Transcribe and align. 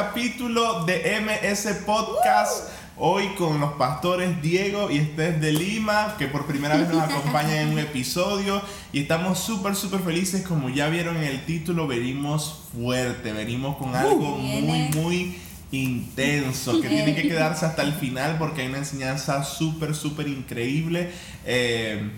capítulo 0.00 0.86
de 0.86 1.20
MS 1.20 1.82
Podcast. 1.84 2.70
Hoy 2.96 3.26
con 3.36 3.60
los 3.60 3.74
pastores 3.74 4.40
Diego 4.40 4.90
y 4.90 4.96
Estef 4.96 5.40
de 5.40 5.52
Lima, 5.52 6.14
que 6.18 6.26
por 6.26 6.46
primera 6.46 6.78
vez 6.78 6.88
nos 6.88 7.02
acompañan 7.02 7.56
en 7.56 7.68
un 7.72 7.78
episodio. 7.90 8.62
Y 8.94 9.00
estamos 9.00 9.38
súper, 9.40 9.76
súper 9.76 10.00
felices. 10.00 10.40
Como 10.40 10.70
ya 10.70 10.88
vieron 10.88 11.18
en 11.18 11.24
el 11.24 11.44
título, 11.44 11.86
venimos 11.86 12.62
fuerte, 12.72 13.32
venimos 13.32 13.76
con 13.76 13.94
algo 13.94 14.38
muy, 14.38 14.88
muy 14.94 15.36
intenso, 15.70 16.80
que 16.80 16.88
tiene 16.88 17.14
que 17.14 17.28
quedarse 17.28 17.66
hasta 17.66 17.82
el 17.82 17.92
final 17.92 18.38
porque 18.38 18.62
hay 18.62 18.68
una 18.68 18.78
enseñanza 18.78 19.44
súper, 19.44 19.94
súper 19.94 20.28
increíble. 20.28 21.10
Eh, 21.44 22.10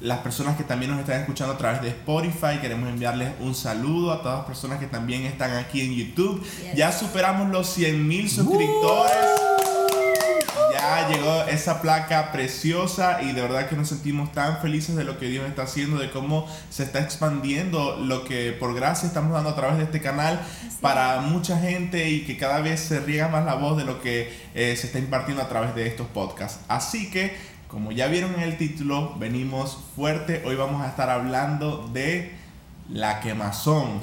las 0.00 0.18
personas 0.18 0.56
que 0.56 0.64
también 0.64 0.92
nos 0.92 1.00
están 1.00 1.20
escuchando 1.20 1.54
a 1.54 1.58
través 1.58 1.82
de 1.82 1.88
Spotify, 1.88 2.58
queremos 2.60 2.88
enviarles 2.88 3.32
un 3.40 3.54
saludo 3.54 4.12
a 4.12 4.22
todas 4.22 4.38
las 4.38 4.46
personas 4.46 4.78
que 4.78 4.86
también 4.86 5.24
están 5.24 5.56
aquí 5.56 5.80
en 5.80 5.94
YouTube. 5.94 6.44
Ya 6.74 6.92
superamos 6.92 7.48
los 7.50 7.68
100 7.68 8.06
mil 8.06 8.30
suscriptores. 8.30 9.16
Ya 10.72 11.08
llegó 11.08 11.42
esa 11.44 11.82
placa 11.82 12.30
preciosa 12.30 13.22
y 13.22 13.32
de 13.32 13.42
verdad 13.42 13.68
que 13.68 13.74
nos 13.74 13.88
sentimos 13.88 14.30
tan 14.32 14.58
felices 14.58 14.94
de 14.94 15.02
lo 15.02 15.18
que 15.18 15.26
Dios 15.26 15.48
está 15.48 15.62
haciendo, 15.62 15.98
de 15.98 16.10
cómo 16.10 16.46
se 16.70 16.84
está 16.84 17.00
expandiendo 17.00 17.96
lo 17.96 18.24
que 18.24 18.52
por 18.52 18.74
gracia 18.74 19.08
estamos 19.08 19.32
dando 19.32 19.50
a 19.50 19.56
través 19.56 19.78
de 19.78 19.84
este 19.84 20.00
canal 20.00 20.40
para 20.80 21.20
mucha 21.20 21.58
gente 21.58 22.08
y 22.08 22.24
que 22.24 22.36
cada 22.36 22.60
vez 22.60 22.80
se 22.80 23.00
riega 23.00 23.28
más 23.28 23.44
la 23.44 23.54
voz 23.54 23.76
de 23.76 23.84
lo 23.84 24.00
que 24.00 24.32
eh, 24.54 24.76
se 24.76 24.86
está 24.86 24.98
impartiendo 25.00 25.42
a 25.42 25.48
través 25.48 25.74
de 25.74 25.86
estos 25.88 26.06
podcasts. 26.06 26.60
Así 26.68 27.10
que 27.10 27.57
como 27.68 27.92
ya 27.92 28.06
vieron 28.06 28.34
en 28.34 28.40
el 28.40 28.56
título, 28.56 29.14
venimos 29.18 29.78
fuerte. 29.94 30.42
Hoy 30.46 30.56
vamos 30.56 30.82
a 30.82 30.88
estar 30.88 31.10
hablando 31.10 31.88
de 31.92 32.34
la 32.88 33.20
quemazón. 33.20 34.00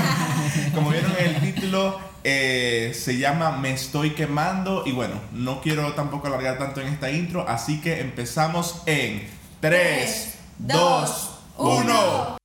Como 0.74 0.90
vieron 0.90 1.12
en 1.18 1.36
el 1.36 1.40
título, 1.40 1.98
eh, 2.24 2.92
se 2.94 3.18
llama 3.18 3.52
Me 3.52 3.72
estoy 3.72 4.10
quemando. 4.10 4.82
Y 4.84 4.92
bueno, 4.92 5.14
no 5.32 5.60
quiero 5.60 5.94
tampoco 5.94 6.26
alargar 6.26 6.58
tanto 6.58 6.80
en 6.80 6.88
esta 6.88 7.10
intro, 7.10 7.48
así 7.48 7.80
que 7.80 8.00
empezamos 8.00 8.82
en 8.86 9.28
3, 9.60 10.34
2, 10.58 11.30
1. 11.58 12.37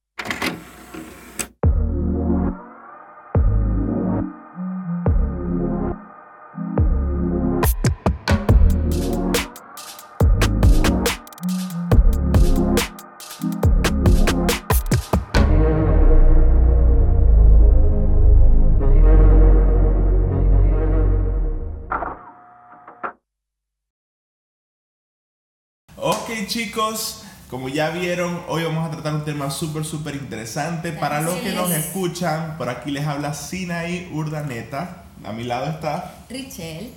Chicos, 26.47 27.23
como 27.49 27.69
ya 27.69 27.89
vieron, 27.89 28.41
hoy 28.47 28.63
vamos 28.63 28.88
a 28.88 28.91
tratar 28.91 29.13
un 29.13 29.25
tema 29.25 29.52
súper, 29.52 29.86
súper 29.86 30.16
interesante. 30.16 30.91
Para 30.91 31.22
los 31.22 31.36
que 31.36 31.52
nos 31.52 31.72
escuchan, 31.72 32.58
por 32.58 32.69
aquí 32.69 32.91
les 32.91 33.05
habla 33.05 33.33
Sinaí 33.33 34.09
Urdaneta. 34.13 35.03
A 35.23 35.31
mi 35.31 35.44
lado 35.44 35.67
está 35.67 36.16
Richel. 36.30 36.91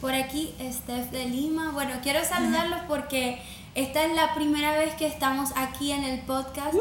Por 0.00 0.14
aquí 0.14 0.54
Steph 0.60 1.10
de 1.10 1.26
Lima. 1.26 1.72
Bueno, 1.72 1.94
quiero 2.02 2.24
saludarlos 2.24 2.80
porque 2.86 3.40
esta 3.74 4.04
es 4.04 4.14
la 4.14 4.34
primera 4.34 4.76
vez 4.76 4.94
que 4.94 5.06
estamos 5.06 5.50
aquí 5.56 5.92
en 5.92 6.04
el 6.04 6.20
podcast 6.20 6.74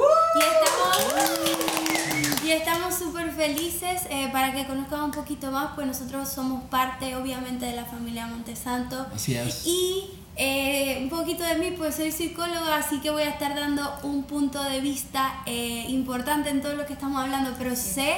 y 2.43 2.51
estamos 2.51 2.95
súper 2.95 3.31
felices 3.31 4.01
eh, 4.09 4.29
para 4.31 4.53
que 4.53 4.65
conozcan 4.65 5.03
un 5.03 5.11
poquito 5.11 5.51
más, 5.51 5.71
pues 5.75 5.85
nosotros 5.85 6.29
somos 6.29 6.63
parte 6.65 7.15
obviamente 7.15 7.65
de 7.65 7.75
la 7.75 7.85
familia 7.85 8.27
Montesanto. 8.27 9.05
Así 9.13 9.35
es. 9.35 9.65
Y 9.65 10.09
eh, 10.37 10.99
un 11.01 11.09
poquito 11.09 11.43
de 11.43 11.55
mí, 11.55 11.73
pues 11.77 11.95
soy 11.95 12.11
psicóloga, 12.11 12.77
así 12.77 12.99
que 12.99 13.09
voy 13.09 13.23
a 13.23 13.29
estar 13.29 13.55
dando 13.55 13.91
un 14.03 14.23
punto 14.23 14.63
de 14.63 14.81
vista 14.81 15.41
eh, 15.47 15.85
importante 15.89 16.49
en 16.49 16.61
todo 16.61 16.75
lo 16.75 16.85
que 16.85 16.93
estamos 16.93 17.21
hablando, 17.21 17.51
pero 17.57 17.75
sé 17.75 18.13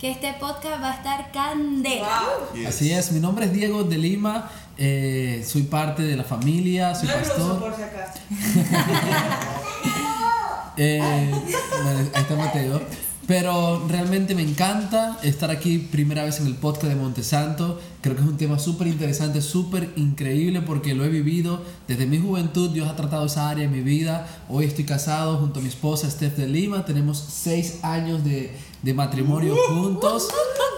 que 0.00 0.10
este 0.10 0.34
podcast 0.40 0.82
va 0.82 0.92
a 0.92 0.96
estar 0.96 1.30
candela. 1.30 2.22
Así 2.66 2.92
es, 2.92 3.12
mi 3.12 3.20
nombre 3.20 3.46
es 3.46 3.52
Diego 3.52 3.84
de 3.84 3.98
Lima, 3.98 4.50
eh, 4.78 5.44
soy 5.46 5.62
parte 5.62 6.02
de 6.02 6.16
la 6.16 6.24
familia, 6.24 6.94
soy 6.94 7.08
pastor. 7.08 7.60
por 7.60 7.76
si 7.76 7.82
acaso. 7.82 8.18
ahí 10.76 11.30
está 12.14 12.34
Mateo. 12.34 12.80
Pero 13.30 13.86
realmente 13.86 14.34
me 14.34 14.42
encanta 14.42 15.16
estar 15.22 15.52
aquí 15.52 15.78
primera 15.78 16.24
vez 16.24 16.40
en 16.40 16.48
el 16.48 16.56
podcast 16.56 16.88
de 16.88 16.96
Montesanto. 16.96 17.80
Creo 18.00 18.16
que 18.16 18.22
es 18.22 18.28
un 18.28 18.36
tema 18.36 18.58
súper 18.58 18.88
interesante, 18.88 19.40
súper 19.40 19.92
increíble 19.94 20.62
porque 20.62 20.96
lo 20.96 21.04
he 21.04 21.08
vivido 21.08 21.62
desde 21.86 22.06
mi 22.06 22.18
juventud. 22.18 22.70
Dios 22.70 22.88
ha 22.88 22.96
tratado 22.96 23.26
esa 23.26 23.48
área 23.48 23.66
en 23.66 23.70
mi 23.70 23.82
vida. 23.82 24.26
Hoy 24.48 24.64
estoy 24.64 24.82
casado 24.82 25.36
junto 25.36 25.60
a 25.60 25.62
mi 25.62 25.68
esposa 25.68 26.10
Steph 26.10 26.38
de 26.38 26.48
Lima. 26.48 26.84
Tenemos 26.84 27.18
seis 27.18 27.78
años 27.84 28.24
de, 28.24 28.50
de 28.82 28.94
matrimonio 28.94 29.54
juntos 29.68 30.28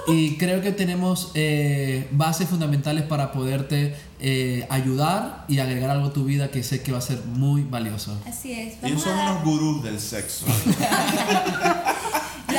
y 0.07 0.37
creo 0.37 0.61
que 0.61 0.73
tenemos 0.73 1.31
eh, 1.33 2.07
bases 2.11 2.51
fundamentales 2.51 3.05
para 3.05 3.33
poderte 3.33 3.97
eh, 4.21 4.67
ayudar 4.69 5.47
y 5.49 5.59
agregar 5.59 5.89
algo 5.89 6.09
a 6.09 6.13
tu 6.13 6.27
vida 6.27 6.51
que 6.51 6.63
sé 6.63 6.83
que 6.83 6.93
va 6.93 6.99
a 6.99 7.01
ser 7.01 7.25
muy 7.25 7.63
valioso. 7.63 8.15
Así 8.27 8.53
es. 8.53 8.75
Ellos 8.83 9.01
son 9.01 9.19
unos 9.19 9.43
gurús 9.43 9.83
del 9.83 9.99
sexo. 9.99 10.45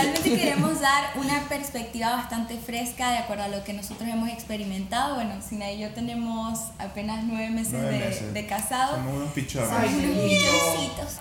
Realmente 0.03 0.35
queremos 0.35 0.81
dar 0.81 1.13
una 1.15 1.39
perspectiva 1.47 2.09
bastante 2.11 2.57
fresca 2.57 3.11
de 3.11 3.19
acuerdo 3.19 3.43
a 3.43 3.47
lo 3.47 3.63
que 3.63 3.71
nosotros 3.71 4.09
hemos 4.09 4.27
experimentado. 4.27 5.15
Bueno, 5.15 5.35
Sina 5.41 5.71
y 5.71 5.79
yo 5.79 5.91
tenemos 5.91 6.59
apenas 6.77 7.23
nueve 7.23 7.49
meses, 7.49 7.71
de, 7.71 8.31
de, 8.33 8.45
casado. 8.45 8.97
Somos 8.97 9.15
unos 9.15 9.31
pichones. 9.31 9.69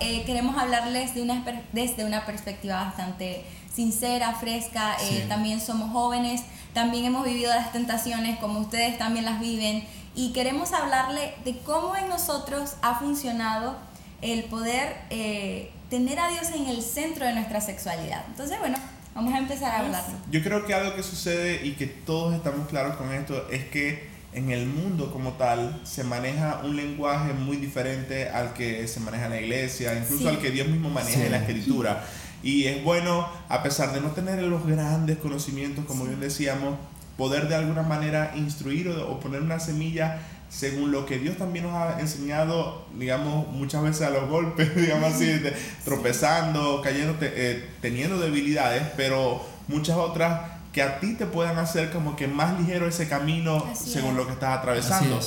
Eh, 0.01 0.25
queremos 0.27 0.59
hablarles 0.59 1.15
de 1.15 1.23
una, 1.23 1.45
desde 1.73 2.05
una 2.05 2.27
perspectiva 2.27 2.83
bastante 2.83 3.45
sincera, 3.73 4.35
fresca. 4.35 4.97
Eh, 5.03 5.27
también 5.29 5.61
somos 5.61 5.93
jóvenes, 5.93 6.43
también 6.75 7.05
hemos 7.05 7.25
vivido 7.25 7.55
las 7.55 7.71
tentaciones 7.71 8.39
como 8.41 8.59
ustedes 8.59 8.99
también 8.99 9.25
las 9.25 9.39
viven. 9.39 9.85
Y 10.17 10.33
queremos 10.33 10.73
hablarle 10.73 11.35
de 11.45 11.57
cómo 11.59 11.95
en 11.97 12.09
nosotros 12.09 12.75
ha 12.83 12.97
funcionado 12.97 13.77
el 14.23 14.43
poder... 14.45 14.97
Eh, 15.11 15.71
tener 15.93 16.19
a 16.19 16.31
Dios 16.31 16.49
en 16.57 16.69
el 16.69 16.81
centro 16.81 17.27
de 17.27 17.35
nuestra 17.35 17.61
sexualidad. 17.61 18.25
Entonces, 18.27 18.59
bueno, 18.59 18.79
vamos 19.15 19.35
a 19.35 19.37
empezar 19.37 19.73
a 19.75 19.81
hablar. 19.81 20.03
Yo 20.31 20.43
creo 20.43 20.65
que 20.65 20.73
algo 20.73 20.97
que 20.97 21.03
sucede 21.03 21.67
y 21.67 21.73
que 21.73 21.87
todos 21.87 22.35
estamos 22.35 22.67
claros 22.69 22.97
con 22.97 23.13
esto 23.13 23.47
es 23.51 23.67
que 23.67 24.09
en 24.33 24.51
el 24.51 24.65
mundo 24.65 25.13
como 25.13 25.33
tal 25.33 25.83
se 25.85 26.03
maneja 26.03 26.63
un 26.65 26.77
lenguaje 26.77 27.35
muy 27.35 27.59
diferente 27.59 28.31
al 28.31 28.55
que 28.55 28.89
se 28.89 29.01
maneja 29.01 29.27
en 29.27 29.33
la 29.33 29.41
iglesia, 29.43 29.93
incluso 29.95 30.31
al 30.31 30.39
que 30.39 30.51
Dios 30.51 30.67
mismo 30.67 30.89
maneja 30.89 31.27
en 31.27 31.31
la 31.31 31.39
escritura. 31.41 32.03
Y 32.43 32.65
es 32.65 32.83
bueno, 32.83 33.29
a 33.51 33.63
pesar 33.63 33.93
de 33.93 34.01
no 34.01 34.13
tener 34.13 34.43
los 34.43 34.67
grandes 34.67 35.19
conocimientos, 35.19 35.85
como 35.85 36.07
bien 36.07 36.21
decíamos, 36.21 36.79
poder 37.23 37.47
de 37.47 37.55
alguna 37.55 37.85
manera 37.85 38.33
instruir 38.35 38.89
o, 38.89 39.21
poner 39.21 39.43
una 39.43 39.61
semilla 39.61 40.19
según 40.49 40.91
lo 40.91 41.07
que 41.07 41.21
Dios 41.21 41.37
también 41.37 41.67
nos 41.67 41.75
ha 41.75 42.01
enseñado, 42.01 42.85
digamos, 42.99 43.47
muchas 43.47 43.81
veces 43.85 44.03
a 44.03 44.11
los 44.11 44.29
golpes, 44.29 44.75
digamos 44.77 45.15
así, 45.15 45.41
tropezando, 45.85 46.81
cayendo, 46.83 47.17
eh, 47.21 47.65
teniendo 47.81 48.19
debilidades, 48.19 48.83
pero 48.97 49.41
muchas 49.69 49.99
otras 49.99 50.51
que 50.73 50.83
a 50.83 50.99
ti 50.99 51.15
te 51.15 51.27
puedan 51.27 51.59
hacer 51.59 51.91
como 51.93 52.17
que 52.17 52.27
más 52.27 52.59
ligero 52.59 52.89
ese 52.89 53.07
camino 53.07 53.65
según 53.73 54.17
lo 54.17 54.27
que 54.27 54.33
estás 54.33 54.59
atravesando. 54.59 55.21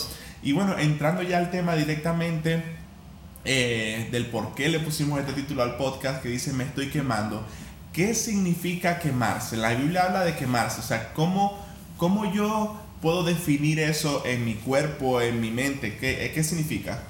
Y 0.44 0.51
bueno, 0.51 0.78
entrando 0.78 1.22
ya 1.22 1.38
al 1.38 1.50
tema 1.50 1.78
directamente 1.78 2.61
eh, 3.45 4.09
del 4.11 4.25
por 4.25 4.53
qué 4.53 4.67
le 4.67 4.81
pusimos 4.81 5.17
este 5.17 5.31
título 5.31 5.63
al 5.63 5.78
podcast 5.78 6.22
que 6.22 6.28
dice 6.28 6.51
Me 6.51 6.66
estoy 6.66 6.89
quemando. 6.89 7.41
¿Qué 7.94 8.13
significa 8.13 9.00
quemarse? 9.00 9.55
La 9.55 9.73
Biblia 9.73 10.03
habla 10.03 10.25
de 10.25 10.35
quemarse, 10.35 10.81
o 10.81 10.84
sea, 10.84 11.14
¿cómo, 11.14 11.65
cómo 11.97 12.32
yo 12.34 12.76
puedo 13.02 13.24
definir 13.24 13.80
eso 13.80 14.24
en 14.26 14.46
mi 14.46 14.56
cuerpo, 14.56 15.22
en 15.22 15.42
mi 15.42 15.52
mente? 15.52 15.97
¿Qué, 15.97 16.32
qué 16.34 16.44
significa? 16.44 17.03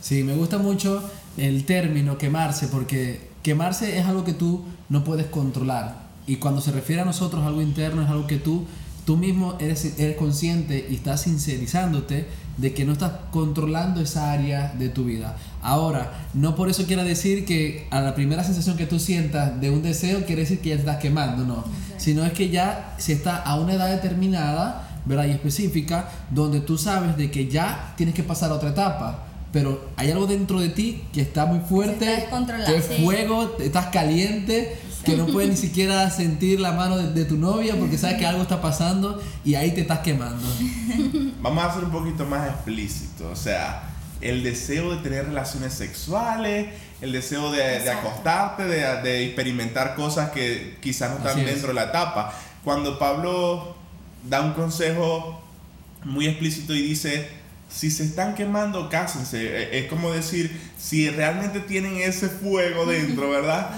Sí, 0.00 0.22
me 0.22 0.34
gusta 0.34 0.58
mucho 0.58 1.02
el 1.36 1.64
término 1.64 2.18
quemarse 2.18 2.68
porque 2.68 3.20
quemarse 3.42 3.98
es 3.98 4.06
algo 4.06 4.24
que 4.24 4.32
tú 4.32 4.64
no 4.88 5.04
puedes 5.04 5.26
controlar. 5.26 6.10
Y 6.26 6.36
cuando 6.36 6.60
se 6.60 6.72
refiere 6.72 7.02
a 7.02 7.04
nosotros, 7.04 7.44
algo 7.44 7.62
interno 7.62 8.02
es 8.02 8.08
algo 8.08 8.26
que 8.26 8.36
tú, 8.36 8.64
tú 9.04 9.16
mismo 9.16 9.56
eres, 9.60 9.98
eres 9.98 10.16
consciente 10.16 10.86
y 10.88 10.94
estás 10.94 11.22
sincerizándote 11.22 12.26
de 12.56 12.74
que 12.74 12.84
no 12.84 12.92
estás 12.92 13.12
controlando 13.30 14.00
esa 14.00 14.32
área 14.32 14.72
de 14.78 14.88
tu 14.88 15.04
vida. 15.04 15.36
Ahora, 15.62 16.12
no 16.34 16.54
por 16.54 16.68
eso 16.68 16.86
quiera 16.86 17.04
decir 17.04 17.44
que 17.44 17.86
a 17.90 18.00
la 18.00 18.14
primera 18.14 18.44
sensación 18.44 18.76
que 18.76 18.86
tú 18.86 18.98
sientas 18.98 19.60
de 19.60 19.70
un 19.70 19.82
deseo 19.82 20.24
quiere 20.26 20.42
decir 20.42 20.60
que 20.60 20.70
ya 20.70 20.74
te 20.76 20.82
estás 20.82 20.98
quemando, 20.98 21.44
no. 21.44 21.64
Sino 21.96 22.24
es 22.24 22.32
que 22.32 22.50
ya 22.50 22.94
se 22.98 23.12
está 23.12 23.36
a 23.36 23.58
una 23.58 23.74
edad 23.74 23.90
determinada 23.90 24.88
¿verdad? 25.04 25.26
y 25.26 25.30
específica 25.30 26.08
donde 26.30 26.60
tú 26.60 26.78
sabes 26.78 27.16
de 27.16 27.30
que 27.30 27.48
ya 27.48 27.94
tienes 27.96 28.14
que 28.14 28.22
pasar 28.22 28.50
a 28.50 28.54
otra 28.54 28.70
etapa 28.70 29.26
pero 29.52 29.90
hay 29.96 30.10
algo 30.10 30.26
dentro 30.26 30.60
de 30.60 30.70
ti 30.70 31.02
que 31.12 31.20
está 31.20 31.44
muy 31.44 31.60
fuerte, 31.60 32.26
que 32.66 32.76
es 32.76 32.86
fuego, 33.02 33.54
estás 33.60 33.86
caliente 33.88 34.78
que 35.04 35.16
no 35.16 35.26
puedes 35.26 35.50
ni 35.50 35.56
siquiera 35.56 36.08
sentir 36.10 36.60
la 36.60 36.72
mano 36.72 36.96
de, 36.98 37.24
tu 37.24 37.36
novia 37.36 37.76
porque 37.78 37.98
sabes 37.98 38.18
que 38.18 38.26
algo 38.26 38.42
está 38.42 38.60
pasando 38.60 39.22
y 39.44 39.54
ahí 39.54 39.72
te 39.72 39.82
estás 39.82 40.00
quemando. 40.00 40.46
Vamos 41.40 41.64
a 41.64 41.74
ser 41.74 41.84
un 41.84 41.90
poquito 41.90 42.24
más 42.26 42.48
explícito, 42.48 43.28
o 43.28 43.36
sea, 43.36 43.90
el 44.20 44.42
deseo 44.42 44.94
de 44.94 45.02
tener 45.02 45.26
relaciones 45.26 45.74
sexuales, 45.74 46.68
el 47.00 47.12
deseo 47.12 47.50
de, 47.50 47.90
acostarte, 47.90 48.64
de, 48.64 49.24
experimentar 49.26 49.94
cosas 49.94 50.30
que 50.30 50.78
quizás 50.80 51.10
no 51.10 51.16
están 51.18 51.44
dentro 51.44 51.68
de 51.68 51.74
la 51.74 51.84
etapa. 51.84 52.32
Cuando 52.64 52.98
Pablo 52.98 53.76
da 54.28 54.40
un 54.40 54.52
consejo 54.52 55.42
muy 56.04 56.26
explícito 56.26 56.74
y 56.74 56.82
dice, 56.82 57.28
si 57.72 57.90
se 57.90 58.04
están 58.04 58.34
quemando, 58.34 58.88
cásense. 58.88 59.38
E, 59.38 59.78
es 59.78 59.86
como 59.86 60.12
decir, 60.12 60.60
si 60.78 61.08
realmente 61.08 61.60
tienen 61.60 61.96
ese 61.96 62.28
fuego 62.28 62.84
dentro, 62.86 63.30
¿verdad? 63.30 63.70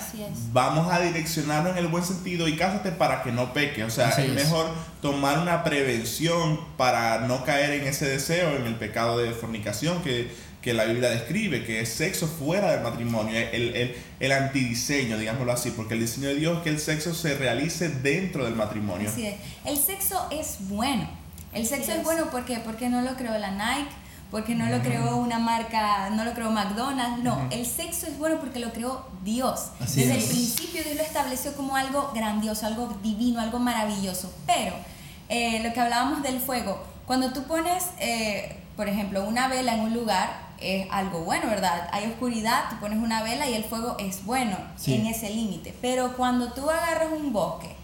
Vamos 0.53 0.93
a 0.93 1.01
direccionarlo 1.01 1.71
en 1.71 1.79
el 1.79 1.87
buen 1.87 2.05
sentido 2.05 2.49
y 2.49 2.57
cásate 2.57 2.91
para 2.91 3.23
que 3.23 3.31
no 3.31 3.53
peque. 3.53 3.85
O 3.85 3.91
sea, 3.91 4.11
es, 4.11 4.33
mejor 4.33 4.67
tomar 5.01 5.39
una 5.39 5.63
prevención 5.63 6.61
para 6.77 7.21
no 7.21 7.45
caer 7.45 7.81
en 7.81 7.87
ese 7.87 8.09
deseo, 8.09 8.57
en 8.57 8.67
el 8.67 8.75
pecado 8.75 9.19
de 9.19 9.31
fornicación 9.31 10.03
que, 10.03 10.29
que 10.61 10.75
la 10.75 10.85
Biblia 10.85 11.11
describe, 11.11 11.65
que 11.65 11.81
es 11.81 11.91
sexo 11.91 12.27
fuera 12.27 12.73
del 12.73 12.83
matrimonio, 12.83 13.39
el, 13.39 13.77
el, 13.77 13.95
el, 14.19 14.33
antidiseño, 14.33 15.19
digámoslo 15.19 15.53
así, 15.53 15.71
porque 15.71 15.95
el 15.95 16.01
diseño 16.01 16.29
de 16.29 16.35
Dios 16.35 16.59
es 16.59 16.63
que 16.65 16.71
el 16.71 16.81
sexo 16.81 17.15
se 17.15 17.37
realice 17.37 17.89
dentro 17.89 18.45
del 18.45 18.57
matrimonio. 18.57 19.09
Así 19.09 19.27
es. 19.27 19.37
El 19.65 19.77
sexo 19.77 20.27
es 20.33 20.57
bueno 20.61 21.24
el 21.55 21.67
sexo 21.67 21.93
es. 21.93 22.03
bueno 22.03 22.27
porque, 22.31 22.59
porque 22.59 22.89
no 22.89 23.03
lo 23.03 23.15
creó 23.15 23.39
la 23.39 23.51
Nike, 23.51 23.91
porque 24.31 24.55
no 24.55 24.69
lo 24.69 24.81
creó 24.83 25.17
una 25.17 25.39
marca, 25.39 26.11
no 26.11 26.25
lo 26.25 26.33
creó 26.35 26.51
McDonald's, 26.51 27.23
no, 27.23 27.47
el 27.51 27.65
sexo 27.65 28.07
es 28.07 28.19
bueno 28.19 28.41
porque 28.41 28.59
lo 28.59 28.73
creó 28.73 29.07
Dios. 29.23 29.71
Desde 29.79 30.17
el 30.17 30.25
principio 30.25 30.83
Dios 30.83 30.97
lo 30.97 31.03
estableció 31.03 31.55
como 31.55 31.77
algo 31.77 32.11
grandioso, 32.15 32.67
algo 32.67 32.99
divino, 33.03 33.41
algo 33.41 33.59
maravilloso. 33.59 34.33
Pero 34.47 34.75
eh, 35.29 35.63
lo 35.63 35.73
que 35.73 35.81
hablábamos 35.81 36.23
del 36.23 36.41
fuego, 36.41 36.83
cuando 37.07 37.33
tú 37.33 37.45
pones, 37.45 37.85
eh, 37.99 38.61
por 38.77 38.89
ejemplo, 38.89 39.25
una 39.25 39.49
vela 39.49 39.75
en 39.75 39.81
un 39.81 39.95
lugar, 39.95 40.45
es 40.61 40.87
algo 40.91 41.21
bueno, 41.21 41.47
¿verdad? 41.49 41.89
Hay 41.93 42.07
oscuridad, 42.07 42.65
tú 42.71 42.77
pones 42.81 42.99
una 42.99 43.23
vela 43.23 43.49
y 43.49 43.55
el 43.55 43.65
fuego 43.65 43.97
es 43.99 44.25
bueno 44.25 44.57
en 44.87 45.07
ese 45.07 45.31
límite. 45.31 45.75
Pero 45.81 46.17
cuando 46.17 46.53
tú 46.53 46.71
agarras 46.71 47.13
un 47.13 47.33
bosque, 47.33 47.75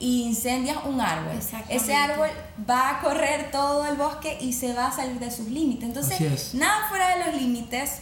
y 0.00 0.22
incendias 0.22 0.78
un 0.84 1.00
árbol, 1.00 1.38
ese 1.68 1.94
árbol 1.94 2.30
va 2.68 2.90
a 2.90 3.00
correr 3.00 3.50
todo 3.52 3.86
el 3.86 3.96
bosque 3.96 4.38
y 4.40 4.54
se 4.54 4.72
va 4.72 4.86
a 4.86 4.92
salir 4.92 5.20
de 5.20 5.30
sus 5.30 5.48
límites. 5.48 5.84
Entonces, 5.84 6.54
nada 6.54 6.88
fuera 6.88 7.16
de 7.16 7.26
los 7.26 7.40
límites 7.40 8.00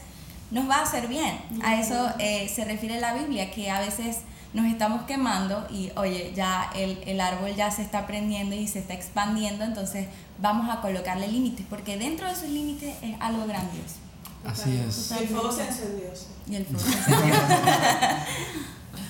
nos 0.52 0.70
va 0.70 0.76
a 0.76 0.82
hacer 0.82 1.08
bien. 1.08 1.38
A 1.62 1.78
eso 1.80 2.10
eh, 2.20 2.48
se 2.48 2.64
refiere 2.64 3.00
la 3.00 3.14
Biblia, 3.14 3.50
que 3.50 3.68
a 3.70 3.80
veces 3.80 4.18
nos 4.54 4.66
estamos 4.66 5.02
quemando 5.02 5.66
y 5.70 5.90
oye, 5.96 6.32
ya 6.34 6.70
el, 6.74 7.02
el, 7.04 7.20
árbol 7.20 7.54
ya 7.54 7.70
se 7.70 7.82
está 7.82 8.06
prendiendo 8.06 8.54
y 8.54 8.66
se 8.66 8.78
está 8.78 8.94
expandiendo, 8.94 9.64
entonces 9.64 10.06
vamos 10.40 10.74
a 10.74 10.80
colocarle 10.80 11.28
límites, 11.28 11.66
porque 11.68 11.98
dentro 11.98 12.28
de 12.28 12.34
sus 12.34 12.48
límites 12.48 12.94
es 13.02 13.16
algo 13.20 13.44
grandioso. 13.46 13.96
Así 14.44 14.82
es. 14.88 15.10
Y 15.10 15.22
el 15.24 15.28
fuego 15.28 15.52
se 15.52 15.66
encendió. 15.66 16.08
Y 16.48 16.56
el 16.56 16.64
fuego 16.64 16.80
se 16.80 16.96
encendió. 16.96 17.34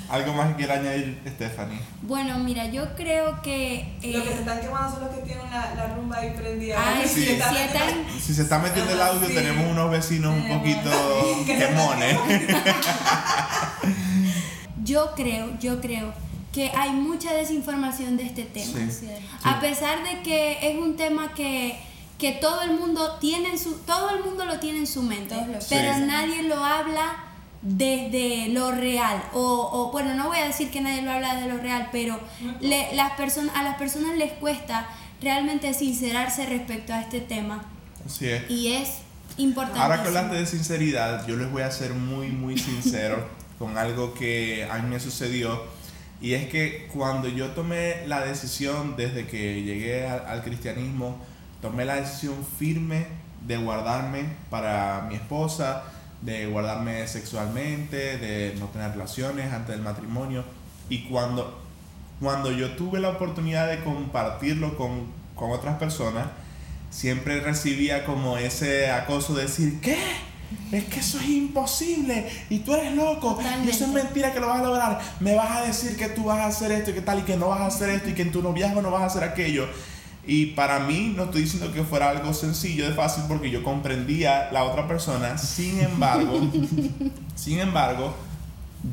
¿Algo 0.08 0.32
más 0.32 0.48
que 0.48 0.56
quiera 0.56 0.74
añadir, 0.74 1.20
Stephanie? 1.26 1.78
Bueno, 2.02 2.38
mira, 2.38 2.66
yo 2.66 2.94
creo 2.96 3.42
que... 3.42 3.96
Eh, 4.02 4.12
los 4.14 4.22
que 4.22 4.32
se 4.32 4.38
están 4.38 4.60
quemando 4.60 4.90
son 4.90 5.04
los 5.04 5.14
que 5.14 5.22
tienen 5.22 5.50
la, 5.50 5.74
la 5.74 5.94
rumba 5.94 6.16
ahí 6.16 6.30
prendida. 6.30 6.76
Ay, 6.78 7.06
sí, 7.06 7.26
si, 7.26 8.20
si 8.20 8.34
se 8.34 8.42
está 8.42 8.58
metiendo 8.58 8.92
el 8.92 9.02
audio, 9.02 9.28
tenemos 9.28 9.70
unos 9.70 9.90
vecinos 9.90 10.34
un 10.34 10.48
poquito 10.48 10.90
quemones. 11.46 12.18
yo 14.84 15.12
creo, 15.14 15.58
yo 15.60 15.80
creo 15.80 16.14
que 16.52 16.70
hay 16.70 16.90
mucha 16.90 17.34
desinformación 17.34 18.16
de 18.16 18.24
este 18.24 18.44
tema. 18.44 18.78
A 19.44 19.60
pesar 19.60 20.02
de 20.04 20.22
que 20.22 20.70
es 20.70 20.78
un 20.78 20.96
tema 20.96 21.34
que 21.34 21.78
que 22.18 22.32
todo 22.32 22.62
el 22.62 22.72
mundo 22.72 23.16
tiene 23.20 23.50
en 23.50 23.58
su 23.58 23.74
todo 23.74 24.10
el 24.10 24.24
mundo 24.24 24.44
lo 24.44 24.58
tiene 24.58 24.80
en 24.80 24.86
su 24.88 25.02
mente, 25.02 25.36
pero 25.68 25.98
nadie 25.98 26.42
lo 26.42 26.64
habla 26.64 27.27
desde 27.62 28.48
lo 28.48 28.70
real. 28.70 29.22
O, 29.32 29.68
o, 29.72 29.92
bueno 29.92 30.14
no 30.14 30.28
voy 30.28 30.38
a 30.38 30.46
decir 30.46 30.70
que 30.70 30.80
nadie 30.80 31.02
lo 31.02 31.10
habla 31.10 31.36
de 31.36 31.48
lo 31.48 31.58
real 31.58 31.88
pero 31.90 32.18
le, 32.60 32.94
las 32.94 33.12
personas 33.12 33.54
a 33.56 33.62
las 33.62 33.76
personas 33.76 34.16
les 34.16 34.32
cuesta 34.34 34.88
realmente 35.20 35.72
sincerarse 35.74 36.46
respecto 36.46 36.92
a 36.92 37.00
este 37.00 37.20
tema. 37.20 37.64
Así 38.06 38.28
es. 38.28 38.50
y 38.50 38.72
es 38.74 38.98
importante 39.36 39.78
ahora 39.78 40.02
que 40.02 40.08
hablaste 40.08 40.36
de 40.36 40.46
sinceridad 40.46 41.26
yo 41.26 41.36
les 41.36 41.50
voy 41.50 41.62
a 41.62 41.70
ser 41.70 41.92
muy 41.92 42.28
muy 42.28 42.56
sincero 42.56 43.28
con 43.58 43.76
algo 43.76 44.14
que 44.14 44.66
a 44.70 44.78
mí 44.78 44.88
me 44.88 45.00
sucedió. 45.00 45.78
Y 46.20 46.34
es 46.34 46.48
que 46.48 46.88
cuando 46.92 47.28
yo 47.28 47.50
tomé 47.50 48.04
la 48.08 48.20
decisión 48.20 48.96
desde 48.96 49.26
que 49.26 49.62
llegué 49.62 50.08
al 50.08 50.42
cristianismo 50.42 51.16
tomé 51.60 51.84
la 51.84 51.96
decisión 51.96 52.34
firme 52.58 53.06
de 53.46 53.56
guardarme 53.56 54.24
para 54.50 55.06
mi 55.08 55.14
esposa 55.14 55.84
de 56.22 56.46
guardarme 56.46 57.06
sexualmente, 57.06 58.18
de 58.18 58.54
no 58.58 58.66
tener 58.66 58.92
relaciones 58.92 59.52
antes 59.52 59.74
del 59.74 59.82
matrimonio. 59.82 60.44
Y 60.88 61.04
cuando, 61.04 61.60
cuando 62.20 62.50
yo 62.52 62.76
tuve 62.76 63.00
la 63.00 63.10
oportunidad 63.10 63.68
de 63.68 63.82
compartirlo 63.84 64.76
con, 64.76 65.06
con 65.34 65.50
otras 65.50 65.78
personas, 65.78 66.26
siempre 66.90 67.40
recibía 67.40 68.04
como 68.04 68.38
ese 68.38 68.90
acoso 68.90 69.34
de 69.34 69.42
decir, 69.42 69.80
¿qué? 69.80 69.98
Es 70.72 70.84
que 70.84 71.00
eso 71.00 71.18
es 71.18 71.28
imposible 71.28 72.26
y 72.48 72.60
tú 72.60 72.74
eres 72.74 72.94
loco 72.94 73.38
y 73.64 73.68
eso 73.68 73.84
es 73.84 73.90
mentira 73.90 74.32
que 74.32 74.40
lo 74.40 74.48
vas 74.48 74.60
a 74.60 74.64
lograr. 74.64 75.00
Me 75.20 75.34
vas 75.34 75.58
a 75.58 75.62
decir 75.62 75.96
que 75.96 76.08
tú 76.08 76.24
vas 76.24 76.38
a 76.38 76.46
hacer 76.46 76.72
esto 76.72 76.90
y 76.90 76.94
que 76.94 77.02
tal 77.02 77.18
y 77.18 77.22
que 77.22 77.36
no 77.36 77.48
vas 77.48 77.60
a 77.60 77.66
hacer 77.66 77.90
esto 77.90 78.08
y 78.08 78.14
que 78.14 78.22
en 78.22 78.32
tu 78.32 78.42
noviazgo 78.42 78.80
no 78.80 78.90
vas 78.90 79.02
a 79.02 79.06
hacer 79.06 79.24
aquello. 79.24 79.68
Y 80.28 80.46
para 80.48 80.80
mí, 80.80 81.14
no 81.16 81.24
estoy 81.24 81.44
diciendo 81.44 81.72
que 81.72 81.82
fuera 81.82 82.10
algo 82.10 82.34
sencillo 82.34 82.86
de 82.86 82.94
fácil 82.94 83.24
porque 83.26 83.50
yo 83.50 83.64
comprendía 83.64 84.50
la 84.52 84.64
otra 84.64 84.86
persona. 84.86 85.38
Sin 85.38 85.80
embargo, 85.80 86.38
sin 87.34 87.60
embargo, 87.60 88.14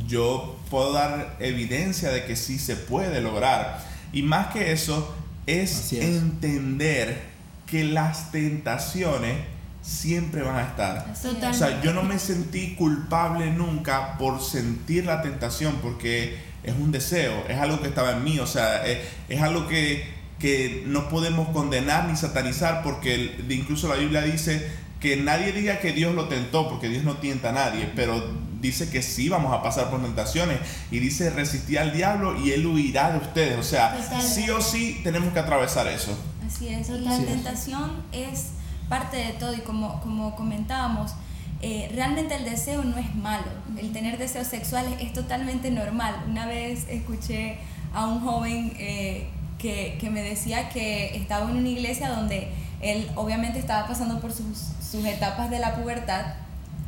yo 0.07 0.57
puedo 0.69 0.93
dar 0.93 1.35
evidencia 1.41 2.09
de 2.09 2.23
que 2.23 2.37
sí 2.37 2.57
se 2.57 2.77
puede 2.77 3.19
lograr. 3.19 3.83
Y 4.13 4.21
más 4.21 4.47
que 4.53 4.71
eso, 4.71 5.13
es, 5.45 5.91
entender 5.91 7.21
que 7.65 7.83
las 7.83 8.31
tentaciones 8.31 9.35
siempre 9.81 10.41
van 10.41 10.55
a 10.55 10.63
estar. 10.63 11.13
O 11.49 11.53
sea, 11.53 11.81
yo 11.81 11.91
no 11.91 12.03
me 12.03 12.17
sentí 12.17 12.75
culpable 12.75 13.51
nunca 13.51 14.17
por 14.17 14.41
sentir 14.41 15.05
la 15.05 15.21
tentación 15.21 15.79
porque 15.81 16.37
es 16.63 16.73
un 16.73 16.93
deseo, 16.93 17.43
es 17.49 17.59
algo 17.59 17.81
que 17.81 17.89
estaba 17.89 18.11
en 18.11 18.23
mí, 18.23 18.39
o 18.39 18.47
sea, 18.47 18.87
es, 18.87 18.99
es 19.29 19.41
algo 19.41 19.67
que 19.67 20.14
que 20.39 20.83
no 20.85 21.09
podemos 21.09 21.49
condenar 21.49 22.07
ni 22.09 22.17
satanizar 22.17 22.83
porque 22.83 23.37
incluso 23.49 23.87
la 23.87 23.95
Biblia 23.95 24.21
dice 24.21 24.69
que 24.99 25.17
nadie 25.17 25.51
diga 25.51 25.79
que 25.79 25.91
Dios 25.91 26.15
lo 26.15 26.27
tentó 26.27 26.69
porque 26.69 26.89
Dios 26.89 27.03
no 27.03 27.17
tienta 27.17 27.49
a 27.49 27.53
nadie, 27.53 27.91
pero 27.95 28.23
dice 28.61 28.89
que 28.89 29.01
sí 29.01 29.29
vamos 29.29 29.53
a 29.53 29.61
pasar 29.61 29.89
por 29.89 30.01
tentaciones. 30.01 30.59
Y 30.91 30.99
dice 30.99 31.29
resistir 31.29 31.79
al 31.79 31.93
diablo 31.93 32.39
y 32.39 32.51
él 32.51 32.65
huirá 32.65 33.11
de 33.11 33.19
ustedes, 33.19 33.57
o 33.57 33.63
sea, 33.63 33.95
sí 34.21 34.49
o 34.49 34.61
sí 34.61 35.01
tenemos 35.03 35.33
que 35.33 35.39
atravesar 35.39 35.87
eso. 35.87 36.17
Así 36.45 36.69
es, 36.69 36.89
la 36.89 37.17
tentación 37.17 38.03
es 38.11 38.49
parte 38.89 39.17
de 39.17 39.33
todo 39.33 39.53
y 39.53 39.59
como, 39.59 40.01
como 40.01 40.35
comentábamos, 40.35 41.13
eh, 41.61 41.89
realmente 41.93 42.35
el 42.35 42.45
deseo 42.45 42.83
no 42.83 42.97
es 42.97 43.15
malo, 43.15 43.47
el 43.77 43.91
tener 43.91 44.17
deseos 44.17 44.47
sexuales 44.47 44.93
es 44.99 45.13
totalmente 45.13 45.71
normal. 45.71 46.23
Una 46.29 46.45
vez 46.45 46.85
escuché 46.89 47.57
a 47.93 48.07
un 48.07 48.19
joven 48.19 48.73
eh, 48.77 49.29
que, 49.65 49.97
que, 49.99 50.09
me 50.11 50.21
decía 50.21 50.69
que 50.69 51.15
estaba 51.17 51.49
en 51.49 51.57
una 51.57 51.69
iglesia 51.69 52.09
donde 52.09 52.49
él 52.81 53.09
obviamente 53.15 53.57
estaba 53.57 53.87
pasando 53.87 54.19
por 54.19 54.31
sus, 54.31 54.59
sus 54.79 55.03
etapas 55.05 55.49
de 55.49 55.57
la 55.57 55.75
pubertad 55.75 56.35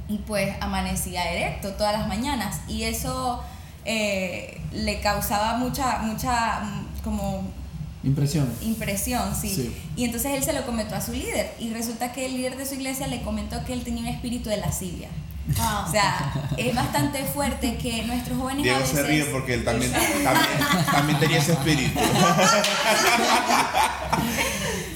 y 0.08 0.20
pues 0.20 0.56
amanecía 0.62 1.32
erecto 1.32 1.74
todas 1.74 1.94
las 1.98 2.08
mañanas 2.08 2.62
y 2.68 2.84
eso 2.84 3.44
eh, 3.84 4.62
le 4.72 5.00
causaba 5.00 5.58
mucha, 5.58 6.00
mucha 6.00 6.60
mm, 6.60 7.04
como 7.04 7.44
Impresión. 8.04 8.48
Impresión, 8.62 9.36
sí. 9.36 9.50
sí. 9.50 9.76
Y 9.96 10.06
entonces 10.06 10.32
él 10.34 10.44
se 10.44 10.54
lo 10.54 10.66
comentó 10.66 10.96
a 10.96 11.02
su 11.02 11.12
líder. 11.12 11.52
Y 11.60 11.72
resulta 11.72 12.14
que 12.14 12.28
el 12.28 12.36
líder 12.36 12.56
de 12.56 12.66
su 12.66 12.76
iglesia 12.76 13.08
le 13.08 13.22
comentó 13.22 13.66
que 13.66 13.74
él 13.74 13.84
tenía 13.84 14.04
un 14.04 14.08
espíritu 14.08 14.50
de 14.50 14.58
lascivia. 14.58 15.10
O 15.50 15.92
sea, 15.92 16.34
es 16.58 16.76
bastante 16.76 17.24
fuerte 17.24 17.78
que 17.78 18.04
nuestros 18.04 18.38
jóvenes 18.38 18.64
Diego 18.64 18.86
se 18.86 19.04
ríe 19.04 19.26
porque 19.26 19.54
él 19.54 19.64
también, 19.64 19.94
también, 20.92 21.20
tenía 21.20 21.38
ese 21.40 21.54
espíritu. 21.54 22.00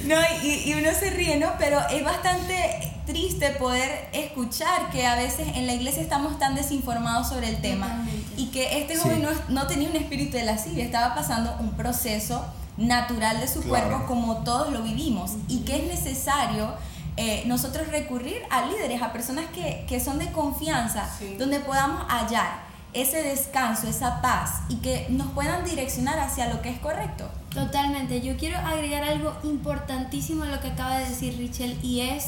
No, 0.03 0.17
y, 0.43 0.69
y, 0.69 0.73
uno 0.73 0.89
se 0.99 1.09
ríe, 1.11 1.37
¿no? 1.37 1.53
Pero 1.57 1.79
es 1.89 2.03
bastante 2.03 2.91
triste 3.05 3.51
poder 3.51 4.09
escuchar 4.11 4.89
que 4.91 5.07
a 5.07 5.15
veces 5.15 5.47
en 5.55 5.67
la 5.67 5.73
iglesia 5.73 6.01
estamos 6.01 6.37
tan 6.37 6.55
desinformados 6.55 7.29
sobre 7.29 7.47
el 7.49 7.61
tema 7.61 8.05
y 8.35 8.47
que 8.47 8.79
este 8.79 8.97
joven 8.97 9.21
no, 9.21 9.29
no, 9.49 9.67
tenía 9.67 9.89
un 9.89 9.95
espíritu 9.95 10.37
de 10.37 10.43
lascivia, 10.43 10.83
estaba 10.83 11.15
pasando 11.15 11.55
un 11.59 11.71
proceso 11.77 12.43
natural 12.77 13.39
de 13.39 13.47
su 13.47 13.63
cuerpo 13.63 14.05
como 14.07 14.37
todos 14.43 14.71
lo 14.71 14.81
vivimos 14.81 15.31
y 15.47 15.59
que 15.59 15.77
es 15.77 15.83
necesario 15.83 16.73
eh, 17.17 17.43
nosotros 17.45 17.87
recurrir 17.89 18.41
a 18.49 18.65
líderes, 18.65 19.01
a 19.01 19.11
personas 19.11 19.45
que, 19.53 19.85
que 19.87 19.99
son 19.99 20.19
de 20.19 20.31
confianza, 20.31 21.09
donde 21.37 21.59
podamos 21.59 22.03
hallar 22.07 22.71
ese 22.93 23.23
descanso, 23.23 23.87
esa 23.87 24.21
paz 24.21 24.61
y 24.69 24.75
que 24.77 25.07
nos 25.09 25.31
puedan 25.31 25.63
direccionar 25.63 26.19
hacia 26.19 26.49
lo 26.53 26.61
que 26.61 26.69
es 26.69 26.79
correcto. 26.79 27.29
Totalmente. 27.53 28.21
Yo 28.21 28.37
quiero 28.37 28.57
agregar 28.57 29.03
algo 29.03 29.33
importantísimo 29.43 30.43
a 30.43 30.47
lo 30.47 30.59
que 30.59 30.69
acaba 30.69 30.97
de 30.97 31.09
decir 31.09 31.37
Richel 31.37 31.77
y 31.81 32.01
es 32.01 32.27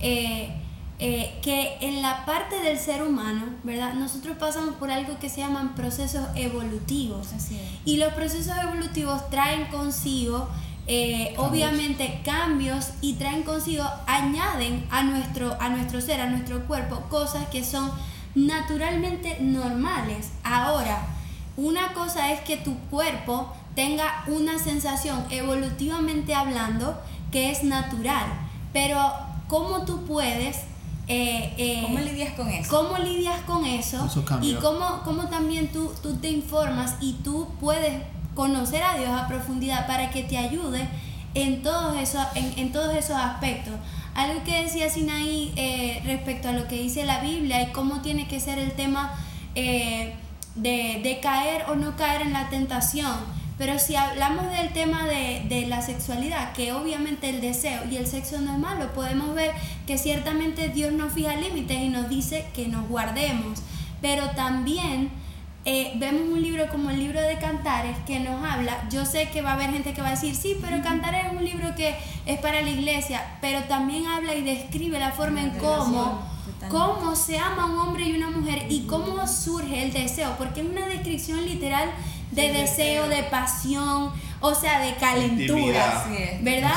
eh, 0.00 0.54
eh, 0.98 1.38
que 1.42 1.78
en 1.80 2.02
la 2.02 2.26
parte 2.26 2.60
del 2.60 2.78
ser 2.78 3.02
humano, 3.02 3.44
¿verdad? 3.62 3.94
Nosotros 3.94 4.36
pasamos 4.36 4.74
por 4.76 4.90
algo 4.90 5.18
que 5.18 5.28
se 5.28 5.40
llaman 5.40 5.74
procesos 5.74 6.26
evolutivos. 6.34 7.28
Y 7.84 7.96
los 7.96 8.12
procesos 8.12 8.54
evolutivos 8.62 9.28
traen 9.30 9.66
consigo 9.66 10.48
eh, 10.92 11.34
obviamente 11.36 12.20
cambios 12.24 12.88
y 13.00 13.12
traen 13.12 13.44
consigo, 13.44 13.84
añaden 14.08 14.84
a 14.90 15.04
nuestro, 15.04 15.56
a 15.60 15.68
nuestro 15.68 16.00
ser, 16.00 16.20
a 16.20 16.28
nuestro 16.28 16.66
cuerpo, 16.66 17.04
cosas 17.08 17.46
que 17.46 17.62
son 17.62 17.92
naturalmente 18.34 19.36
normales. 19.38 20.30
Ahora, 20.42 21.06
una 21.56 21.92
cosa 21.92 22.32
es 22.32 22.40
que 22.40 22.56
tu 22.56 22.74
cuerpo 22.90 23.52
tenga 23.76 24.24
una 24.26 24.58
sensación 24.58 25.24
evolutivamente 25.30 26.34
hablando 26.34 27.00
que 27.30 27.52
es 27.52 27.62
natural, 27.62 28.26
pero 28.72 29.12
¿cómo 29.46 29.84
tú 29.84 30.04
puedes... 30.06 30.56
Eh, 31.06 31.54
eh, 31.56 31.82
¿Cómo 31.82 32.00
lidias 32.00 32.34
con 32.34 32.48
eso? 32.48 32.68
¿Cómo 32.68 32.98
lidias 32.98 33.40
con 33.42 33.64
eso? 33.64 34.08
y 34.42 34.54
cómo, 34.54 35.02
cómo 35.04 35.28
también 35.28 35.68
tú, 35.68 35.92
tú 36.02 36.16
te 36.16 36.30
informas 36.30 36.96
y 37.00 37.12
tú 37.22 37.46
puedes 37.60 38.02
conocer 38.40 38.82
a 38.82 38.96
Dios 38.96 39.10
a 39.10 39.28
profundidad 39.28 39.86
para 39.86 40.08
que 40.08 40.22
te 40.22 40.38
ayude 40.38 40.88
en 41.34 41.62
todos 41.62 41.94
esos, 41.98 42.24
en, 42.34 42.72
todos 42.72 42.96
esos 42.96 43.14
aspectos. 43.14 43.74
Algo 44.14 44.42
que 44.44 44.62
decía 44.62 44.88
Sinaí 44.88 45.52
eh, 45.56 46.00
respecto 46.06 46.48
a 46.48 46.52
lo 46.52 46.66
que 46.66 46.76
dice 46.76 47.04
la 47.04 47.20
Biblia 47.20 47.62
y 47.62 47.66
cómo 47.72 48.00
tiene 48.00 48.26
que 48.28 48.40
ser 48.40 48.58
el 48.58 48.72
tema 48.72 49.12
eh, 49.54 50.14
de, 50.54 51.00
de, 51.02 51.20
caer 51.20 51.66
o 51.68 51.74
no 51.74 51.96
caer 51.96 52.22
en 52.22 52.32
la 52.32 52.48
tentación. 52.48 53.14
Pero 53.58 53.78
si 53.78 53.94
hablamos 53.94 54.50
del 54.50 54.72
tema 54.72 55.04
de, 55.04 55.44
de, 55.50 55.66
la 55.66 55.82
sexualidad, 55.82 56.54
que 56.54 56.72
obviamente 56.72 57.28
el 57.28 57.42
deseo 57.42 57.82
y 57.90 57.96
el 57.96 58.06
sexo 58.06 58.40
no 58.40 58.54
es 58.54 58.58
malo, 58.58 58.94
podemos 58.94 59.34
ver 59.34 59.50
que 59.86 59.98
ciertamente 59.98 60.70
Dios 60.70 60.94
nos 60.94 61.12
fija 61.12 61.36
límites 61.36 61.78
y 61.78 61.90
nos 61.90 62.08
dice 62.08 62.46
que 62.54 62.68
nos 62.68 62.88
guardemos. 62.88 63.60
Pero 64.00 64.30
también 64.30 65.10
eh, 65.64 65.92
vemos 65.96 66.22
un 66.22 66.40
libro 66.40 66.68
como 66.68 66.88
el 66.88 66.98
libro 66.98 67.20
de 67.20 67.38
Cantares 67.38 67.96
que 68.06 68.18
nos 68.20 68.42
habla, 68.42 68.88
yo 68.90 69.04
sé 69.04 69.28
que 69.28 69.42
va 69.42 69.50
a 69.50 69.54
haber 69.54 69.70
gente 69.70 69.92
que 69.92 70.00
va 70.00 70.08
a 70.08 70.12
decir, 70.12 70.34
sí, 70.34 70.56
pero 70.60 70.82
Cantares 70.82 71.26
es 71.26 71.32
un 71.32 71.44
libro 71.44 71.74
que 71.74 71.94
es 72.24 72.40
para 72.40 72.62
la 72.62 72.70
iglesia, 72.70 73.22
pero 73.42 73.62
también 73.64 74.06
habla 74.06 74.34
y 74.34 74.42
describe 74.42 74.98
la 74.98 75.12
forma 75.12 75.42
en 75.42 75.50
cómo, 75.58 76.22
cómo 76.70 77.14
se 77.14 77.38
ama 77.38 77.66
un 77.66 77.78
hombre 77.78 78.04
y 78.04 78.16
una 78.16 78.30
mujer 78.30 78.66
y 78.70 78.86
cómo 78.86 79.26
surge 79.26 79.82
el 79.82 79.92
deseo, 79.92 80.34
porque 80.38 80.62
es 80.62 80.66
una 80.66 80.86
descripción 80.86 81.44
literal 81.44 81.90
de 82.30 82.52
deseo, 82.52 83.08
de 83.08 83.22
pasión, 83.24 84.12
o 84.40 84.54
sea, 84.54 84.80
de 84.80 84.94
calentura, 84.94 86.06
¿verdad? 86.40 86.74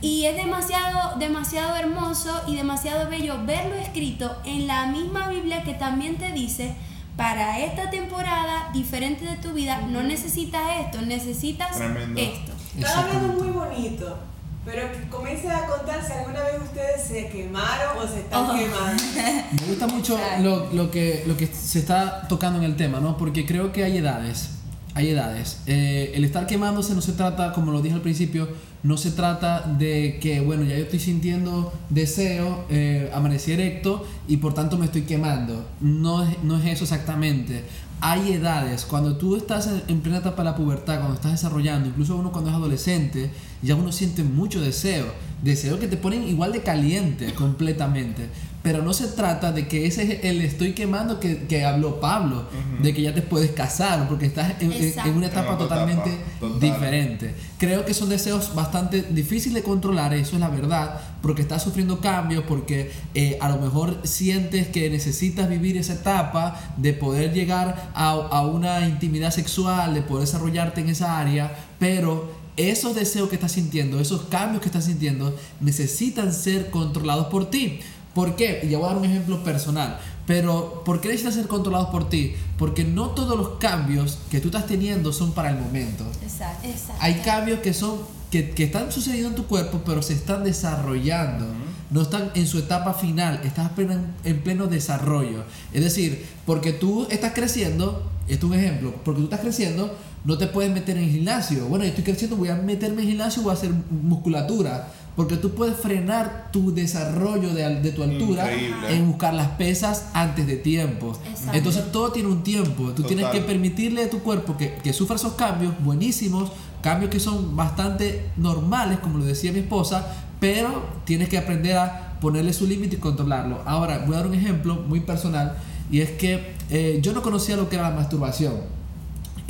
Y 0.00 0.26
es 0.26 0.36
demasiado, 0.36 1.18
demasiado 1.18 1.74
hermoso 1.76 2.42
y 2.46 2.56
demasiado 2.56 3.08
bello 3.08 3.44
verlo 3.44 3.74
escrito 3.76 4.36
en 4.44 4.66
la 4.66 4.86
misma 4.86 5.28
Biblia 5.28 5.62
que 5.64 5.74
también 5.74 6.16
te 6.16 6.32
dice, 6.32 6.74
para 7.16 7.60
esta 7.60 7.90
temporada 7.90 8.70
diferente 8.72 9.24
de 9.24 9.36
tu 9.36 9.52
vida, 9.52 9.82
no 9.88 10.02
necesitas 10.02 10.62
esto, 10.80 11.02
necesitas 11.02 11.76
esto. 12.16 12.52
Está 12.76 13.00
hablando 13.00 13.42
muy 13.42 13.48
bonito. 13.48 14.18
Pero 14.64 14.92
que 14.92 15.08
comience 15.08 15.50
a 15.50 15.66
contar 15.66 16.06
si 16.06 16.12
alguna 16.12 16.40
vez 16.40 16.62
ustedes 16.62 17.02
se 17.04 17.28
quemaron 17.28 17.98
o 17.98 18.06
se 18.06 18.20
están 18.20 18.48
oh. 18.48 18.54
quemando. 18.54 19.02
Me 19.60 19.66
gusta 19.66 19.86
mucho 19.88 20.16
lo, 20.40 20.72
lo, 20.72 20.88
que, 20.88 21.24
lo 21.26 21.36
que 21.36 21.48
se 21.48 21.80
está 21.80 22.28
tocando 22.28 22.60
en 22.60 22.64
el 22.64 22.76
tema, 22.76 23.00
¿no? 23.00 23.16
Porque 23.16 23.44
creo 23.44 23.72
que 23.72 23.82
hay 23.82 23.96
edades. 23.96 24.50
Hay 24.94 25.08
edades. 25.08 25.62
Eh, 25.66 26.12
el 26.14 26.24
estar 26.24 26.46
quemándose 26.46 26.94
no 26.94 27.00
se 27.00 27.12
trata, 27.12 27.52
como 27.52 27.72
lo 27.72 27.80
dije 27.80 27.94
al 27.94 28.02
principio, 28.02 28.48
no 28.82 28.96
se 28.96 29.12
trata 29.12 29.60
de 29.60 30.18
que, 30.20 30.40
bueno, 30.40 30.64
ya 30.64 30.76
yo 30.76 30.82
estoy 30.82 30.98
sintiendo 30.98 31.72
deseo, 31.88 32.66
eh, 32.68 33.10
amanecí 33.14 33.52
erecto 33.52 34.04
y 34.28 34.36
por 34.38 34.52
tanto 34.54 34.76
me 34.76 34.86
estoy 34.86 35.02
quemando. 35.02 35.66
No 35.80 36.22
es, 36.22 36.42
no 36.42 36.58
es 36.58 36.66
eso 36.66 36.84
exactamente. 36.84 37.64
Hay 38.00 38.32
edades, 38.32 38.84
cuando 38.84 39.16
tú 39.16 39.36
estás 39.36 39.70
en 39.86 40.00
plena 40.00 40.18
etapa 40.18 40.42
de 40.42 40.50
la 40.50 40.56
pubertad, 40.56 40.96
cuando 40.96 41.14
estás 41.14 41.30
desarrollando, 41.30 41.88
incluso 41.88 42.16
uno 42.16 42.32
cuando 42.32 42.50
es 42.50 42.56
adolescente, 42.56 43.30
ya 43.62 43.76
uno 43.76 43.92
siente 43.92 44.24
mucho 44.24 44.60
deseo. 44.60 45.06
Deseo 45.42 45.78
que 45.78 45.88
te 45.88 45.96
ponen 45.96 46.22
igual 46.22 46.52
de 46.52 46.62
caliente 46.62 47.34
completamente. 47.34 48.28
Pero 48.62 48.80
no 48.80 48.92
se 48.92 49.08
trata 49.08 49.50
de 49.50 49.66
que 49.66 49.86
ese 49.86 50.04
es 50.04 50.24
el 50.24 50.40
estoy 50.40 50.72
quemando 50.72 51.18
que, 51.18 51.46
que 51.48 51.64
habló 51.64 51.98
Pablo, 51.98 52.44
de 52.80 52.94
que 52.94 53.02
ya 53.02 53.12
te 53.12 53.20
puedes 53.20 53.50
casar, 53.50 54.08
porque 54.08 54.26
estás 54.26 54.54
en, 54.60 54.72
en 54.72 55.16
una 55.16 55.26
etapa 55.26 55.58
totalmente 55.58 56.12
diferente. 56.60 57.34
Creo 57.58 57.84
que 57.84 57.92
son 57.92 58.08
deseos 58.08 58.54
bastante 58.54 59.02
difíciles 59.02 59.54
de 59.54 59.62
controlar, 59.64 60.14
eso 60.14 60.36
es 60.36 60.40
la 60.40 60.48
verdad, 60.48 61.00
porque 61.22 61.42
estás 61.42 61.64
sufriendo 61.64 62.00
cambios, 62.00 62.44
porque 62.46 62.92
eh, 63.14 63.36
a 63.40 63.48
lo 63.48 63.58
mejor 63.58 63.98
sientes 64.04 64.68
que 64.68 64.88
necesitas 64.90 65.48
vivir 65.48 65.76
esa 65.76 65.94
etapa 65.94 66.74
de 66.76 66.92
poder 66.92 67.32
llegar 67.32 67.90
a, 67.94 68.10
a 68.10 68.46
una 68.46 68.86
intimidad 68.86 69.32
sexual, 69.32 69.92
de 69.92 70.02
poder 70.02 70.26
desarrollarte 70.26 70.82
en 70.82 70.90
esa 70.90 71.18
área, 71.18 71.52
pero 71.80 72.41
esos 72.56 72.94
deseos 72.94 73.28
que 73.28 73.36
estás 73.36 73.52
sintiendo, 73.52 74.00
esos 74.00 74.22
cambios 74.22 74.60
que 74.60 74.68
estás 74.68 74.84
sintiendo, 74.84 75.36
necesitan 75.60 76.32
ser 76.32 76.70
controlados 76.70 77.26
por 77.26 77.50
ti. 77.50 77.80
¿Por 78.14 78.36
qué? 78.36 78.60
Y 78.62 78.68
ya 78.68 78.78
voy 78.78 78.86
a 78.86 78.88
dar 78.90 78.98
un 78.98 79.04
ejemplo 79.06 79.42
personal. 79.42 79.98
Pero, 80.26 80.82
¿por 80.84 81.00
qué 81.00 81.08
necesitan 81.08 81.34
ser 81.34 81.48
controlados 81.48 81.88
por 81.88 82.08
ti? 82.08 82.34
Porque 82.58 82.84
no 82.84 83.08
todos 83.10 83.36
los 83.36 83.58
cambios 83.58 84.18
que 84.30 84.40
tú 84.40 84.48
estás 84.48 84.66
teniendo 84.66 85.12
son 85.12 85.32
para 85.32 85.50
el 85.50 85.56
momento. 85.56 86.04
Exacto. 86.22 86.68
Hay 87.00 87.14
cambios 87.24 87.60
que 87.60 87.74
son 87.74 87.98
que, 88.30 88.50
que, 88.50 88.64
están 88.64 88.90
sucediendo 88.90 89.28
en 89.28 89.34
tu 89.34 89.46
cuerpo, 89.46 89.82
pero 89.84 90.00
se 90.00 90.14
están 90.14 90.44
desarrollando. 90.44 91.46
No 91.90 92.02
están 92.02 92.30
en 92.34 92.46
su 92.46 92.58
etapa 92.58 92.94
final, 92.94 93.40
estás 93.44 93.70
en, 93.78 94.14
en 94.24 94.40
pleno 94.42 94.66
desarrollo. 94.66 95.44
Es 95.74 95.84
decir, 95.84 96.24
porque 96.46 96.72
tú 96.72 97.06
estás 97.10 97.32
creciendo, 97.34 98.10
esto 98.28 98.46
es 98.46 98.52
un 98.52 98.58
ejemplo, 98.58 98.94
porque 99.04 99.20
tú 99.20 99.24
estás 99.24 99.40
creciendo, 99.40 99.94
no 100.24 100.38
te 100.38 100.46
puedes 100.46 100.72
meter 100.72 100.96
en 100.96 101.04
el 101.04 101.10
gimnasio. 101.10 101.66
Bueno, 101.66 101.84
yo 101.84 101.90
estoy 101.90 102.04
creciendo, 102.04 102.36
voy 102.36 102.48
a 102.48 102.54
meterme 102.54 103.02
en 103.02 103.08
el 103.08 103.14
gimnasio, 103.14 103.42
voy 103.42 103.50
a 103.50 103.54
hacer 103.54 103.70
musculatura 103.90 104.88
porque 105.16 105.36
tú 105.36 105.50
puedes 105.54 105.76
frenar 105.76 106.48
tu 106.52 106.72
desarrollo 106.72 107.52
de, 107.52 107.80
de 107.80 107.92
tu 107.92 108.02
altura 108.02 108.50
en 108.88 109.06
buscar 109.06 109.34
las 109.34 109.48
pesas 109.48 110.06
antes 110.14 110.46
de 110.46 110.56
tiempo. 110.56 111.18
Entonces 111.52 111.92
todo 111.92 112.12
tiene 112.12 112.28
un 112.30 112.42
tiempo. 112.42 112.92
Tú 112.92 113.02
tienes 113.02 113.26
que 113.26 113.40
permitirle 113.40 114.04
a 114.04 114.10
tu 114.10 114.20
cuerpo 114.20 114.56
que, 114.56 114.74
que 114.76 114.92
sufra 114.92 115.16
esos 115.16 115.34
cambios 115.34 115.74
buenísimos, 115.84 116.50
cambios 116.80 117.10
que 117.10 117.20
son 117.20 117.54
bastante 117.56 118.30
normales, 118.36 119.00
como 119.00 119.18
lo 119.18 119.24
decía 119.24 119.52
mi 119.52 119.58
esposa, 119.60 120.06
pero 120.40 120.86
tienes 121.04 121.28
que 121.28 121.36
aprender 121.36 121.76
a 121.76 122.18
ponerle 122.20 122.52
su 122.54 122.66
límite 122.66 122.96
y 122.96 122.98
controlarlo. 122.98 123.60
Ahora, 123.66 124.04
voy 124.06 124.14
a 124.14 124.18
dar 124.18 124.26
un 124.28 124.34
ejemplo 124.34 124.76
muy 124.76 125.00
personal 125.00 125.58
y 125.90 126.00
es 126.00 126.10
que 126.12 126.54
eh, 126.70 127.00
yo 127.02 127.12
no 127.12 127.20
conocía 127.20 127.56
lo 127.56 127.68
que 127.68 127.76
era 127.76 127.90
la 127.90 127.96
masturbación. 127.96 128.54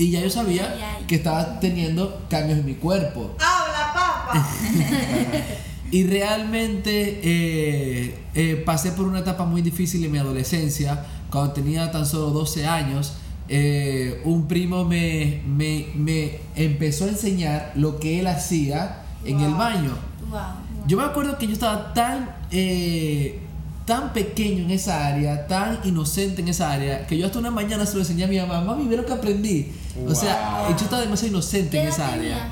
Y 0.02 0.10
ya 0.10 0.20
yo 0.20 0.30
sabía 0.30 0.74
que 1.06 1.14
estaba 1.14 1.60
teniendo 1.60 2.22
cambios 2.28 2.58
en 2.58 2.66
mi 2.66 2.74
cuerpo. 2.74 3.36
¡Habla, 3.38 3.92
papa! 3.94 4.48
y 5.92 6.02
realmente 6.08 7.20
eh, 7.22 8.18
eh, 8.34 8.62
pasé 8.66 8.90
por 8.90 9.06
una 9.06 9.20
etapa 9.20 9.44
muy 9.44 9.62
difícil 9.62 10.04
en 10.04 10.10
mi 10.10 10.18
adolescencia, 10.18 11.06
cuando 11.30 11.52
tenía 11.52 11.92
tan 11.92 12.04
solo 12.04 12.30
12 12.30 12.66
años. 12.66 13.12
Eh, 13.48 14.20
un 14.24 14.48
primo 14.48 14.84
me, 14.84 15.40
me, 15.46 15.86
me, 15.94 16.40
empezó 16.56 17.04
a 17.04 17.08
enseñar 17.10 17.70
lo 17.76 18.00
que 18.00 18.18
él 18.18 18.26
hacía 18.26 19.04
en 19.24 19.38
el 19.38 19.54
baño. 19.54 19.92
Yo 20.88 20.96
me 20.96 21.04
acuerdo 21.04 21.38
que 21.38 21.46
yo 21.46 21.52
estaba 21.52 21.94
tan 21.94 22.28
tan 23.92 24.14
pequeño 24.14 24.64
en 24.64 24.70
esa 24.70 25.06
área, 25.06 25.46
tan 25.46 25.80
inocente 25.84 26.40
en 26.40 26.48
esa 26.48 26.72
área, 26.72 27.06
que 27.06 27.18
yo 27.18 27.26
hasta 27.26 27.38
una 27.38 27.50
mañana 27.50 27.84
se 27.84 27.92
lo 27.92 28.00
enseñé 28.00 28.24
a 28.24 28.26
mi 28.26 28.38
mamá, 28.38 28.62
mami, 28.62 28.88
ve 28.88 28.96
lo 28.96 29.04
que 29.04 29.12
aprendí. 29.12 29.70
O 30.08 30.14
sea, 30.14 30.66
yo 30.70 30.76
estaba 30.76 31.02
demasiado 31.02 31.34
inocente 31.34 31.78
en 31.78 31.88
esa 31.88 32.10
área. 32.10 32.50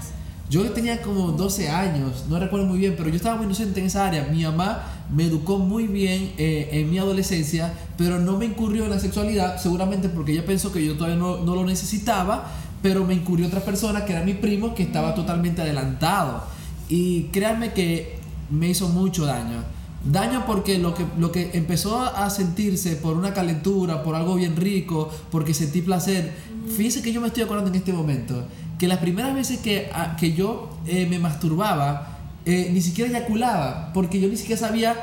Yo 0.51 0.71
tenía 0.73 1.01
como 1.01 1.33
12 1.33 1.71
años, 1.71 2.27
no 2.29 2.39
recuerdo 2.39 2.67
muy 2.67 2.79
bien, 2.79 2.95
pero 2.95 3.09
yo 3.09 3.17
estaba 3.17 3.37
muy 3.37 3.47
inocente 3.47 3.81
en 3.81 3.87
esa 3.87 4.07
área. 4.07 4.25
Mi 4.25 4.43
mamá 4.43 4.83
me 5.11 5.25
educó 5.25 5.59
muy 5.59 5.87
bien 5.87 6.35
eh, 6.37 6.69
en 6.73 6.91
mi 6.91 6.99
adolescencia, 6.99 7.73
pero 7.97 8.19
no 8.19 8.37
me 8.37 8.45
incurrió 8.45 8.85
en 8.85 8.91
la 8.91 9.01
sexualidad, 9.01 9.59
seguramente 9.59 10.11
porque 10.11 10.33
ella 10.33 10.45
pensó 10.45 10.71
que 10.71 10.85
yo 10.85 10.93
todavía 10.99 11.17
no, 11.17 11.39
no 11.39 11.55
lo 11.55 11.65
necesitaba, 11.65 12.51
pero 12.83 13.07
me 13.07 13.15
incurrió 13.15 13.47
otra 13.47 13.61
persona 13.61 14.05
que 14.05 14.13
era 14.13 14.25
mi 14.25 14.35
primo, 14.35 14.75
que 14.75 14.83
estaba 14.83 15.15
totalmente 15.15 15.63
adelantado. 15.63 16.45
Y 16.91 17.29
créanme 17.33 17.73
que 17.73 18.19
me 18.51 18.69
hizo 18.69 18.89
mucho 18.91 19.25
daño 19.25 19.80
Daño 20.05 20.45
porque 20.47 20.79
lo 20.79 20.95
que, 20.95 21.05
lo 21.19 21.31
que 21.31 21.51
empezó 21.53 22.01
a 22.01 22.31
sentirse 22.31 22.97
por 22.97 23.17
una 23.17 23.35
calentura, 23.35 24.03
por 24.03 24.15
algo 24.15 24.35
bien 24.35 24.57
rico, 24.57 25.11
porque 25.31 25.53
sentí 25.53 25.83
placer. 25.83 26.33
Fíjense 26.77 27.03
que 27.03 27.13
yo 27.13 27.21
me 27.21 27.29
estoy 27.29 27.43
acordando 27.43 27.71
en 27.71 27.77
este 27.77 27.93
momento 27.93 28.47
que 28.81 28.89
las 28.89 28.99
primeras 28.99 29.35
veces 29.35 29.59
que, 29.59 29.91
que 30.19 30.33
yo 30.33 30.71
eh, 30.87 31.07
me 31.07 31.19
masturbaba, 31.19 32.19
eh, 32.47 32.71
ni 32.73 32.81
siquiera 32.81 33.11
eyaculaba, 33.11 33.93
porque 33.93 34.19
yo 34.19 34.27
ni 34.27 34.39
siquiera 34.39 34.59
sabía, 34.59 34.97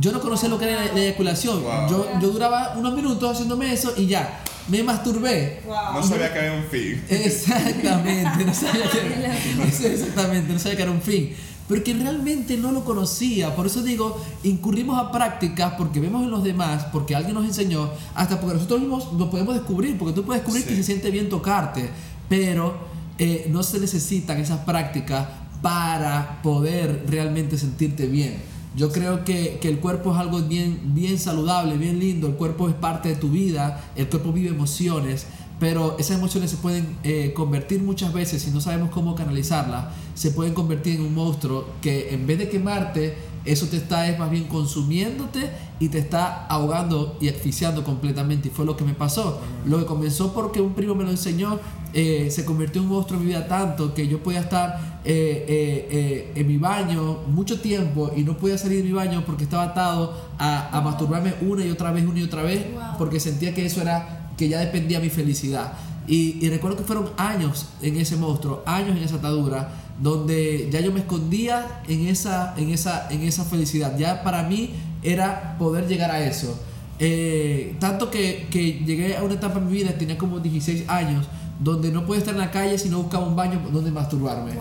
yo 0.00 0.12
no 0.12 0.20
conocía 0.20 0.48
lo 0.48 0.58
que 0.58 0.70
era 0.70 0.86
la, 0.94 0.98
eyaculación. 0.98 1.62
Yo, 1.90 2.08
yo 2.22 2.30
duraba 2.30 2.72
unos 2.78 2.94
minutos 2.94 3.30
haciéndome 3.30 3.70
eso 3.70 3.92
y 3.98 4.06
ya 4.06 4.40
me 4.68 4.82
masturbé. 4.82 5.60
No 5.66 6.02
sabía 6.02 6.32
que 6.32 6.38
había 6.38 6.54
un 6.54 6.64
fin. 6.64 7.04
Exactamente, 7.10 8.44
no 8.46 8.54
sabía 8.54 8.90
que, 8.90 9.88
exactamente, 9.92 10.50
no 10.50 10.58
sabía 10.58 10.76
que 10.76 10.82
era 10.82 10.92
un 10.92 11.02
fin. 11.02 11.34
Porque 11.68 11.92
realmente 11.92 12.56
no 12.56 12.72
lo 12.72 12.84
conocía. 12.84 13.54
Por 13.54 13.66
eso 13.66 13.82
digo, 13.82 14.18
incurrimos 14.42 14.98
a 14.98 15.12
prácticas 15.12 15.74
porque 15.74 16.00
vemos 16.00 16.24
en 16.24 16.30
los 16.30 16.42
demás, 16.42 16.86
porque 16.92 17.14
alguien 17.14 17.34
nos 17.34 17.44
enseñó, 17.44 17.90
hasta 18.14 18.40
porque 18.40 18.54
nosotros 18.54 18.80
mismos 18.80 19.12
lo 19.18 19.30
podemos 19.30 19.54
descubrir, 19.54 19.98
porque 19.98 20.14
tú 20.14 20.24
puedes 20.24 20.42
descubrir 20.42 20.66
que 20.66 20.74
se 20.74 20.82
siente 20.82 21.10
bien 21.10 21.28
tocarte, 21.28 21.90
pero 22.28 22.74
eh, 23.18 23.48
no 23.50 23.62
se 23.62 23.80
necesitan 23.80 24.38
esas 24.38 24.60
prácticas 24.60 25.26
para 25.60 26.40
poder 26.42 27.04
realmente 27.06 27.58
sentirte 27.58 28.06
bien. 28.06 28.36
Yo 28.76 28.92
creo 28.92 29.24
que, 29.24 29.58
que, 29.60 29.68
el 29.68 29.80
cuerpo 29.80 30.12
es 30.12 30.18
algo 30.18 30.40
bien, 30.40 30.94
bien 30.94 31.18
saludable, 31.18 31.76
bien 31.76 31.98
lindo. 31.98 32.28
El 32.28 32.34
cuerpo 32.34 32.68
es 32.68 32.74
parte 32.74 33.08
de 33.08 33.16
tu 33.16 33.28
vida. 33.28 33.90
El 33.96 34.08
cuerpo 34.08 34.32
vive 34.32 34.50
emociones. 34.50 35.26
Pero 35.60 35.96
esas 35.98 36.18
emociones 36.18 36.50
se 36.50 36.56
pueden 36.56 36.96
eh, 37.02 37.32
convertir 37.34 37.82
muchas 37.82 38.12
veces, 38.12 38.42
si 38.42 38.50
no 38.50 38.60
sabemos 38.60 38.90
cómo 38.90 39.16
canalizarlas, 39.16 39.86
se 40.14 40.30
pueden 40.30 40.54
convertir 40.54 40.96
en 40.96 41.02
un 41.02 41.14
monstruo 41.14 41.66
que 41.82 42.14
en 42.14 42.26
vez 42.26 42.38
de 42.38 42.48
quemarte, 42.48 43.16
eso 43.44 43.66
te 43.66 43.76
está 43.76 44.08
es 44.08 44.18
más 44.18 44.30
bien 44.30 44.44
consumiéndote 44.44 45.50
y 45.80 45.88
te 45.88 45.98
está 45.98 46.46
ahogando 46.46 47.16
y 47.20 47.28
asfixiando 47.28 47.82
completamente. 47.82 48.48
Y 48.48 48.50
fue 48.50 48.64
lo 48.64 48.76
que 48.76 48.84
me 48.84 48.94
pasó. 48.94 49.40
Lo 49.64 49.78
que 49.78 49.86
comenzó 49.86 50.32
porque 50.32 50.60
un 50.60 50.74
primo 50.74 50.94
me 50.94 51.04
lo 51.04 51.10
enseñó, 51.10 51.58
eh, 51.92 52.28
se 52.30 52.44
convirtió 52.44 52.82
en 52.82 52.88
un 52.88 52.94
monstruo 52.94 53.18
en 53.18 53.26
mi 53.26 53.32
vida 53.32 53.48
tanto 53.48 53.94
que 53.94 54.06
yo 54.06 54.22
podía 54.22 54.40
estar 54.40 55.00
eh, 55.04 56.32
en 56.34 56.46
mi 56.46 56.58
baño 56.58 57.20
mucho 57.28 57.60
tiempo 57.60 58.12
y 58.14 58.22
no 58.22 58.36
podía 58.36 58.58
salir 58.58 58.78
de 58.78 58.84
mi 58.84 58.92
baño 58.92 59.24
porque 59.24 59.44
estaba 59.44 59.62
atado 59.64 60.14
a, 60.38 60.80
masturbarme 60.84 61.34
una 61.40 61.64
y 61.64 61.70
otra 61.70 61.90
vez, 61.90 62.04
una 62.04 62.18
y 62.18 62.24
otra 62.24 62.42
vez, 62.42 62.64
porque 62.98 63.18
sentía 63.18 63.54
que 63.54 63.64
eso 63.64 63.80
era 63.80 64.17
que 64.38 64.48
ya 64.48 64.60
dependía 64.60 65.00
mi 65.00 65.10
felicidad. 65.10 65.72
Y, 66.06 66.48
recuerdo 66.48 66.78
que 66.78 66.84
fueron 66.84 67.10
años 67.18 67.66
en 67.82 67.98
ese 67.98 68.16
monstruo, 68.16 68.62
años 68.64 68.96
en 68.96 69.02
esa 69.02 69.16
atadura, 69.16 69.74
donde 70.00 70.70
ya 70.72 70.80
yo 70.80 70.90
me 70.90 71.00
escondía 71.00 71.82
en 71.86 72.06
esa, 72.06 72.54
en 72.56 72.70
esa, 72.70 73.08
en 73.10 73.22
esa 73.22 73.44
felicidad. 73.44 73.98
Ya 73.98 74.22
para 74.22 74.44
mí 74.44 74.70
era 75.02 75.58
poder 75.58 75.86
llegar 75.86 76.10
a 76.10 76.24
eso. 76.24 76.58
Eh, 76.98 77.76
tanto 77.78 78.10
que, 78.10 78.48
que, 78.50 78.80
llegué 78.86 79.18
a 79.18 79.22
una 79.22 79.34
etapa 79.34 79.58
en 79.58 79.66
mi 79.66 79.72
vida, 79.72 79.92
tenía 79.98 80.16
como 80.16 80.40
16 80.40 80.88
años, 80.88 81.26
donde 81.60 81.90
no 81.90 82.06
podía 82.06 82.20
estar 82.20 82.34
en 82.34 82.40
la 82.40 82.50
calle 82.50 82.78
si 82.78 82.88
no 82.88 83.02
buscaba 83.02 83.26
un 83.26 83.36
baño 83.36 83.60
donde 83.70 83.90
masturbarme. 83.90 84.52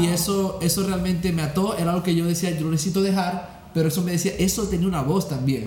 Y 0.00 0.06
eso, 0.06 0.60
eso 0.62 0.86
realmente 0.86 1.32
me 1.32 1.42
ató, 1.42 1.76
era 1.76 1.90
algo 1.90 2.04
que 2.04 2.14
yo 2.14 2.24
decía, 2.24 2.52
yo 2.52 2.66
lo 2.66 2.70
necesito 2.70 3.02
dejar, 3.02 3.53
pero 3.74 3.88
eso 3.88 4.02
me 4.02 4.12
decía, 4.12 4.32
eso 4.38 4.62
tenía 4.68 4.86
una 4.86 5.02
voz 5.02 5.28
también. 5.28 5.66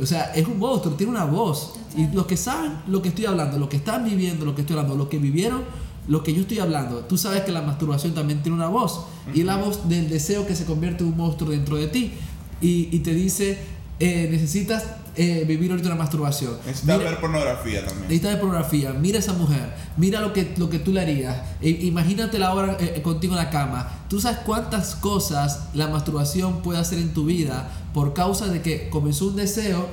O 0.00 0.04
sea, 0.04 0.32
es 0.34 0.46
un 0.46 0.58
monstruo, 0.58 0.94
tiene 0.94 1.12
una 1.12 1.24
voz. 1.24 1.72
Y 1.96 2.06
los 2.14 2.26
que 2.26 2.36
saben 2.36 2.72
lo 2.86 3.00
que 3.00 3.08
estoy 3.08 3.24
hablando, 3.24 3.58
los 3.58 3.68
que 3.68 3.78
están 3.78 4.04
viviendo 4.04 4.44
lo 4.44 4.54
que 4.54 4.60
estoy 4.60 4.76
hablando, 4.76 4.96
los 4.96 5.08
que 5.08 5.18
vivieron 5.18 5.62
lo 6.06 6.22
que 6.22 6.32
yo 6.32 6.42
estoy 6.42 6.58
hablando, 6.58 7.00
tú 7.00 7.18
sabes 7.18 7.42
que 7.42 7.52
la 7.52 7.60
masturbación 7.60 8.14
también 8.14 8.42
tiene 8.42 8.56
una 8.56 8.68
voz. 8.68 9.00
Y 9.34 9.42
la 9.42 9.56
voz 9.56 9.88
del 9.88 10.08
deseo 10.08 10.46
que 10.46 10.54
se 10.54 10.64
convierte 10.64 11.04
en 11.04 11.10
un 11.10 11.16
monstruo 11.16 11.50
dentro 11.50 11.76
de 11.76 11.88
ti. 11.88 12.12
Y, 12.60 12.88
y 12.94 13.00
te 13.00 13.14
dice, 13.14 13.58
eh, 13.98 14.28
necesitas 14.30 14.84
eh, 15.18 15.44
vivir 15.44 15.70
ahorita 15.70 15.88
una 15.88 15.96
masturbación. 15.96 16.56
Necesitas 16.64 16.98
ver 16.98 17.20
pornografía 17.20 17.84
también. 17.84 18.02
Necesitas 18.02 18.32
ver 18.32 18.40
pornografía. 18.40 18.92
Mira 18.92 19.16
a 19.16 19.20
esa 19.20 19.32
mujer. 19.32 19.74
Mira 19.96 20.20
lo 20.20 20.32
que, 20.32 20.54
lo 20.56 20.70
que 20.70 20.78
tú 20.78 20.92
le 20.92 21.00
harías. 21.00 21.36
E, 21.60 21.70
imagínate 21.70 22.38
la 22.38 22.54
hora 22.54 22.76
eh, 22.78 23.02
contigo 23.02 23.34
en 23.34 23.38
la 23.38 23.50
cama. 23.50 23.90
Tú 24.08 24.20
sabes 24.20 24.38
cuántas 24.46 24.94
cosas 24.94 25.68
la 25.74 25.88
masturbación 25.88 26.62
puede 26.62 26.78
hacer 26.78 26.98
en 26.98 27.12
tu 27.12 27.24
vida 27.24 27.68
por 27.92 28.14
causa 28.14 28.46
de 28.46 28.62
que 28.62 28.88
comenzó 28.90 29.26
un 29.26 29.36
deseo, 29.36 29.88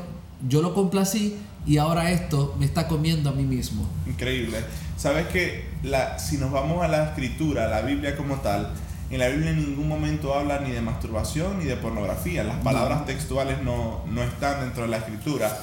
yo 0.48 0.62
lo 0.62 0.76
complací 0.76 1.36
y 1.66 1.78
ahora 1.78 2.12
esto 2.12 2.56
me 2.60 2.66
está 2.66 2.88
comiendo 2.88 3.32
a 3.32 3.34
mí 3.34 3.44
mismo. 3.44 3.88
Increíble. 4.06 4.60
Sabes 4.96 5.28
que 5.28 5.66
la, 5.84 6.20
si 6.20 6.38
nos 6.38 6.52
vamos 6.52 6.84
a 6.84 6.88
la 6.88 7.06
escritura, 7.06 7.66
a 7.66 7.68
la 7.68 7.82
Biblia 7.82 8.16
como 8.16 8.36
tal, 8.42 8.72
en 9.10 9.20
la 9.20 9.28
Biblia 9.28 9.52
en 9.52 9.58
ningún 9.58 9.88
momento 9.88 10.34
habla 10.34 10.60
ni 10.60 10.72
de 10.72 10.82
masturbación 10.82 11.60
ni 11.60 11.66
de 11.66 11.76
pornografía. 11.76 12.44
Las 12.44 12.58
palabras 12.58 13.06
textuales 13.06 13.62
no, 13.62 14.02
no 14.08 14.24
están 14.24 14.62
dentro 14.62 14.84
de 14.84 14.90
la 14.90 14.98
escritura. 14.98 15.56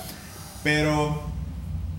Pero, 0.63 1.23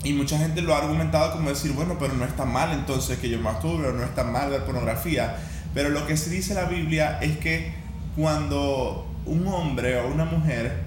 y 0.04 0.14
mucha 0.14 0.38
gente 0.38 0.62
lo 0.62 0.74
ha 0.74 0.78
argumentado 0.78 1.34
como 1.34 1.50
decir, 1.50 1.74
bueno, 1.74 1.98
pero 2.00 2.14
no 2.14 2.24
está 2.24 2.46
mal 2.46 2.72
entonces 2.72 3.20
que 3.20 3.30
yo 3.30 3.40
masturbe, 3.40 3.92
no 3.92 4.04
está 4.04 4.24
mal 4.24 4.52
ver 4.52 4.64
pornografía. 4.64 5.36
Pero 5.74 5.90
lo 5.90 6.08
que 6.08 6.16
se 6.16 6.30
dice 6.30 6.54
en 6.54 6.60
la 6.60 6.66
Biblia 6.66 7.20
es 7.22 7.38
que 7.38 7.74
cuando 8.16 9.08
un 9.26 9.48
hombre 9.48 10.00
o 10.00 10.08
una 10.08 10.26
mujer 10.26 10.84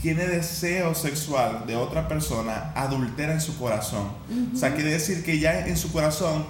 tiene 0.00 0.26
deseo 0.26 0.94
sexual 0.94 1.64
de 1.66 1.76
otra 1.76 2.08
persona, 2.08 2.72
adultera 2.74 3.32
en 3.32 3.40
su 3.40 3.58
corazón. 3.58 4.08
O 4.54 4.56
sea, 4.56 4.74
quiere 4.74 4.90
decir 4.90 5.24
que 5.24 5.38
ya 5.38 5.66
en 5.66 5.76
su 5.76 5.92
corazón 5.92 6.44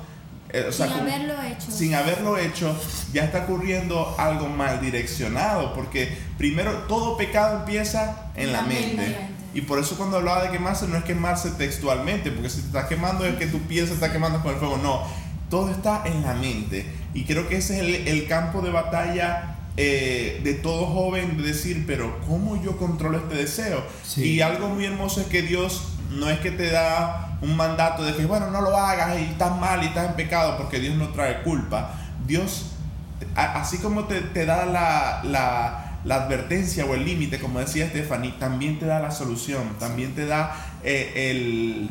eh, 0.54 0.70
sin 0.70 0.86
haberlo 0.86 1.42
hecho. 1.42 1.70
Sin 1.72 1.94
haberlo 1.94 2.38
hecho, 2.38 2.80
ya 3.12 3.24
está 3.24 3.40
ocurriendo 3.40 4.14
algo 4.18 4.48
mal 4.48 4.80
direccionado, 4.80 5.74
porque 5.74 6.16
primero 6.38 6.70
todo 6.86 7.16
pecado 7.16 7.58
empieza 7.58 8.30
en 8.36 8.52
la, 8.52 8.62
mente. 8.62 9.16
Y 9.52 9.62
por 9.62 9.80
eso 9.80 9.96
cuando 9.96 10.18
hablaba 10.18 10.44
de 10.44 10.50
quemarse, 10.50 10.86
no 10.86 10.96
es 10.96 11.02
quemarse 11.02 11.50
textualmente, 11.50 12.30
porque 12.30 12.50
si 12.50 12.60
te 12.60 12.66
estás 12.68 12.86
quemando 12.86 13.26
es 13.26 13.34
que 13.34 13.48
tu 13.48 13.58
piel 13.62 13.88
se 13.88 13.94
está 13.94 14.12
quemando 14.12 14.40
con 14.42 14.52
el 14.52 14.58
fuego, 14.60 14.78
no, 14.78 15.02
todo 15.50 15.72
está 15.72 16.04
en 16.04 16.22
la 16.22 16.34
mente. 16.34 16.86
Y 17.14 17.24
creo 17.24 17.48
que 17.48 17.56
ese 17.56 17.80
es 17.80 18.06
el, 18.06 18.28
campo 18.28 18.60
de 18.60 18.70
batalla 18.70 19.56
eh, 19.76 20.40
de 20.44 20.54
todo 20.54 20.86
joven, 20.86 21.36
de 21.36 21.48
decir, 21.48 21.82
pero 21.84 22.20
¿cómo 22.28 22.62
yo 22.62 22.76
controlo 22.76 23.18
este 23.18 23.34
deseo? 23.34 23.82
Y 24.16 24.40
algo 24.40 24.68
muy 24.68 24.84
hermoso 24.84 25.20
es 25.20 25.26
que 25.26 25.42
Dios 25.42 25.82
no 26.10 26.30
es 26.30 26.38
que 26.38 26.52
te 26.52 26.70
da 26.70 27.33
un 27.44 27.56
mandato 27.56 28.02
de 28.02 28.14
que, 28.14 28.24
bueno, 28.24 28.50
no 28.50 28.60
lo 28.62 28.76
hagas 28.76 29.18
y 29.20 29.24
estás 29.24 29.56
mal 29.58 29.82
y 29.82 29.86
estás 29.86 30.08
en 30.08 30.16
pecado, 30.16 30.56
porque 30.56 30.80
Dios 30.80 30.96
no 30.96 31.08
trae 31.10 31.42
culpa. 31.42 31.94
Dios, 32.26 32.72
así 33.36 33.78
como 33.78 34.04
te, 34.04 34.20
te 34.20 34.46
da 34.46 34.64
la, 34.64 35.20
la, 35.24 35.98
la, 36.04 36.14
advertencia 36.14 36.86
o 36.86 36.94
el 36.94 37.04
límite, 37.04 37.38
como 37.38 37.60
decía 37.60 37.88
Stephanie, 37.88 38.32
también 38.38 38.78
te 38.78 38.86
da 38.86 38.98
la 38.98 39.10
solución, 39.10 39.76
también 39.78 40.14
te 40.14 40.26
da 40.26 40.56
eh, 40.82 41.30
el, 41.30 41.90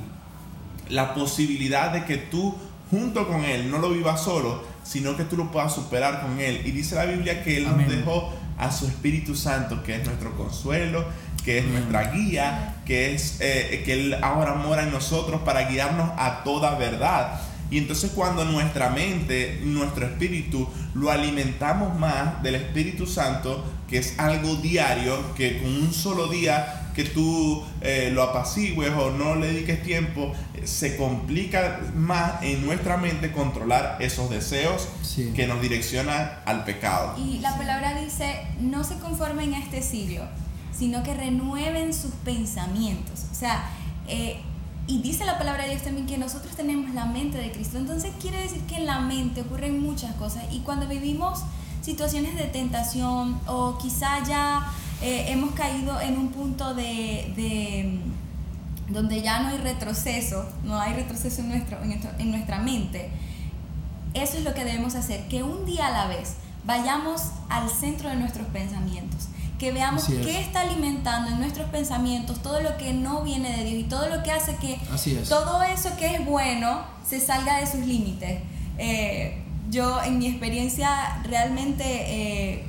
la 0.90 1.14
posibilidad 1.14 1.92
de 1.92 2.06
que 2.06 2.18
tú, 2.18 2.58
junto 2.90 3.28
con 3.28 3.44
Él, 3.44 3.70
no 3.70 3.78
lo 3.78 3.92
vivas 3.92 4.22
solo, 4.22 4.64
sino 4.84 5.16
que 5.16 5.24
tú 5.24 5.38
lo 5.38 5.52
puedas 5.52 5.74
superar 5.74 6.22
con 6.22 6.40
Él. 6.40 6.62
Y 6.66 6.72
dice 6.72 6.96
la 6.96 7.06
Biblia 7.06 7.44
que 7.44 7.58
Él 7.58 7.66
nos 7.66 7.88
dejó 7.88 8.34
a 8.58 8.72
su 8.72 8.88
Espíritu 8.88 9.36
Santo, 9.36 9.84
que 9.84 9.96
es 9.96 10.06
nuestro 10.06 10.36
consuelo, 10.36 11.06
que 11.44 11.60
es 11.60 11.66
nuestra 11.66 12.12
guía, 12.12 12.76
que 12.86 13.14
es 13.14 13.38
eh, 13.40 13.84
que 13.86 13.94
Él 13.94 14.18
ahora 14.22 14.56
mora 14.56 14.84
en 14.84 14.92
nosotros 14.92 15.42
para 15.42 15.70
guiarnos 15.70 16.12
a 16.18 16.44
toda 16.44 16.76
verdad. 16.76 17.40
Y 17.70 17.80
entonces 17.80 18.12
cuando 18.14 18.46
nuestra 18.46 18.90
mente, 18.90 19.60
nuestro 19.64 20.06
espíritu, 20.06 20.70
lo 20.94 21.10
alimentamos 21.10 21.98
más 21.98 22.44
del 22.44 22.56
Espíritu 22.56 23.08
Santo, 23.08 23.66
que 23.90 23.98
es 23.98 24.20
algo 24.20 24.56
diario, 24.58 25.34
que 25.36 25.60
con 25.60 25.72
un 25.72 25.94
solo 25.94 26.28
día 26.28 26.92
que 26.94 27.04
tú 27.04 27.64
eh, 27.82 28.12
lo 28.14 28.22
apacigues 28.22 28.92
o 28.92 29.12
no 29.12 29.36
le 29.36 29.48
dediques 29.48 29.82
tiempo, 29.82 30.34
se 30.64 30.96
complica 30.96 31.82
más 31.96 32.44
en 32.44 32.66
nuestra 32.66 32.98
mente 32.98 33.32
controlar 33.32 33.98
esos 34.00 34.30
deseos 34.30 34.88
que 35.36 35.48
nos 35.48 35.62
direccionan 35.62 36.32
al 36.46 36.64
pecado. 36.66 37.16
Y 37.18 37.40
la 37.40 37.58
palabra 37.58 38.00
dice, 38.00 38.42
no 38.60 38.84
se 38.84 38.96
conformen 39.00 39.54
a 39.56 39.60
este 39.60 39.82
siglo, 39.82 40.24
sino 40.84 41.02
que 41.02 41.14
renueven 41.14 41.94
sus 41.94 42.12
pensamientos. 42.26 43.28
O 43.32 43.36
sea, 43.36 43.70
eh, 44.10 44.42
y 44.86 45.02
dice 45.02 45.24
la 45.24 45.38
palabra 45.38 45.64
de 45.64 45.70
Dios 45.70 45.84
también 45.84 46.06
que 46.06 46.18
nosotros 46.18 46.58
tenemos 46.58 46.94
la 46.94 47.06
mente 47.06 47.38
de 47.38 47.54
Cristo. 47.54 47.78
Entonces 47.78 48.12
quiere 48.20 48.42
decir 48.42 48.60
que 48.64 48.76
en 48.76 48.86
la 48.86 49.00
mente 49.00 49.44
ocurren 49.44 49.82
muchas 49.82 50.14
cosas. 50.16 50.44
Y 50.52 50.60
cuando 50.60 50.86
vivimos 50.90 51.40
situaciones 51.82 52.36
de 52.36 52.44
tentación 52.48 53.40
o 53.48 53.78
quizá 53.78 54.26
ya 54.26 54.74
eh, 55.02 55.28
hemos 55.30 55.52
caído 55.52 56.02
en 56.02 56.18
un 56.18 56.32
punto 56.34 56.76
de, 56.76 57.32
de, 57.38 58.00
donde 58.90 59.22
ya 59.22 59.42
no 59.42 59.50
hay 59.52 59.60
retroceso, 59.60 60.46
no 60.66 60.78
hay 60.82 60.96
retroceso 60.96 61.44
en, 61.44 61.66
en 62.20 62.32
nuestra 62.32 62.60
mente, 62.60 63.10
eso 64.14 64.38
es 64.38 64.44
lo 64.44 64.54
que 64.54 64.66
debemos 64.66 64.96
hacer, 64.96 65.30
que 65.30 65.44
un 65.44 65.66
día 65.66 65.88
a 65.88 65.92
la 65.92 66.08
vez 66.08 66.34
vayamos 66.66 67.22
al 67.48 67.70
centro 67.70 68.10
de 68.10 68.18
nuestros 68.18 68.48
pensamientos 68.48 69.30
que 69.64 69.72
veamos 69.72 70.04
qué 70.04 70.42
está 70.42 70.60
alimentando 70.60 71.32
en 71.32 71.40
nuestros 71.40 71.70
pensamientos 71.70 72.42
todo 72.44 72.60
lo 72.60 72.76
que 72.76 72.92
no 72.92 73.24
viene 73.24 73.56
de 73.56 73.64
Dios 73.64 73.80
y 73.80 73.84
todo 73.86 74.10
lo 74.10 74.22
que 74.22 74.30
hace 74.30 74.58
que 74.58 74.78
todo 75.30 75.64
eso 75.64 75.96
que 75.96 76.16
es 76.16 76.26
bueno 76.26 76.82
se 77.08 77.22
salga 77.22 77.62
de 77.62 77.68
sus 77.68 77.80
límites. 77.86 78.42
Eh, 78.78 79.42
yo 79.70 80.04
en 80.04 80.20
mi 80.20 80.28
experiencia 80.28 81.22
realmente 81.24 81.84
eh, 81.86 82.66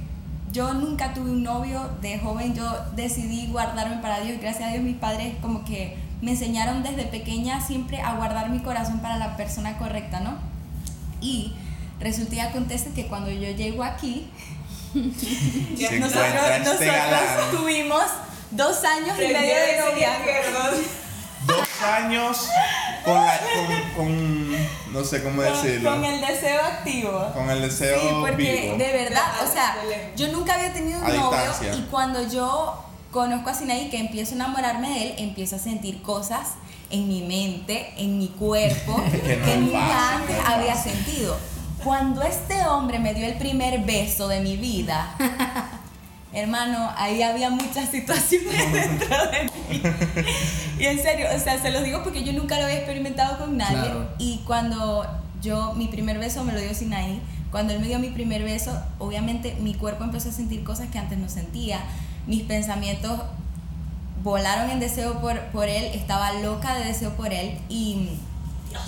yo 0.52 0.72
nunca 0.74 1.14
tuve 1.14 1.32
un 1.32 1.42
novio 1.42 1.90
de 2.00 2.20
joven, 2.20 2.54
yo 2.54 2.64
decidí 2.94 3.48
guardarme 3.48 3.96
para 3.96 4.20
Dios, 4.20 4.40
gracias 4.40 4.68
a 4.68 4.72
Dios 4.72 4.84
mis 4.84 4.96
padres 4.96 5.34
como 5.42 5.64
que 5.64 5.96
me 6.22 6.30
enseñaron 6.30 6.84
desde 6.84 7.06
pequeña 7.06 7.60
siempre 7.60 8.02
a 8.02 8.14
guardar 8.14 8.50
mi 8.50 8.60
corazón 8.60 9.00
para 9.00 9.16
la 9.16 9.36
persona 9.36 9.78
correcta, 9.78 10.20
¿no? 10.20 10.34
Y 11.20 11.54
resulta 11.98 12.36
y 12.36 12.38
acontece 12.38 12.92
que 12.92 13.08
cuando 13.08 13.32
yo 13.32 13.50
llego 13.50 13.82
aquí, 13.82 14.28
nosotros, 16.00 16.34
este 16.50 17.56
tuvimos 17.56 18.02
dos 18.50 18.84
años 18.84 19.16
y 19.18 19.32
medio 19.32 19.54
de 19.54 19.80
novia. 19.80 20.10
Dos 21.46 21.68
años 21.82 22.48
con, 23.04 23.14
la, 23.14 23.38
con, 23.38 24.06
con, 24.06 24.56
no 24.92 25.04
sé 25.04 25.22
cómo 25.22 25.42
decirlo. 25.42 25.90
Con 25.90 26.04
el 26.04 26.20
deseo 26.20 26.60
activo. 26.62 27.32
Con 27.34 27.50
el 27.50 27.60
deseo 27.60 28.00
Sí, 28.00 28.06
porque 28.20 28.62
vivo. 28.62 28.76
de 28.78 28.92
verdad, 28.92 29.24
o 29.46 29.52
sea, 29.52 29.76
lejos. 29.86 30.06
yo 30.16 30.28
nunca 30.28 30.54
había 30.54 30.72
tenido 30.72 31.00
un 31.00 31.04
A 31.04 31.08
novio 31.08 31.30
distancia. 31.30 31.74
y 31.74 31.82
cuando 31.90 32.26
yo 32.26 32.82
conozco 33.10 33.50
a 33.50 33.54
Sinaí, 33.54 33.90
que 33.90 33.98
empiezo 33.98 34.32
a 34.32 34.34
enamorarme 34.36 34.88
de 34.88 35.02
él, 35.08 35.14
empiezo 35.18 35.56
a 35.56 35.58
sentir 35.58 36.00
cosas 36.02 36.52
en 36.90 37.08
mi 37.08 37.22
mente, 37.22 37.92
en 37.98 38.18
mi 38.18 38.28
cuerpo, 38.28 39.02
Que 39.12 39.56
no 39.58 39.66
nunca 39.66 40.14
antes 40.16 40.36
no 40.36 40.48
había 40.48 40.74
sentido. 40.76 41.36
Cuando 41.84 42.22
este 42.22 42.66
hombre 42.66 42.98
me 42.98 43.12
dio 43.12 43.26
el 43.26 43.34
primer 43.34 43.84
beso 43.84 44.26
de 44.26 44.40
mi 44.40 44.56
vida, 44.56 45.14
hermano, 46.32 46.90
ahí 46.96 47.22
había 47.22 47.50
muchas 47.50 47.90
situaciones 47.90 48.72
dentro 48.72 49.16
de 49.26 49.44
mí. 49.44 49.82
Y 50.78 50.86
en 50.86 51.00
serio, 51.00 51.28
o 51.34 51.38
sea, 51.38 51.60
se 51.60 51.70
los 51.70 51.84
digo 51.84 52.02
porque 52.02 52.24
yo 52.24 52.32
nunca 52.32 52.58
lo 52.58 52.64
había 52.64 52.78
experimentado 52.78 53.38
con 53.38 53.56
nadie. 53.56 53.76
Claro. 53.76 54.08
Y 54.18 54.38
cuando 54.44 55.06
yo, 55.40 55.72
mi 55.74 55.86
primer 55.86 56.18
beso 56.18 56.42
me 56.42 56.52
lo 56.52 56.60
dio 56.60 56.74
Sinaí, 56.74 57.20
cuando 57.52 57.72
él 57.72 57.80
me 57.80 57.86
dio 57.86 58.00
mi 58.00 58.08
primer 58.08 58.42
beso, 58.42 58.76
obviamente 58.98 59.56
mi 59.60 59.74
cuerpo 59.74 60.02
empezó 60.02 60.30
a 60.30 60.32
sentir 60.32 60.64
cosas 60.64 60.88
que 60.88 60.98
antes 60.98 61.18
no 61.18 61.28
sentía. 61.28 61.80
Mis 62.26 62.42
pensamientos 62.42 63.20
volaron 64.24 64.70
en 64.70 64.80
deseo 64.80 65.20
por, 65.20 65.38
por 65.52 65.68
él, 65.68 65.84
estaba 65.94 66.32
loca 66.32 66.74
de 66.74 66.86
deseo 66.86 67.12
por 67.12 67.32
él 67.32 67.58
y 67.68 68.08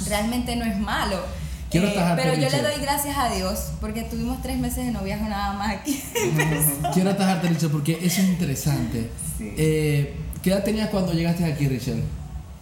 realmente 0.09 0.57
no 0.57 0.65
es 0.65 0.77
malo. 0.79 1.21
Quiero 1.70 1.88
Eh, 1.88 1.94
pero 2.16 2.35
yo 2.35 2.48
le 2.48 2.62
doy 2.62 2.81
gracias 2.81 3.16
a 3.18 3.35
Dios 3.35 3.70
porque 3.81 4.02
tuvimos 4.02 4.40
tres 4.42 4.57
meses 4.59 4.87
de 4.87 4.92
noviazgo 4.92 5.29
nada 5.29 5.52
más 5.55 5.74
aquí. 5.76 6.00
Quiero 6.94 7.11
atajarte, 7.11 7.48
Richard, 7.48 7.70
porque 7.70 7.98
eso 8.02 8.20
es 8.20 8.29
interesante. 8.29 9.11
Sí. 9.37 9.52
Eh, 9.57 10.14
¿Qué 10.42 10.50
edad 10.50 10.62
tenías 10.62 10.90
cuando 10.90 11.12
llegaste 11.12 11.44
aquí, 11.44 11.66
Richard? 11.68 11.96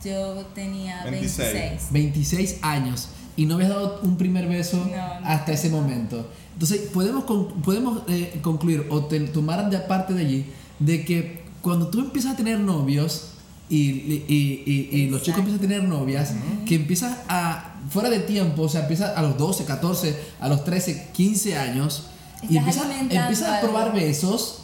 Yo 0.05 0.45
tenía 0.55 1.05
26. 1.05 1.53
26. 1.53 1.93
26 1.93 2.57
años 2.63 3.09
y 3.37 3.47
no 3.47 3.55
habías 3.57 3.71
dado 3.71 4.01
un 4.03 4.17
primer 4.17 4.47
beso 4.49 4.77
No, 4.79 5.21
no. 5.21 5.27
hasta 5.27 5.53
ese 5.53 5.69
momento. 5.71 6.31
Entonces, 6.55 6.83
podemos, 6.93 7.25
con- 7.25 7.61
podemos 7.63 8.03
eh, 8.09 8.39
concluir 8.43 8.87
o 8.91 9.05
te, 9.07 9.21
tomar 9.21 9.69
de 9.71 9.77
aparte 9.77 10.15
de 10.15 10.21
allí 10.23 10.47
de 10.79 11.05
que 11.05 11.43
cuando 11.63 11.89
tú 11.89 12.01
empiezas 12.01 12.35
a 12.35 12.37
tener 12.37 12.59
novios 12.61 13.33
y, 13.71 13.77
y- 13.77 14.25
y- 14.29 14.63
y- 14.93 14.97
y 15.03 15.09
los 15.11 15.23
chicos 15.23 15.39
empiezan 15.41 15.59
a 15.59 15.69
tener 15.69 15.85
novias, 15.85 16.33
que 16.67 16.75
empiezas 16.77 17.19
a, 17.29 17.75
fuera 17.91 18.11
de 18.11 18.21
tiempo, 18.21 18.63
o 18.63 18.69
sea, 18.69 18.83
empiezas 18.83 19.17
a 19.17 19.23
los 19.23 19.37
12, 19.39 19.65
14, 19.65 20.17
a 20.41 20.49
los 20.49 20.65
13, 20.65 21.09
15 21.13 21.57
años, 21.57 22.05
y 22.43 22.57
Estás 22.57 22.57
empiezas, 22.59 22.85
alimentando 22.85 23.21
empiezas 23.23 23.49
a 23.49 23.57
algo. 23.59 23.69
probar 23.73 23.93
besos, 23.95 24.59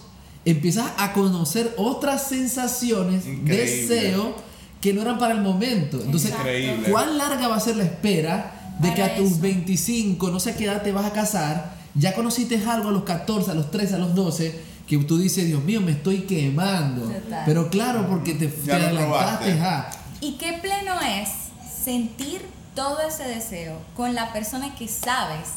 empiezas 0.45 0.87
a 0.99 1.13
conocer 1.13 1.75
otras 1.77 2.27
sensaciones, 2.29 3.27
Increíble. 3.27 3.57
deseo, 3.57 4.35
que 4.81 4.93
no 4.95 5.03
eran 5.03 5.19
para 5.19 5.35
el 5.35 5.41
momento. 5.43 6.01
Entonces. 6.03 6.31
Increíble. 6.31 6.91
¿cuán 6.91 7.19
larga 7.19 7.49
va 7.49 7.57
a 7.57 7.61
ser 7.61 7.77
la 7.77 7.85
espera 7.85 8.75
de 8.81 8.95
que 8.95 9.01
Para 9.03 9.15
a 9.15 9.17
tus 9.17 9.33
eso. 9.33 9.41
25, 9.41 10.31
no 10.31 10.41
sé 10.41 10.51
a 10.53 10.57
qué 10.57 10.65
edad 10.65 10.83
te 10.83 10.93
vas 10.93 11.05
a 11.05 11.13
casar, 11.13 11.75
ya 11.95 12.15
conociste 12.15 12.57
algo 12.67 12.89
a 12.89 12.93
los 12.93 13.03
14, 13.05 13.51
a 13.51 13.55
los 13.55 13.71
13, 13.71 13.97
a 13.97 13.99
los 13.99 14.15
12, 14.15 14.55
que 14.91 14.99
tú 15.05 15.19
dices, 15.19 15.47
Dios 15.47 15.63
mío, 15.63 15.81
me 15.81 15.93
estoy 15.93 16.23
quemando. 16.23 17.03
Total. 17.03 17.43
Pero 17.47 17.71
claro, 17.71 18.09
porque 18.09 18.35
te, 18.35 18.49
te 18.49 18.73
adelantaste. 18.73 19.57
Y 20.21 20.33
qué 20.33 20.55
pleno 20.55 21.01
es 21.01 21.29
sentir 21.85 22.43
todo 22.75 23.01
ese 23.01 23.25
deseo 23.25 23.79
con 23.97 24.17
la 24.17 24.33
persona 24.33 24.75
que 24.75 24.89
sabes 24.89 25.51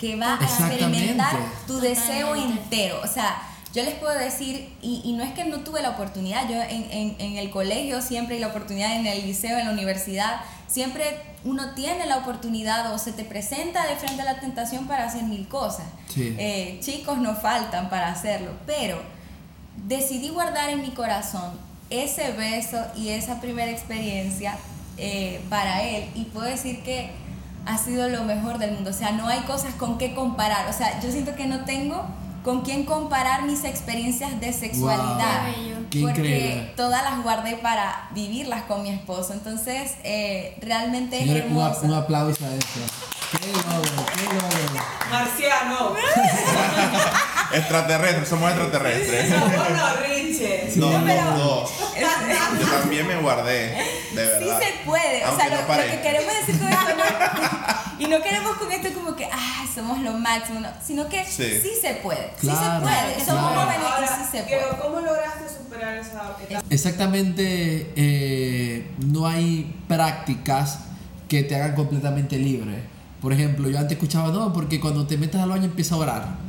que 0.00 0.16
va 0.16 0.38
a 0.38 0.42
experimentar 0.42 1.36
tu 1.66 1.80
deseo 1.80 2.34
entero. 2.34 3.00
O 3.04 3.06
sea, 3.06 3.36
yo 3.78 3.84
les 3.84 3.94
puedo 3.94 4.18
decir, 4.18 4.68
y, 4.82 5.00
y 5.04 5.12
no 5.12 5.22
es 5.22 5.32
que 5.32 5.44
no 5.44 5.58
tuve 5.60 5.80
la 5.82 5.90
oportunidad, 5.90 6.48
yo 6.48 6.56
en, 6.62 6.86
en- 6.90 7.16
en 7.18 7.36
el 7.36 7.50
colegio 7.50 8.02
siempre 8.02 8.36
y 8.36 8.40
la 8.40 8.48
oportunidad, 8.48 8.96
en 8.96 9.06
el 9.06 9.24
liceo, 9.26 9.56
en 9.58 9.66
la 9.66 9.72
universidad, 9.72 10.40
siempre 10.66 11.04
uno 11.44 11.74
tiene 11.74 12.04
la 12.06 12.16
oportunidad 12.18 12.92
o 12.92 12.98
se 12.98 13.12
te 13.12 13.24
presenta 13.24 13.86
de 13.86 13.96
frente 13.96 14.22
a 14.22 14.24
la 14.24 14.40
tentación 14.40 14.86
para 14.86 15.04
hacer 15.04 15.22
mil 15.22 15.46
cosas. 15.48 15.86
Sí. 16.12 16.34
Eh, 16.38 16.78
chicos 16.82 17.18
no 17.18 17.34
faltan 17.36 17.88
para 17.88 18.10
hacerlo, 18.10 18.50
pero 18.66 19.00
decidí 19.86 20.28
guardar 20.30 20.70
en 20.70 20.82
mi 20.82 20.90
corazón 20.90 21.52
ese 21.90 22.32
beso 22.32 22.84
y 22.96 23.10
esa 23.10 23.40
primera 23.40 23.70
experiencia 23.70 24.56
eh, 24.98 25.40
para 25.48 25.84
él 25.84 26.10
y 26.14 26.24
puedo 26.24 26.46
decir 26.46 26.82
que 26.82 27.10
ha 27.64 27.78
sido 27.78 28.08
lo 28.08 28.24
mejor 28.24 28.58
del 28.58 28.72
mundo. 28.72 28.90
O 28.90 28.92
sea, 28.92 29.12
no 29.12 29.28
hay 29.28 29.40
cosas 29.40 29.74
con 29.74 29.96
qué 29.98 30.14
comparar. 30.14 30.68
O 30.68 30.72
sea, 30.72 31.00
yo 31.00 31.10
siento 31.10 31.34
que 31.36 31.46
no 31.46 31.64
tengo 31.64 32.04
con 32.48 32.62
quién 32.62 32.84
comparar 32.84 33.42
mis 33.42 33.62
experiencias 33.64 34.40
de 34.40 34.54
sexualidad. 34.54 35.52
Qué 35.90 36.00
porque 36.00 36.20
increíble. 36.20 36.72
todas 36.76 37.04
las 37.04 37.22
guardé 37.22 37.56
para 37.56 38.08
vivirlas 38.14 38.62
con 38.62 38.82
mi 38.82 38.88
esposo. 38.88 39.34
Entonces, 39.34 39.96
eh, 40.02 40.56
realmente 40.62 41.22
es 41.22 41.28
un, 41.28 41.36
hermoso. 41.36 41.80
un 41.82 41.92
aplauso 41.92 42.46
a 42.46 42.54
eso. 42.54 42.80
¡Qué 43.32 43.52
logro, 43.52 44.06
qué 44.14 44.24
logro! 44.24 44.82
Marciano. 45.10 45.94
Extraterrestres, 47.52 48.28
somos 48.28 48.50
extraterrestres. 48.50 49.30
No, 49.30 49.38
no. 49.48 49.48
No, 50.76 50.98
No, 51.00 51.06
pero-. 51.06 51.68
Yo 52.60 52.66
también 52.80 53.06
me 53.06 53.16
guardé, 53.20 53.68
de 53.68 53.76
Sí 54.12 54.14
verdad. 54.14 54.60
se 54.60 54.84
puede, 54.84 55.24
o 55.24 55.28
Aunque 55.28 55.44
sea, 55.44 55.54
no 55.54 55.66
lo, 55.68 55.74
lo 55.74 55.90
que 55.90 56.00
queremos 56.00 56.32
decir 56.40 56.58
con 56.58 56.68
esto 56.68 56.86
no, 56.96 57.98
y 57.98 58.06
no 58.06 58.22
queremos 58.22 58.56
con 58.56 58.72
esto 58.72 58.88
como 58.94 59.16
que, 59.16 59.24
ah, 59.32 59.64
somos 59.74 59.98
lo 60.00 60.12
máximo, 60.12 60.60
no, 60.60 60.68
sino 60.84 61.08
que 61.08 61.24
sí, 61.24 61.60
Sí. 61.62 61.70
se 61.80 61.94
puede, 61.94 62.30
Claro, 62.40 62.58
sí 62.58 62.64
se 62.64 62.80
puede, 62.82 63.24
somos 63.26 63.52
claro. 63.52 63.60
jóvenes 63.70 63.86
Ahora, 63.92 64.06
y 64.06 64.24
sí 64.24 64.30
se 64.30 64.42
puede. 64.44 64.46
Diego, 64.58 64.78
¿cómo 64.82 65.00
lograste 65.00 65.48
superar 65.48 65.96
esa 65.98 66.36
etapa? 66.48 66.64
Exactamente, 66.70 67.92
eh, 67.96 68.90
no 68.98 69.26
hay 69.26 69.74
prácticas 69.88 70.80
que 71.28 71.42
te 71.42 71.56
hagan 71.56 71.74
completamente 71.74 72.36
libre. 72.38 72.82
Por 73.20 73.32
ejemplo, 73.32 73.68
yo 73.68 73.78
antes 73.78 73.92
escuchaba, 73.96 74.28
no, 74.28 74.52
porque 74.52 74.78
cuando 74.80 75.06
te 75.06 75.16
metas 75.18 75.42
al 75.42 75.50
baño 75.50 75.64
empieza 75.64 75.96
a 75.96 75.98
orar. 75.98 76.47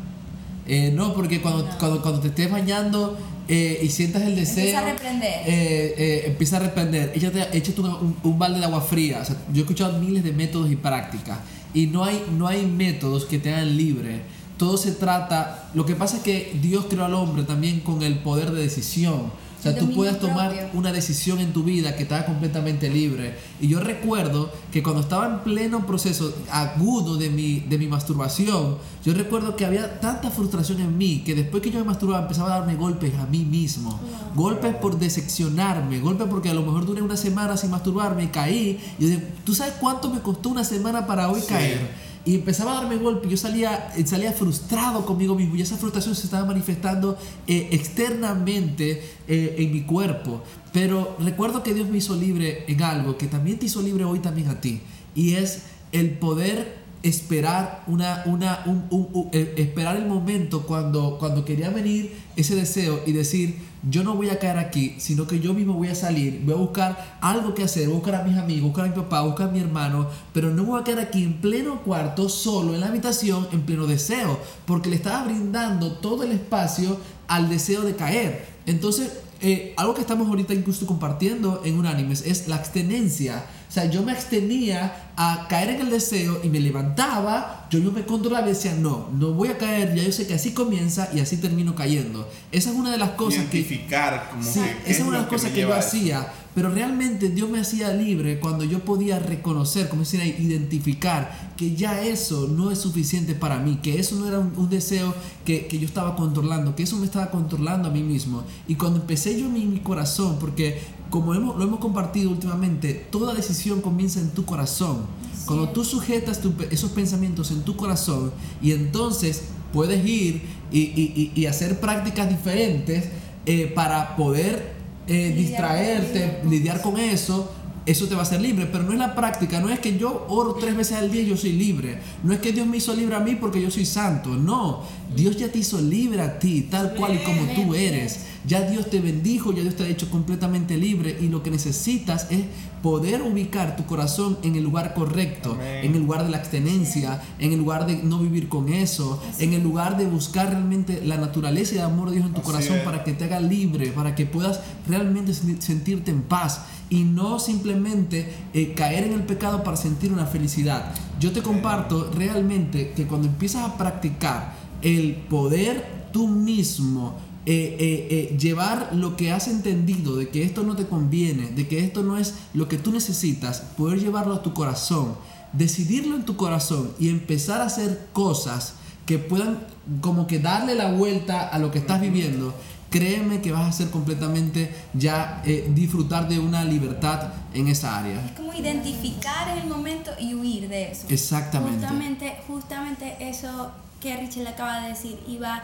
Eh, 0.71 0.91
no, 0.93 1.13
porque 1.15 1.41
cuando, 1.41 1.63
No. 1.63 1.77
cuando, 1.79 2.01
cuando 2.03 2.19
te 2.21 2.27
estés 2.27 2.49
bañando 2.51 3.17
eh, 3.47 3.79
y 3.81 3.89
sientas 3.89 4.21
el 4.21 4.35
deseo, 4.35 4.65
Empieza 4.65 4.79
a 4.79 4.91
reprender. 4.91 5.33
eh, 5.47 5.95
eh, 5.97 6.23
empieza 6.27 6.57
a 6.57 6.59
reprender. 6.59 7.11
Échate, 7.15 7.57
échate 7.57 7.81
una- 7.81 7.95
un, 7.95 8.15
un 8.23 8.37
balde 8.37 8.59
de 8.59 8.65
agua 8.65 8.81
fría. 8.81 9.19
O 9.21 9.25
sea, 9.25 9.35
yo 9.51 9.57
he 9.57 9.61
escuchado 9.61 9.97
miles 9.99 10.23
de 10.23 10.31
métodos 10.31 10.69
y 10.71 10.75
prácticas 10.75 11.39
y 11.73 11.87
no 11.87 12.03
hay, 12.03 12.23
no 12.37 12.47
hay 12.47 12.65
métodos 12.67 13.25
que 13.25 13.39
te 13.39 13.51
hagan 13.51 13.75
libre. 13.75 14.21
Todo 14.57 14.77
se 14.77 14.91
trata, 14.91 15.69
lo 15.73 15.85
que 15.87 15.95
pasa 15.95 16.17
es 16.17 16.23
que 16.23 16.51
Dios 16.61 16.85
creó 16.89 17.05
al 17.05 17.13
hombre 17.15 17.43
también 17.43 17.79
con 17.79 18.03
el 18.03 18.19
poder 18.19 18.51
de 18.51 18.61
decisión. 18.61 19.31
O 19.59 19.61
sea, 19.61 19.77
tú 19.77 19.93
puedes 19.93 20.17
tomar 20.19 20.51
propio. 20.55 20.69
una 20.79 20.93
decisión 20.93 21.39
en 21.39 21.51
tu 21.51 21.63
vida 21.63 21.95
que 21.97 22.05
te 22.05 22.15
haga 22.15 22.25
completamente 22.27 22.89
libre. 22.89 23.37
Y 23.59 23.67
yo 23.67 23.81
recuerdo 23.81 24.49
que 24.71 24.81
cuando 24.81 25.01
estaba 25.01 25.27
en 25.27 25.39
pleno 25.39 25.85
proceso 25.85 26.33
agudo 26.49 27.17
de 27.17 27.29
mi, 27.29 27.59
de 27.59 27.77
mi 27.77 27.87
masturbación, 27.87 28.77
yo 29.03 29.13
recuerdo 29.13 29.57
que 29.57 29.65
había 29.65 29.99
tanta 29.99 30.31
frustración 30.31 30.79
en 30.79 30.97
mí 30.97 31.23
que 31.25 31.35
después 31.35 31.61
que 31.61 31.71
yo 31.71 31.79
me 31.79 31.85
masturbaba 31.85 32.21
empezaba 32.21 32.55
a 32.55 32.59
darme 32.59 32.75
golpes 32.75 33.13
a 33.15 33.25
mí 33.25 33.39
mismo. 33.39 33.99
Golpes 34.33 34.75
por 34.75 34.97
decepcionarme, 34.97 35.99
golpes 35.99 36.27
porque 36.29 36.49
a 36.49 36.53
lo 36.53 36.63
mejor 36.63 36.85
duré 36.85 37.01
una 37.01 37.17
semana 37.17 37.57
sin 37.57 37.69
masturbarme 37.69 38.23
y 38.23 38.27
caí. 38.27 38.79
Y 38.97 39.03
yo 39.03 39.09
dije, 39.09 39.27
¿tú 39.43 39.53
sabes 39.53 39.73
cuánto 39.79 40.09
me 40.09 40.21
costó 40.21 40.49
una 40.49 40.63
semana 40.63 41.05
para 41.05 41.29
hoy 41.29 41.41
Sí. 41.41 41.47
caer? 41.47 42.08
Y 42.29 42.35
empezaba 42.35 42.73
a 42.73 42.81
darme 42.81 42.97
golpe, 42.97 43.27
yo 43.27 43.37
salía, 43.37 43.91
eh, 43.97 44.05
salía 44.05 44.31
frustrado 44.33 45.03
conmigo 45.03 45.33
mismo 45.33 45.55
y 45.55 45.63
esa 45.63 45.77
frustración 45.77 46.13
se 46.15 46.25
estaba 46.25 46.45
manifestando 46.45 47.17
eh, 47.47 47.69
externamente 47.71 49.01
eh, 49.27 49.55
en 49.57 49.71
mi 49.73 49.81
cuerpo. 49.81 50.43
Pero 50.71 51.15
recuerdo 51.19 51.63
que 51.63 51.73
Dios 51.73 51.87
me 51.89 51.97
hizo 51.97 52.15
libre 52.15 52.65
en 52.67 52.83
algo 52.83 53.17
que 53.17 53.25
también 53.25 53.57
te 53.57 53.65
hizo 53.65 53.81
libre 53.81 54.03
hoy 54.03 54.19
también 54.19 54.49
a 54.49 54.61
ti. 54.61 54.81
Y 55.15 55.33
es 55.35 55.63
el 55.91 56.11
poder 56.11 56.77
esperar 57.01 57.83
una, 57.87 58.21
una, 58.25 58.61
un- 58.67 58.83
un- 58.91 59.07
un- 59.13 59.29
eh, 59.31 59.55
esperar 59.57 59.95
el 59.95 60.05
momento 60.05 60.67
cuando, 60.67 61.17
cuando 61.17 61.45
quería 61.45 61.71
venir 61.71 62.13
ese 62.35 62.55
deseo 62.55 63.01
y 63.07 63.11
decir, 63.13 63.55
yo 63.83 64.03
no 64.03 64.15
voy 64.15 64.29
a 64.29 64.39
caer 64.39 64.57
aquí, 64.57 64.95
sino 64.97 65.25
que 65.25 65.39
yo 65.39 65.53
mismo 65.53 65.73
voy 65.73 65.87
a 65.87 65.95
salir, 65.95 66.41
voy 66.43 66.53
a 66.53 66.57
buscar 66.57 67.17
algo 67.21 67.53
que 67.53 67.63
hacer, 67.63 67.85
voy 67.85 67.93
a 67.93 67.99
buscar 67.99 68.15
a 68.15 68.23
mis 68.23 68.37
amigos, 68.37 68.63
buscar 68.63 68.85
a 68.85 68.87
mi 68.89 68.95
papá, 68.95 69.21
buscar 69.21 69.49
a 69.49 69.51
mi 69.51 69.59
hermano, 69.59 70.07
pero 70.33 70.49
no 70.49 70.63
voy 70.65 70.81
a 70.81 70.83
quedar 70.83 70.99
aquí 70.99 71.23
en 71.23 71.39
pleno 71.39 71.81
cuarto, 71.81 72.27
solo 72.27 72.73
en 72.73 72.81
la 72.81 72.87
habitación, 72.87 73.47
en 73.51 73.61
pleno 73.61 73.87
deseo, 73.87 74.39
porque 74.65 74.89
le 74.89 74.97
estaba 74.97 75.23
brindando 75.23 75.93
todo 75.93 76.23
el 76.23 76.31
espacio 76.33 76.97
al 77.27 77.49
deseo 77.49 77.81
de 77.81 77.95
caer. 77.95 78.45
Entonces, 78.65 79.11
eh, 79.41 79.73
algo 79.77 79.93
que 79.93 80.01
estamos 80.01 80.27
ahorita 80.27 80.53
incluso 80.53 80.85
compartiendo 80.85 81.61
en 81.63 81.79
Unánimes 81.79 82.25
es 82.25 82.47
la 82.47 82.55
abstenencia. 82.55 83.45
O 83.69 83.71
sea, 83.71 83.85
yo 83.85 84.01
me 84.01 84.11
abstenía 84.11 85.11
a 85.15 85.47
caer 85.47 85.69
en 85.69 85.81
el 85.81 85.91
deseo 85.91 86.41
y 86.43 86.49
me 86.49 86.59
levantaba 86.59 87.59
yo, 87.69 87.77
yo 87.77 87.91
me 87.91 88.03
controlaba 88.03 88.47
y 88.47 88.49
decía, 88.49 88.73
no, 88.73 89.09
no 89.13 89.33
voy 89.33 89.49
a 89.49 89.57
caer, 89.57 89.93
ya 89.93 90.03
yo 90.03 90.11
sé 90.11 90.25
que 90.25 90.33
así 90.33 90.53
comienza 90.53 91.09
y 91.13 91.19
así 91.19 91.37
termino 91.37 91.75
cayendo. 91.75 92.27
Esa 92.51 92.71
es 92.71 92.75
una 92.75 92.91
de 92.91 92.97
las 92.97 93.11
cosas 93.11 93.41
Identificar 93.41 94.23
que... 94.23 94.29
Como 94.31 94.43
sí, 94.43 94.61
esa 94.85 94.91
es 94.91 94.99
una 95.01 95.17
de 95.17 95.21
las 95.21 95.27
cosas 95.27 95.51
que 95.51 95.61
yo 95.61 95.73
hacía, 95.73 96.27
pero 96.55 96.71
realmente 96.71 97.29
Dios 97.29 97.47
me 97.47 97.59
hacía 97.59 97.93
libre 97.93 98.39
cuando 98.39 98.63
yo 98.63 98.79
podía 98.79 99.19
reconocer, 99.19 99.87
como 99.87 100.01
decir, 100.01 100.21
identificar 100.39 101.53
que 101.57 101.75
ya 101.75 102.01
eso 102.01 102.47
no 102.47 102.71
es 102.71 102.79
suficiente 102.79 103.35
para 103.35 103.59
mí, 103.59 103.79
que 103.83 103.99
eso 103.99 104.15
no 104.15 104.27
era 104.27 104.39
un, 104.39 104.69
deseo 104.69 105.13
que, 105.45 105.67
que, 105.67 105.77
yo 105.77 105.85
estaba 105.85 106.15
controlando, 106.15 106.75
que 106.75 106.83
eso 106.83 106.97
me 106.97 107.05
estaba 107.05 107.29
controlando 107.29 107.89
a 107.89 107.91
mí 107.91 108.01
mismo. 108.01 108.43
Y 108.67 108.75
cuando 108.75 108.99
empecé 108.99 109.39
yo 109.39 109.47
mi, 109.47 109.65
mi 109.65 109.79
corazón, 109.79 110.37
porque 110.39 110.79
como 111.09 111.33
hemos, 111.33 111.57
lo 111.57 111.63
hemos 111.63 111.79
compartido 111.79 112.29
últimamente, 112.29 112.93
toda 112.93 113.33
decisión 113.33 113.81
comienza 113.81 114.19
en 114.19 114.29
tu 114.29 114.45
corazón. 114.45 114.99
Cuando 115.45 115.69
tú 115.69 115.83
sujetas 115.83 116.39
esos 116.69 116.91
pensamientos 116.91 117.49
en 117.51 117.63
tu 117.63 117.75
corazón 117.75 118.31
y 118.61 118.71
entonces 118.71 119.45
puedes 119.73 120.05
ir 120.05 120.43
y, 120.71 120.79
y, 120.79 121.31
y 121.33 121.45
hacer 121.47 121.79
prácticas 121.79 122.29
diferentes 122.29 123.09
eh, 123.45 123.71
para 123.73 124.15
poder 124.15 124.73
eh, 125.07 125.33
distraerte, 125.35 126.41
lidiar 126.47 126.83
con 126.83 126.99
eso, 126.99 127.51
eso 127.89 128.07
te 128.07 128.13
va 128.13 128.21
a 128.21 128.23
hacer 128.23 128.41
libre, 128.41 128.67
pero 128.71 128.83
no 128.83 128.93
es 128.93 128.99
la 128.99 129.15
práctica, 129.15 129.59
no 129.59 129.69
es 129.69 129.79
que 129.79 129.97
yo 129.97 130.25
oro 130.29 130.55
tres 130.55 130.75
veces 130.75 130.97
al 130.97 131.11
día 131.11 131.21
y 131.21 131.27
yo 131.27 131.37
soy 131.37 131.53
libre, 131.53 131.99
no 132.23 132.33
es 132.33 132.39
que 132.39 132.51
Dios 132.51 132.67
me 132.67 132.77
hizo 132.77 132.95
libre 132.95 133.15
a 133.15 133.19
mí 133.19 133.35
porque 133.35 133.61
yo 133.61 133.71
soy 133.71 133.85
santo, 133.85 134.29
no, 134.29 134.83
Dios 135.15 135.37
ya 135.37 135.49
te 135.49 135.59
hizo 135.59 135.81
libre 135.81 136.21
a 136.21 136.37
ti, 136.37 136.67
tal 136.69 136.93
cual 136.93 137.15
y 137.15 137.17
como 137.19 137.41
tú 137.53 137.73
eres. 137.73 138.25
Ya 138.45 138.61
Dios 138.61 138.89
te 138.89 138.99
bendijo, 138.99 139.53
ya 139.53 139.61
Dios 139.61 139.75
te 139.75 139.83
ha 139.83 139.87
hecho 139.87 140.09
completamente 140.09 140.77
libre 140.77 141.17
y 141.19 141.27
lo 141.27 141.43
que 141.43 141.51
necesitas 141.51 142.27
es 142.31 142.41
poder 142.81 143.21
ubicar 143.21 143.75
tu 143.75 143.85
corazón 143.85 144.37
en 144.43 144.55
el 144.55 144.63
lugar 144.63 144.93
correcto, 144.93 145.57
en 145.61 145.93
el 145.93 146.01
lugar 146.01 146.23
de 146.23 146.29
la 146.29 146.37
abstenencia, 146.37 147.21
en 147.39 147.51
el 147.51 147.59
lugar 147.59 147.85
de 147.85 147.97
no 147.97 148.19
vivir 148.19 148.49
con 148.49 148.69
eso, 148.69 149.21
en 149.39 149.53
el 149.53 149.63
lugar 149.63 149.97
de 149.97 150.05
buscar 150.05 150.49
realmente 150.49 151.01
la 151.03 151.17
naturaleza 151.17 151.75
y 151.75 151.77
el 151.77 151.85
amor 151.85 152.09
de 152.09 152.17
Dios 152.17 152.27
en 152.27 152.33
tu 152.33 152.41
corazón 152.41 152.79
para 152.85 153.03
que 153.03 153.13
te 153.13 153.25
haga 153.25 153.39
libre, 153.39 153.91
para 153.91 154.15
que 154.15 154.25
puedas 154.25 154.61
realmente 154.87 155.33
sentirte 155.33 156.11
en 156.11 156.23
paz 156.23 156.65
y 156.89 157.03
no 157.03 157.39
simplemente 157.39 158.33
eh, 158.53 158.73
caer 158.73 159.05
en 159.05 159.13
el 159.13 159.23
pecado 159.23 159.63
para 159.63 159.77
sentir 159.77 160.11
una 160.11 160.25
felicidad. 160.25 160.91
Yo 161.19 161.31
te 161.31 161.41
comparto 161.41 162.11
realmente 162.15 162.91
que 162.95 163.05
cuando 163.05 163.27
empiezas 163.27 163.69
a 163.69 163.77
practicar 163.77 164.53
el 164.81 165.15
poder 165.29 165.99
tú 166.11 166.27
mismo 166.27 167.17
eh, 167.45 167.77
eh, 167.79 168.07
eh, 168.11 168.37
llevar 168.37 168.89
lo 168.93 169.15
que 169.15 169.31
has 169.31 169.47
entendido 169.47 170.17
de 170.17 170.29
que 170.29 170.43
esto 170.43 170.63
no 170.63 170.75
te 170.75 170.85
conviene, 170.85 171.47
de 171.47 171.67
que 171.67 171.79
esto 171.79 172.03
no 172.03 172.17
es 172.17 172.35
lo 172.53 172.67
que 172.67 172.77
tú 172.77 172.91
necesitas, 172.91 173.61
poder 173.77 173.99
llevarlo 173.99 174.35
a 174.35 174.43
tu 174.43 174.53
corazón, 174.53 175.15
decidirlo 175.53 176.17
en 176.17 176.25
tu 176.25 176.35
corazón 176.35 176.91
y 176.99 177.09
empezar 177.09 177.61
a 177.61 177.65
hacer 177.65 178.07
cosas 178.11 178.73
que 179.05 179.17
puedan 179.17 179.65
como 180.01 180.27
que 180.27 180.39
darle 180.39 180.75
la 180.75 180.91
vuelta 180.91 181.47
a 181.47 181.57
lo 181.59 181.71
que 181.71 181.79
estás 181.79 182.01
viviendo, 182.01 182.53
créeme 182.91 183.41
que 183.41 183.51
vas 183.51 183.67
a 183.67 183.71
ser 183.71 183.89
completamente 183.89 184.71
ya 184.93 185.41
disfrutar 185.69 186.27
de 186.27 186.39
una 186.39 186.65
libertad 186.65 187.33
en 187.53 187.67
esa 187.69 187.97
área. 187.97 188.23
Es 188.23 188.33
como 188.33 188.53
identificar 188.53 189.57
el 189.57 189.67
momento 189.67 190.11
y 190.19 190.35
huir 190.35 190.67
de 190.67 190.91
eso. 190.91 191.07
Exactamente. 191.09 191.79
Justamente, 191.79 192.37
justamente 192.47 193.15
eso 193.21 193.71
que 194.01 194.15
Richel 194.17 194.45
acaba 194.45 194.81
de 194.81 194.89
decir, 194.89 195.19
iba 195.27 195.63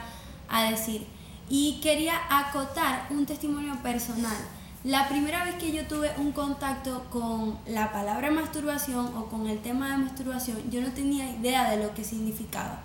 a 0.49 0.71
decir 0.71 1.05
y 1.49 1.79
quería 1.81 2.19
acotar 2.29 3.07
un 3.09 3.25
testimonio 3.25 3.75
personal. 3.83 4.37
La 4.83 5.07
primera 5.07 5.43
vez 5.43 5.55
que 5.55 5.71
yo 5.71 5.87
tuve 5.87 6.11
un 6.17 6.31
contacto 6.31 7.05
con 7.09 7.57
la 7.65 7.91
palabra 7.91 8.29
masturbación 8.29 9.07
o 9.15 9.25
con 9.25 9.47
el 9.47 9.59
tema 9.59 9.91
de 9.91 9.97
masturbación, 9.97 10.57
yo 10.69 10.81
no 10.81 10.91
tenía 10.91 11.29
idea 11.29 11.71
de 11.71 11.83
lo 11.83 11.93
que 11.93 12.03
significaba. 12.03 12.81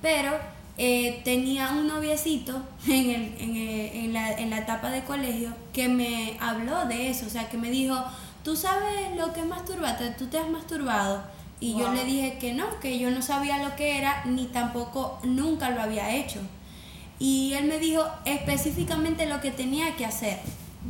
Pero 0.00 0.30
eh, 0.78 1.20
tenía 1.24 1.70
un 1.72 1.88
noviecito 1.88 2.62
en, 2.86 3.10
el, 3.10 3.34
en, 3.38 3.56
en, 4.04 4.12
la, 4.14 4.32
en 4.32 4.50
la 4.50 4.58
etapa 4.58 4.90
de 4.90 5.04
colegio 5.04 5.50
que 5.72 5.88
me 5.88 6.38
habló 6.40 6.86
de 6.86 7.10
eso, 7.10 7.26
o 7.26 7.30
sea, 7.30 7.48
que 7.48 7.58
me 7.58 7.70
dijo, 7.70 8.02
¿tú 8.42 8.56
sabes 8.56 9.14
lo 9.16 9.32
que 9.32 9.40
es 9.40 9.46
masturbarte? 9.46 10.10
¿Tú 10.10 10.26
te 10.28 10.38
has 10.38 10.48
masturbado? 10.48 11.22
Y 11.60 11.78
yo 11.78 11.92
le 11.92 12.04
dije 12.04 12.38
que 12.40 12.54
no, 12.54 12.64
que 12.80 12.98
yo 12.98 13.10
no 13.10 13.22
sabía 13.22 13.62
lo 13.62 13.76
que 13.76 13.98
era, 13.98 14.24
ni 14.24 14.46
tampoco 14.46 15.20
nunca 15.22 15.70
lo 15.70 15.80
había 15.80 16.14
hecho 16.16 16.40
y 17.22 17.54
él 17.54 17.66
me 17.66 17.78
dijo 17.78 18.04
específicamente 18.24 19.26
lo 19.26 19.40
que 19.40 19.52
tenía 19.52 19.94
que 19.94 20.04
hacer 20.04 20.40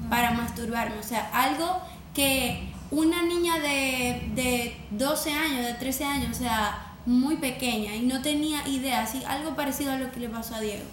para 0.09 0.31
masturbarme, 0.31 0.97
o 0.99 1.03
sea, 1.03 1.29
algo 1.35 1.79
que 2.14 2.71
una 2.90 3.23
niña 3.23 3.59
de, 3.59 4.31
de 4.35 4.75
12 4.92 5.31
años, 5.31 5.66
de 5.66 5.75
13 5.75 6.05
años, 6.07 6.31
o 6.31 6.40
sea, 6.40 6.97
muy 7.05 7.37
pequeña 7.37 7.95
y 7.95 8.07
no 8.07 8.23
tenía 8.23 8.66
idea, 8.66 9.03
así, 9.03 9.23
algo 9.27 9.55
parecido 9.55 9.92
a 9.92 9.97
lo 9.97 10.11
que 10.11 10.21
le 10.21 10.31
pasó 10.31 10.55
a 10.55 10.61
Diego. 10.61 10.85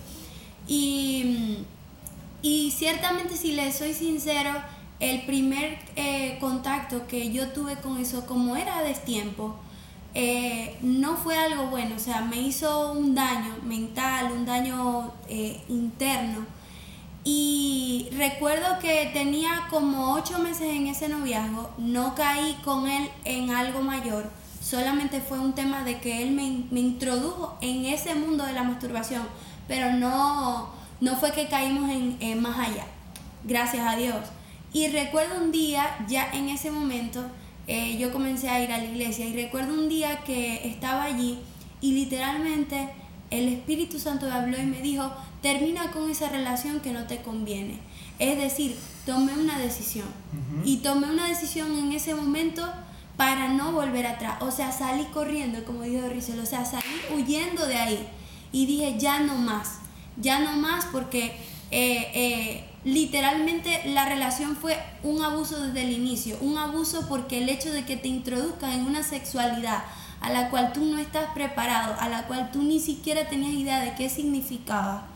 Y, 0.67 1.59
y 2.41 2.71
ciertamente, 2.71 3.37
si 3.37 3.53
le 3.53 3.71
soy 3.71 3.93
sincero, 3.93 4.51
el 4.99 5.21
primer 5.21 5.79
eh, 5.95 6.37
contacto 6.41 7.07
que 7.07 7.31
yo 7.31 7.47
tuve 7.53 7.77
con 7.77 7.97
eso, 7.97 8.25
como 8.25 8.57
era 8.57 8.79
a 8.79 8.83
destiempo, 8.83 9.57
eh, 10.13 10.77
no 10.81 11.15
fue 11.17 11.37
algo 11.37 11.67
bueno, 11.67 11.95
o 11.95 11.99
sea, 11.99 12.21
me 12.21 12.37
hizo 12.41 12.91
un 12.91 13.13
daño 13.15 13.55
mental, 13.63 14.31
un 14.31 14.45
daño 14.45 15.13
eh, 15.27 15.61
interno. 15.69 16.45
Y 17.23 18.09
recuerdo 18.17 18.79
que 18.79 19.11
tenía 19.13 19.67
como 19.69 20.13
ocho 20.13 20.39
meses 20.39 20.73
en 20.73 20.87
ese 20.87 21.09
noviazgo, 21.09 21.69
no 21.77 22.15
caí 22.15 22.57
con 22.63 22.87
él 22.87 23.09
en 23.25 23.51
algo 23.51 23.81
mayor, 23.81 24.31
solamente 24.61 25.19
fue 25.19 25.39
un 25.39 25.53
tema 25.53 25.83
de 25.83 25.99
que 25.99 26.23
él 26.23 26.31
me, 26.31 26.79
introdujo 26.79 27.57
en 27.61 27.85
ese 27.85 28.15
mundo 28.15 28.45
de 28.45 28.53
la 28.53 28.63
masturbación, 28.63 29.23
pero 29.67 29.91
no, 29.93 30.69
no 31.01 31.17
fue 31.17 31.31
que 31.33 31.47
caímos 31.47 31.89
en 31.91 32.41
más 32.41 32.57
allá, 32.57 32.85
gracias 33.43 33.85
a 33.85 33.95
Dios. 33.95 34.29
Y 34.71 34.87
recuerdo 34.87 35.41
un 35.41 35.51
día, 35.51 35.83
ya 36.07 36.29
en 36.31 36.49
ese 36.49 36.69
momento, 36.71 37.23
eh, 37.71 37.97
yo 37.99 38.11
comencé 38.11 38.49
a 38.49 38.63
ir 38.63 38.71
a 38.71 38.79
la 38.79 38.85
iglesia 38.85 39.27
y 39.27 39.33
recuerdo 39.35 39.75
un 39.75 39.89
día 39.89 40.23
que 40.23 40.67
estaba 40.67 41.03
allí 41.03 41.37
y 41.81 41.91
literalmente 41.91 42.89
el 43.29 43.47
Espíritu 43.47 43.99
Santo 43.99 44.25
me 44.25 44.31
habló 44.31 44.57
y 44.57 44.65
me 44.65 44.81
dijo, 44.81 45.11
termina 45.43 45.91
con 45.91 46.09
esa 46.09 46.29
relación 46.29 46.79
que 46.79 46.91
no 46.91 47.05
te 47.05 47.21
conviene. 47.21 47.77
Es 48.17 48.39
decir, 48.39 48.75
tomé 49.05 49.33
una 49.33 49.59
decisión 49.59 50.07
y 50.65 50.77
tomé 50.77 51.11
una 51.11 51.27
decisión 51.27 51.77
en 51.77 51.91
ese 51.91 52.15
momento 52.15 52.67
para 53.17 53.49
no 53.49 53.71
volver 53.71 54.07
atrás. 54.07 54.41
O 54.41 54.49
sea, 54.49 54.71
salí 54.71 55.03
corriendo, 55.13 55.63
como 55.63 55.83
dijo 55.83 56.09
Rizel, 56.09 56.39
o 56.39 56.47
sea, 56.47 56.65
salí 56.65 56.83
huyendo 57.15 57.67
de 57.67 57.75
ahí 57.75 58.07
y 58.51 58.65
dije, 58.65 58.95
ya 58.97 59.19
no 59.19 59.35
más, 59.35 59.77
ya 60.17 60.39
no 60.39 60.53
más 60.53 60.85
porque... 60.85 61.37
Eh, 61.71 62.07
eh, 62.15 62.68
literalmente 62.83 63.81
la 63.85 64.05
relación 64.05 64.55
fue 64.55 64.77
un 65.03 65.21
abuso 65.21 65.59
desde 65.61 65.81
el 65.81 65.91
inicio, 65.91 66.37
un 66.41 66.57
abuso 66.57 67.07
porque 67.07 67.39
el 67.39 67.49
hecho 67.49 67.71
de 67.71 67.85
que 67.85 67.97
te 67.97 68.07
introduzcan 68.07 68.71
en 68.71 68.85
una 68.85 69.03
sexualidad 69.03 69.83
a 70.21 70.29
la 70.29 70.49
cual 70.49 70.73
tú 70.73 70.83
no 70.85 70.99
estás 70.99 71.27
preparado, 71.33 71.95
a 71.99 72.09
la 72.09 72.27
cual 72.27 72.51
tú 72.51 72.61
ni 72.61 72.79
siquiera 72.79 73.29
tenías 73.29 73.53
idea 73.53 73.81
de 73.81 73.95
qué 73.95 74.09
significaba, 74.09 75.07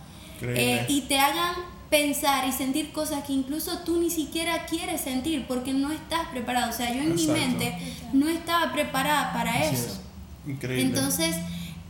eh, 0.42 0.86
y 0.90 1.02
te 1.02 1.20
hagan 1.20 1.56
pensar 1.90 2.48
y 2.48 2.52
sentir 2.52 2.92
cosas 2.92 3.24
que 3.24 3.34
incluso 3.34 3.80
tú 3.86 4.00
ni 4.00 4.10
siquiera 4.10 4.66
quieres 4.66 5.02
sentir 5.02 5.46
porque 5.48 5.74
no 5.74 5.92
estás 5.92 6.28
preparado. 6.30 6.72
O 6.72 6.74
sea, 6.74 6.92
yo 6.92 7.02
en 7.02 7.14
mi 7.14 7.28
mente 7.28 7.78
no 8.14 8.28
estaba 8.28 8.74
preparada 8.74 9.32
para 9.32 9.66
eso. 9.66 10.02
Entonces, 10.48 11.36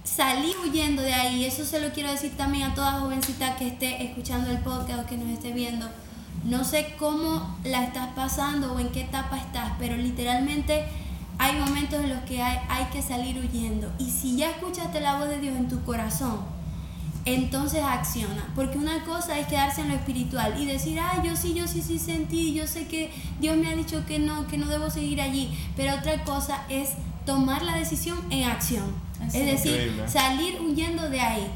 salí 0.04 0.54
huyendo 0.64 1.02
de 1.02 1.14
ahí. 1.14 1.46
Eso 1.46 1.66
se 1.66 1.80
lo 1.80 1.92
quiero 1.94 2.12
decir 2.12 2.36
también 2.38 2.72
a 2.72 2.76
toda 2.76 3.00
jovencita 3.00 3.56
que 3.56 3.68
esté 3.68 4.04
escuchando 4.04 4.50
el 4.50 4.60
podcast 4.60 5.04
o 5.04 5.06
que 5.06 5.18
nos 5.18 5.30
esté 5.30 5.52
viendo. 5.52 5.88
No 6.44 6.64
sé 6.64 6.96
cómo 7.00 7.58
la 7.64 7.84
estás 7.84 8.10
pasando 8.16 8.74
o 8.74 8.80
en 8.80 8.90
qué 8.90 9.02
etapa 9.02 9.38
estás, 9.38 9.74
pero 9.80 9.96
literalmente 9.96 10.86
hay 11.38 11.58
momentos 11.58 12.04
en 12.04 12.10
los 12.10 12.24
que 12.24 12.42
hay, 12.42 12.60
hay 12.70 12.86
que 12.86 13.02
salir 13.02 13.38
huyendo. 13.38 13.92
Y 13.98 14.12
si 14.12 14.36
ya 14.36 14.50
escuchaste 14.50 15.00
la 15.00 15.18
voz 15.18 15.30
de 15.30 15.40
Dios 15.40 15.56
en 15.56 15.70
tu 15.70 15.82
corazón, 15.84 16.40
entonces 17.26 17.82
acciona. 17.82 18.52
Porque 18.56 18.78
una 18.78 19.06
cosa 19.06 19.40
es 19.40 19.48
quedarse 19.48 19.82
en 19.82 19.90
lo 19.90 19.96
espiritual 19.96 20.62
y 20.62 20.66
decir, 20.66 21.00
ah, 21.00 21.22
yo 21.24 21.36
sí, 21.38 21.54
yo 21.54 21.68
sí, 21.68 21.82
sí 21.82 21.98
sentí, 21.98 22.54
yo 22.54 22.68
sé 22.68 22.88
que 22.88 23.12
Dios 23.40 23.56
me 23.56 23.70
ha 23.70 23.76
dicho 23.76 24.06
que 24.06 24.20
no, 24.20 24.46
que 24.48 24.58
no 24.58 24.68
debo 24.68 24.90
seguir 24.90 25.22
allí. 25.22 25.58
Pero 25.78 25.96
otra 25.96 26.26
cosa 26.26 26.64
es 26.68 26.90
tomar 27.26 27.64
la 27.64 27.76
decisión 27.78 28.20
en 28.30 28.44
acción 28.44 29.04
es 29.28 29.46
decir, 29.46 30.04
salir 30.08 30.60
huyendo 30.62 31.10
de 31.10 31.22
ahí. 31.22 31.48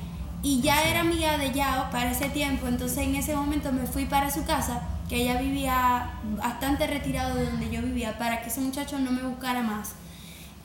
Y 0.44 0.62
ya 0.62 0.88
era 0.88 1.02
amiga 1.02 1.38
de 1.38 1.52
Yao 1.52 1.90
para 1.90 2.12
ese 2.12 2.30
tiempo, 2.30 2.68
entonces 2.68 3.00
en 3.00 3.16
ese 3.16 3.36
momento 3.36 3.72
me 3.72 3.88
fui 3.88 4.06
para 4.06 4.32
su 4.32 4.46
casa, 4.46 4.82
que 5.10 5.24
ella 5.24 5.42
vivía 5.42 6.12
bastante 6.38 6.86
retirado 6.86 7.36
de 7.36 7.50
donde 7.50 7.70
yo 7.70 7.82
vivía, 7.82 8.18
para 8.18 8.42
que 8.42 8.50
ese 8.50 8.62
muchacho 8.62 9.00
no 9.00 9.12
me 9.12 9.24
buscara 9.24 9.62
más. 9.62 9.94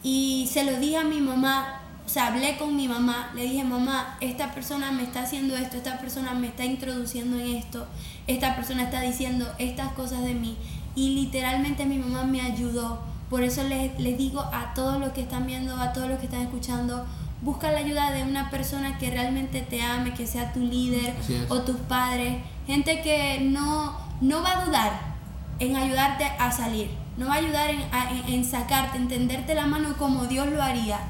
Y 0.03 0.49
se 0.53 0.65
lo 0.65 0.79
dije 0.79 0.99
a 0.99 1.05
mi 1.05 1.21
mamá, 1.21 1.81
o 2.05 2.09
sea, 2.09 2.29
hablé 2.29 2.57
con 2.59 2.77
mi 2.77 2.87
mamá, 2.87 3.31
le 3.35 3.45
dije, 3.45 3.65
mamá, 3.65 4.19
esta 4.21 4.53
persona 4.53 4.93
me 4.93 5.05
está 5.05 5.23
haciendo 5.23 5.57
esto, 5.57 5.79
esta 5.79 5.99
persona 5.99 6.35
me 6.35 6.49
está 6.49 6.65
introduciendo 6.65 7.39
en 7.39 7.57
esto, 7.57 7.87
esta 8.27 8.55
persona 8.55 8.85
está 8.85 9.01
diciendo 9.01 9.51
estas 9.59 9.93
cosas 9.93 10.23
de 10.23 10.35
mí. 10.35 10.57
Y 10.95 11.15
literalmente 11.15 11.87
mi 11.87 11.97
mamá 11.97 12.25
me 12.25 12.43
ayudó 12.43 13.01
por 13.33 13.43
eso 13.43 13.63
les, 13.65 13.97
digo 14.19 14.41
a 14.41 14.75
todos 14.75 15.01
los 15.01 15.13
que 15.13 15.23
están 15.23 15.47
viendo, 15.47 15.75
a 15.75 15.95
todos 15.95 16.07
los 16.07 16.19
que 16.19 16.27
están 16.27 16.43
escuchando, 16.43 17.07
busca 17.41 17.73
la 17.73 17.79
ayuda 17.79 18.11
de 18.11 18.25
una 18.25 18.51
persona 18.51 18.99
que 18.99 19.11
realmente 19.11 19.63
te 19.63 19.81
ame, 19.81 20.13
que 20.13 20.27
sea 20.27 20.53
tu 20.53 20.61
líder 20.61 21.15
o 21.49 21.63
tus 21.63 21.77
padres, 21.77 22.43
gente 22.67 23.01
que 23.01 23.41
no, 23.41 23.99
no 24.21 24.43
va 24.43 24.61
a 24.61 24.65
dudar 24.67 25.15
en 25.61 25.77
ayudarte 25.77 26.25
a 26.25 26.53
salir, 26.53 26.91
no 27.17 27.29
va 27.29 27.37
a 27.37 27.39
ayudar 27.39 27.71
en, 27.71 28.35
en, 28.35 28.45
sacarte, 28.45 28.99
en 28.99 29.09
tenderte 29.09 29.55
la 29.55 29.65
mano 29.65 29.97
como 29.97 30.27
Dios 30.27 30.49
lo 30.49 30.63
haría 30.63 31.01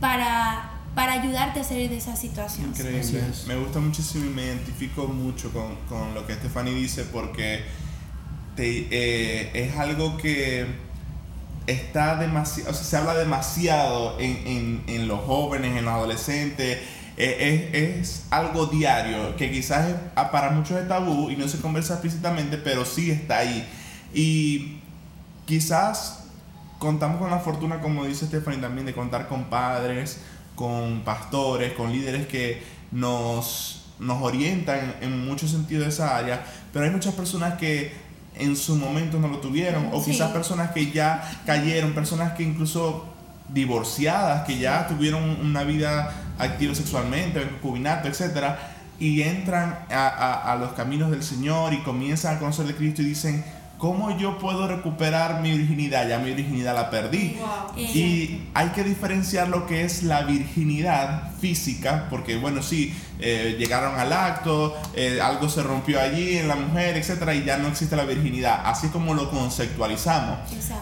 para, 0.00 0.72
para 0.94 1.14
ayudarte 1.14 1.60
a 1.60 1.64
salir 1.64 1.88
de 1.88 1.96
esa 1.96 2.14
situación. 2.14 2.66
Increíble. 2.66 3.22
Me 3.46 3.56
gusta 3.56 3.80
muchísimo 3.80 4.26
y 4.26 4.28
me 4.28 4.44
identifico 4.44 5.06
mucho 5.06 5.50
con, 5.50 5.76
con 5.88 6.12
lo 6.12 6.26
que 6.26 6.34
Stephanie 6.34 6.74
dice 6.74 7.04
porque 7.04 7.64
te, 8.54 8.86
eh, 8.90 9.50
es 9.54 9.78
algo 9.78 10.18
que 10.18 10.89
está 11.70 12.16
demasiado, 12.16 12.70
o 12.70 12.74
sea, 12.74 12.84
se 12.84 12.96
habla 12.96 13.14
demasiado 13.14 14.18
en, 14.18 14.82
en, 14.86 15.08
los 15.08 15.20
jóvenes, 15.20 15.76
en 15.76 15.84
los 15.84 15.94
adolescentes. 15.94 16.78
Eh, 17.16 17.70
es, 17.72 18.00
es, 18.00 18.26
algo 18.30 18.66
diario 18.66 19.36
que 19.36 19.50
quizás 19.50 19.94
para 20.32 20.50
muchos 20.50 20.78
es 20.78 20.88
tabú 20.88 21.28
y 21.30 21.36
no 21.36 21.48
se 21.48 21.60
conversa 21.60 21.94
explícitamente, 21.94 22.56
pero 22.56 22.84
sí 22.84 23.10
está 23.10 23.38
ahí. 23.38 23.68
Y 24.14 24.80
quizás 25.46 26.24
contamos 26.78 27.18
con 27.18 27.30
la 27.30 27.38
fortuna, 27.38 27.80
como 27.80 28.04
dice 28.04 28.26
Stephanie 28.26 28.60
también, 28.60 28.86
de 28.86 28.94
contar 28.94 29.28
con 29.28 29.44
padres, 29.44 30.18
con 30.54 31.02
pastores, 31.02 31.72
con 31.74 31.92
líderes 31.92 32.26
que 32.26 32.62
nos, 32.90 33.86
nos 33.98 34.22
orientan 34.22 34.96
en 35.00 35.26
muchos 35.26 35.50
sentidos 35.50 35.84
de 35.84 35.90
esa 35.90 36.16
área, 36.16 36.44
pero 36.72 36.84
hay 36.84 36.90
muchas 36.90 37.14
personas 37.14 37.58
que 37.58 37.92
en 38.36 38.56
su 38.56 38.76
momento 38.76 39.18
no 39.18 39.28
lo 39.28 39.38
tuvieron, 39.38 39.90
o 39.92 40.04
quizás 40.04 40.30
personas 40.30 40.70
que 40.72 40.90
ya 40.90 41.22
cayeron, 41.46 41.92
personas 41.92 42.32
que 42.32 42.42
incluso 42.42 43.06
divorciadas, 43.48 44.46
que 44.46 44.58
ya 44.58 44.86
tuvieron 44.86 45.22
una 45.40 45.64
vida 45.64 46.12
activa 46.38 46.74
sexualmente, 46.74 47.42
concubinato, 47.42 48.08
etc. 48.08 48.54
Y 48.98 49.22
entran 49.22 49.80
a, 49.90 50.08
a, 50.08 50.52
a 50.52 50.56
los 50.56 50.72
caminos 50.72 51.10
del 51.10 51.22
Señor 51.22 51.72
y 51.72 51.82
comienzan 51.82 52.36
a 52.36 52.38
conocer 52.38 52.66
de 52.66 52.74
Cristo 52.74 53.02
y 53.02 53.06
dicen, 53.06 53.44
¿cómo 53.80 54.16
yo 54.16 54.38
puedo 54.38 54.68
recuperar 54.68 55.40
mi 55.40 55.56
virginidad? 55.56 56.06
Ya 56.06 56.18
mi 56.18 56.34
virginidad 56.34 56.74
la 56.74 56.90
perdí. 56.90 57.38
Y 57.76 58.42
hay 58.54 58.68
que 58.68 58.84
diferenciar 58.84 59.48
lo 59.48 59.66
que 59.66 59.84
es 59.84 60.02
la 60.02 60.22
virginidad 60.22 61.32
física, 61.40 62.06
porque 62.10 62.36
bueno, 62.36 62.62
sí, 62.62 62.94
eh, 63.18 63.56
llegaron 63.58 63.98
al 63.98 64.12
acto, 64.12 64.76
eh, 64.94 65.18
algo 65.20 65.48
se 65.48 65.62
rompió 65.62 65.98
allí 65.98 66.36
en 66.36 66.46
la 66.46 66.56
mujer, 66.56 66.98
etcétera, 66.98 67.34
y 67.34 67.44
ya 67.44 67.56
no 67.56 67.68
existe 67.68 67.96
la 67.96 68.04
virginidad, 68.04 68.60
así 68.66 68.88
como 68.88 69.14
lo 69.14 69.30
conceptualizamos. 69.30 70.38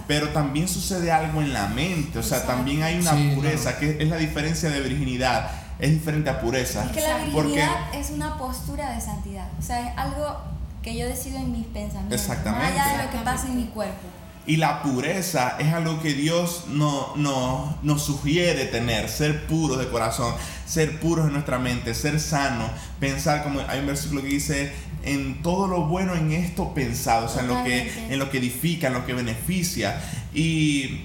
Pero 0.09 0.31
también 0.31 0.67
sucede 0.67 1.13
algo 1.13 1.41
en 1.41 1.53
la 1.53 1.69
mente, 1.69 2.19
o 2.19 2.23
sea, 2.23 2.45
también 2.45 2.83
hay 2.83 2.99
una 2.99 3.13
pureza, 3.35 3.79
que 3.79 3.97
es 4.01 4.09
la 4.09 4.17
diferencia 4.17 4.69
de 4.71 4.81
virginidad. 4.81 5.51
Es 5.79 5.93
diferente 5.93 6.29
a 6.29 6.41
pureza. 6.41 6.85
Es 6.87 6.91
que 6.91 7.01
la 7.01 7.19
virginidad 7.19 7.95
es 7.95 8.11
una 8.11 8.37
postura 8.37 8.97
de 8.97 9.01
santidad. 9.01 9.47
O 9.61 9.63
sea, 9.63 9.89
es 9.89 9.97
algo 9.97 10.58
que 10.89 10.97
yo 10.97 11.07
decido 11.07 11.39
en 11.39 11.53
mis 11.53 11.67
pensamientos. 11.67 12.19
Exactamente. 12.19 12.65
Más 12.65 12.73
allá 12.73 12.97
de 12.97 13.05
lo 13.05 13.11
que 13.11 13.19
pasa 13.19 13.47
en 13.49 13.57
mi 13.57 13.65
cuerpo. 13.65 14.09
Y 14.47 14.57
la 14.57 14.83
pureza 14.83 15.57
es 15.59 15.75
algo 15.75 16.01
que 16.01 16.15
Dios 16.15 16.65
no, 16.69 17.15
no, 17.17 17.77
nos 17.83 18.03
sugiere 18.03 18.65
tener, 18.65 19.11
ser 19.11 19.47
puros 19.47 19.79
de 19.79 19.89
corazón, 19.89 20.35
ser 20.67 20.99
puros 21.01 21.27
en 21.27 21.35
nuestra 21.35 21.59
mente, 21.59 21.93
ser 21.93 22.19
sano, 22.19 22.65
pensar 22.99 23.45
como 23.45 23.61
hay 23.69 23.81
un 23.81 23.87
versículo 23.87 24.23
que 24.23 24.29
dice 24.29 24.73
en 25.03 25.43
todo 25.43 25.69
lo 25.69 25.87
bueno 25.87 26.15
en 26.15 26.33
esto 26.33 26.73
pensado, 26.73 27.27
o 27.27 27.29
sea, 27.29 27.43
en 27.43 27.49
lo, 27.49 27.63
que, 27.63 28.07
en 28.09 28.19
lo 28.19 28.31
que 28.31 28.39
edifica, 28.39 28.87
en 28.87 28.95
lo 28.95 29.05
que 29.05 29.13
beneficia. 29.13 30.01
Y 30.33 31.03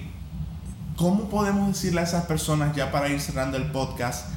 cómo 0.96 1.28
podemos 1.28 1.68
decirle 1.68 2.00
a 2.00 2.04
esas 2.04 2.24
personas, 2.24 2.74
ya 2.74 2.90
para 2.90 3.10
ir 3.10 3.20
cerrando 3.20 3.58
el 3.58 3.64
podcast, 3.64 4.30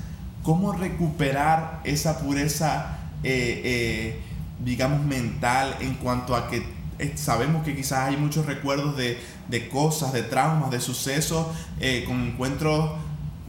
cómo 0.44 0.74
recuperar 0.74 1.80
esa 1.86 2.20
pureza 2.20 2.98
eh, 3.24 3.62
eh, 3.64 4.27
digamos, 4.64 5.04
mental 5.06 5.76
en 5.80 5.96
cuanto 5.96 6.36
a 6.36 6.50
que 6.50 6.66
eh, 7.00 7.14
sabemos 7.16 7.64
que 7.64 7.76
quizás 7.76 8.10
hay 8.10 8.18
muchos 8.18 8.46
recuerdos 8.46 8.98
de, 8.98 9.20
de 9.48 9.70
cosas, 9.70 10.14
de 10.14 10.24
traumas, 10.24 10.72
de 10.72 10.80
sucesos, 10.80 11.46
eh, 11.80 12.04
con 12.08 12.22
encuentros 12.22 12.92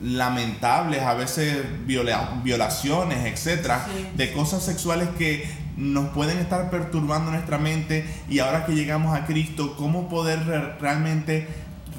lamentables, 0.03 1.03
a 1.03 1.15
veces 1.15 1.65
violaciones, 1.87 3.27
etcétera, 3.27 3.87
de 4.17 4.33
cosas 4.33 4.63
sexuales 4.63 5.09
que 5.19 5.49
nos 5.77 6.11
pueden 6.11 6.39
estar 6.39 6.71
perturbando 6.71 7.31
nuestra 7.31 7.59
mente. 7.59 8.07
Y 8.29 8.39
ahora 8.39 8.65
que 8.65 8.75
llegamos 8.75 9.17
a 9.17 9.27
Cristo, 9.27 9.75
cómo 9.77 10.09
poder 10.09 10.45
realmente 10.81 11.49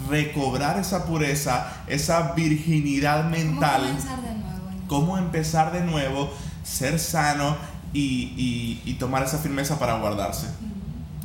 recobrar 0.09 0.79
esa 0.79 1.05
pureza, 1.05 1.83
esa 1.87 2.33
virginidad 2.33 3.25
mental, 3.25 3.81
cómo 4.87 5.17
empezar 5.17 5.73
de 5.73 5.81
nuevo, 5.81 6.31
ser 6.63 6.99
sano 6.99 7.57
y, 7.93 8.79
y, 8.85 8.93
tomar 8.93 9.23
esa 9.23 9.37
firmeza 9.37 9.79
para 9.79 9.97
guardarse. 9.97 10.47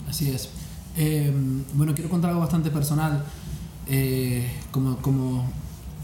Así 0.09 0.31
es. 0.31 0.49
Em, 0.97 1.65
bueno, 1.75 1.95
quiero 1.95 2.09
contar 2.09 2.31
algo 2.31 2.41
bastante 2.41 2.71
personal. 2.71 3.25
Eh, 3.87 4.47
como, 4.71 4.97
como, 4.99 5.45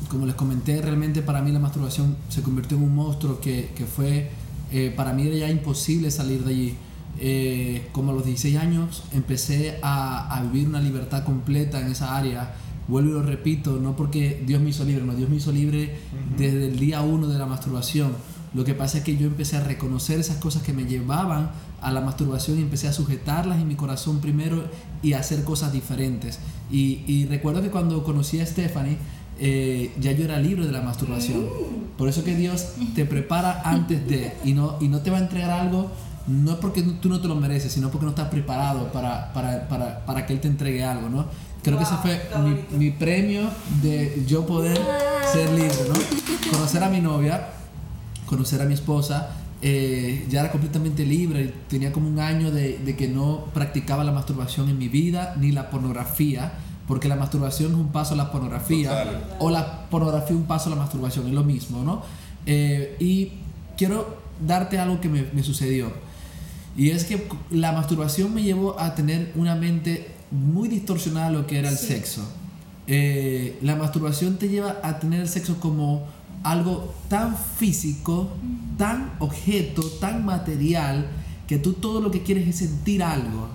como, 0.08 0.26
les 0.26 0.34
comenté, 0.34 0.82
realmente 0.82 1.22
para 1.22 1.40
mí 1.40 1.50
la 1.50 1.60
masturbación 1.60 2.16
se 2.28 2.42
convirtió 2.42 2.76
en 2.76 2.84
un 2.84 2.94
monstruo 2.94 3.40
que, 3.40 3.70
que 3.74 3.86
fue, 3.86 4.30
eh, 4.70 4.92
para 4.94 5.12
mí 5.12 5.26
era 5.26 5.36
ya 5.36 5.50
imposible 5.50 6.10
salir 6.10 6.44
de 6.44 6.50
allí. 6.50 6.76
Eh, 7.18 7.88
como 7.92 8.12
a 8.12 8.14
los 8.14 8.24
16 8.24 8.56
años 8.56 9.02
empecé 9.12 9.78
a, 9.82 10.34
a, 10.34 10.42
vivir 10.42 10.68
una 10.68 10.80
libertad 10.80 11.24
completa 11.24 11.80
en 11.80 11.90
esa 11.90 12.16
área. 12.16 12.54
Vuelvo 12.86 13.10
y 13.10 13.12
lo 13.14 13.22
repito, 13.22 13.78
no 13.78 13.94
porque 13.94 14.42
Dios 14.46 14.60
me 14.60 14.70
hizo 14.70 14.84
libre, 14.84 15.04
no, 15.04 15.14
Dios 15.14 15.28
me 15.28 15.36
hizo 15.36 15.52
libre 15.52 15.96
desde 16.36 16.66
el 16.66 16.78
día 16.78 17.02
uno 17.02 17.28
de 17.28 17.38
la 17.38 17.46
masturbación 17.46 18.12
lo 18.52 18.64
que 18.64 18.74
pasa 18.74 18.98
es 18.98 19.04
que 19.04 19.16
yo 19.16 19.26
empecé 19.26 19.56
a 19.56 19.60
reconocer 19.60 20.18
esas 20.18 20.38
cosas 20.38 20.62
que 20.62 20.72
me 20.72 20.84
llevaban 20.84 21.50
a 21.80 21.92
la 21.92 22.00
masturbación 22.00 22.58
y 22.58 22.62
empecé 22.62 22.88
a 22.88 22.92
sujetarlas 22.92 23.60
en 23.60 23.68
mi 23.68 23.76
corazón 23.76 24.20
primero 24.20 24.64
y 25.02 25.12
a 25.12 25.20
hacer 25.20 25.44
cosas 25.44 25.72
diferentes. 25.72 26.40
Y, 26.70 27.26
recuerdo 27.26 27.62
que 27.62 27.70
cuando 27.70 28.02
conocí 28.02 28.40
a 28.40 28.46
Stephanie, 28.46 28.96
eh, 29.38 29.92
ya 30.00 30.12
yo 30.12 30.24
era 30.24 30.38
libre 30.38 30.66
de 30.66 30.72
la 30.72 30.82
masturbación. 30.82 31.46
Por 31.96 32.08
eso 32.08 32.24
que 32.24 32.34
Dios 32.34 32.72
te 32.94 33.04
prepara 33.04 33.62
antes 33.64 34.06
de 34.06 34.32
y 34.44 34.52
no, 34.52 34.76
y 34.80 34.88
no 34.88 35.00
te 35.00 35.10
va 35.10 35.18
a 35.18 35.20
entregar 35.20 35.50
algo 35.50 35.90
no 36.26 36.60
porque 36.60 36.82
tú 36.82 37.08
no 37.08 37.20
te 37.20 37.28
lo 37.28 37.34
mereces, 37.34 37.72
sino 37.72 37.90
porque 37.90 38.04
no 38.04 38.10
estás 38.10 38.28
preparado 38.28 38.92
para, 38.92 39.32
para, 39.32 39.68
para, 39.68 40.04
para 40.04 40.26
que 40.26 40.34
Él 40.34 40.40
te 40.40 40.48
entregue 40.48 40.84
algo, 40.84 41.08
¿no? 41.08 41.26
Creo 41.62 41.76
que 41.76 41.84
ese 41.84 41.94
fue 41.96 42.20
mi, 42.42 42.78
mi, 42.78 42.90
premio 42.90 43.42
de 43.82 44.22
yo 44.26 44.46
poder 44.46 44.78
ser 45.32 45.50
libre, 45.50 45.76
¿no? 45.88 46.50
Conocer 46.50 46.84
a 46.84 46.88
mi 46.88 47.00
novia 47.00 47.48
conocer 48.30 48.62
a 48.62 48.64
mi 48.64 48.74
esposa, 48.74 49.30
eh, 49.60 50.24
ya 50.30 50.40
era 50.40 50.52
completamente 50.52 51.04
libre, 51.04 51.52
tenía 51.68 51.90
como 51.90 52.06
un 52.06 52.20
año 52.20 52.52
de, 52.52 52.78
de, 52.78 52.94
que 52.94 53.08
no 53.08 53.46
practicaba 53.52 54.04
la 54.04 54.12
masturbación 54.12 54.68
en 54.68 54.78
mi 54.78 54.88
vida, 54.88 55.34
ni 55.40 55.50
la 55.50 55.68
pornografía, 55.68 56.52
porque 56.86 57.08
la 57.08 57.16
masturbación 57.16 57.72
es 57.72 57.76
un 57.76 57.88
paso 57.88 58.14
a 58.14 58.16
la 58.16 58.30
pornografía, 58.30 59.20
o 59.40 59.50
la 59.50 59.90
pornografía 59.90 60.36
un 60.36 60.44
paso 60.44 60.68
a 60.68 60.76
la 60.76 60.80
masturbación, 60.80 61.26
es 61.26 61.32
lo 61.32 61.42
mismo, 61.42 61.82
¿no? 61.82 62.02
Eh, 62.46 62.96
y 63.00 63.32
quiero 63.76 64.16
darte 64.46 64.78
algo 64.78 65.00
que 65.00 65.08
me, 65.08 65.26
me, 65.32 65.42
sucedió, 65.42 65.92
y 66.76 66.90
es 66.90 67.04
que 67.04 67.26
la 67.50 67.72
masturbación 67.72 68.32
me 68.32 68.44
llevó 68.44 68.78
a 68.78 68.94
tener 68.94 69.32
una 69.34 69.56
mente 69.56 70.06
muy 70.30 70.68
distorsionada 70.68 71.26
a 71.26 71.30
lo 71.30 71.48
que 71.48 71.58
era 71.58 71.68
el 71.68 71.76
sexo. 71.76 72.22
Eh, 72.86 73.58
la 73.62 73.74
masturbación 73.76 74.36
te 74.36 74.48
lleva 74.48 74.76
a 74.82 75.00
tener 75.00 75.20
el 75.20 75.28
sexo 75.28 75.58
como 75.60 76.06
algo 76.42 76.94
tan 77.08 77.36
físico, 77.36 78.30
tan 78.78 79.12
objeto, 79.18 79.82
tan 80.00 80.24
material, 80.24 81.08
que 81.46 81.58
tú 81.58 81.74
todo 81.74 82.00
lo 82.00 82.10
que 82.10 82.22
quieres 82.22 82.48
es 82.48 82.56
sentir 82.56 83.02
algo, 83.02 83.48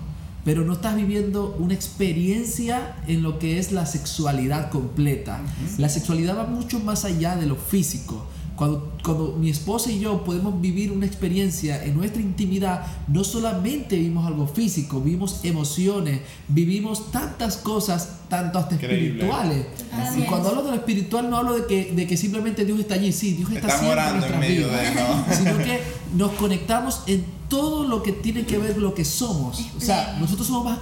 pero 0.44 0.64
no 0.64 0.74
estás 0.74 0.94
viviendo 0.94 1.56
una 1.58 1.74
experiencia 1.74 2.96
en 3.08 3.22
lo 3.22 3.38
que 3.38 3.58
es 3.58 3.72
la 3.72 3.86
sexualidad 3.86 4.70
completa. 4.70 5.40
La 5.78 5.88
sexualidad 5.88 6.38
va 6.38 6.46
mucho 6.46 6.78
más 6.78 7.04
allá 7.04 7.36
de 7.36 7.46
lo 7.46 7.56
físico. 7.56 8.26
Cuando, 8.56 8.92
cuando 9.04 9.36
mi 9.38 9.50
esposa 9.50 9.90
y 9.92 10.00
yo 10.00 10.24
podemos 10.24 10.60
vivir 10.60 10.90
una 10.90 11.06
experiencia 11.06 11.84
en 11.84 11.94
nuestra 11.96 12.22
intimidad, 12.22 12.86
no 13.06 13.22
solamente 13.22 13.96
vivimos 13.96 14.26
algo 14.26 14.46
físico, 14.46 15.00
vivimos 15.00 15.44
emociones, 15.44 16.20
vivimos 16.48 17.12
tantas 17.12 17.58
cosas, 17.58 18.20
tanto 18.28 18.58
hasta 18.58 18.76
espirituales. 18.76 19.66
Y 20.16 20.22
cuando 20.22 20.48
hablo 20.48 20.62
de 20.62 20.70
lo 20.70 20.76
espiritual 20.76 21.28
no 21.28 21.36
hablo 21.36 21.54
de 21.54 21.66
que, 21.66 21.92
de 21.92 22.06
que 22.06 22.16
simplemente 22.16 22.64
Dios 22.64 22.80
está 22.80 22.94
allí, 22.94 23.12
sí, 23.12 23.34
Dios 23.34 23.50
está 23.52 23.78
siempre 23.78 24.06
en 24.06 24.16
nuestra 24.16 24.40
vida, 24.40 25.26
sino 25.36 25.58
que 25.58 25.80
nos 26.16 26.32
conectamos 26.32 27.02
en 27.06 27.36
todo 27.48 27.86
lo 27.86 28.02
que 28.02 28.12
tiene 28.12 28.44
que 28.44 28.58
ver 28.58 28.74
con 28.74 28.82
lo 28.82 28.94
que 28.94 29.04
somos. 29.04 29.60
O 29.76 29.80
sea, 29.80 30.16
nosotros 30.20 30.46
somos 30.46 30.64
más, 30.64 30.78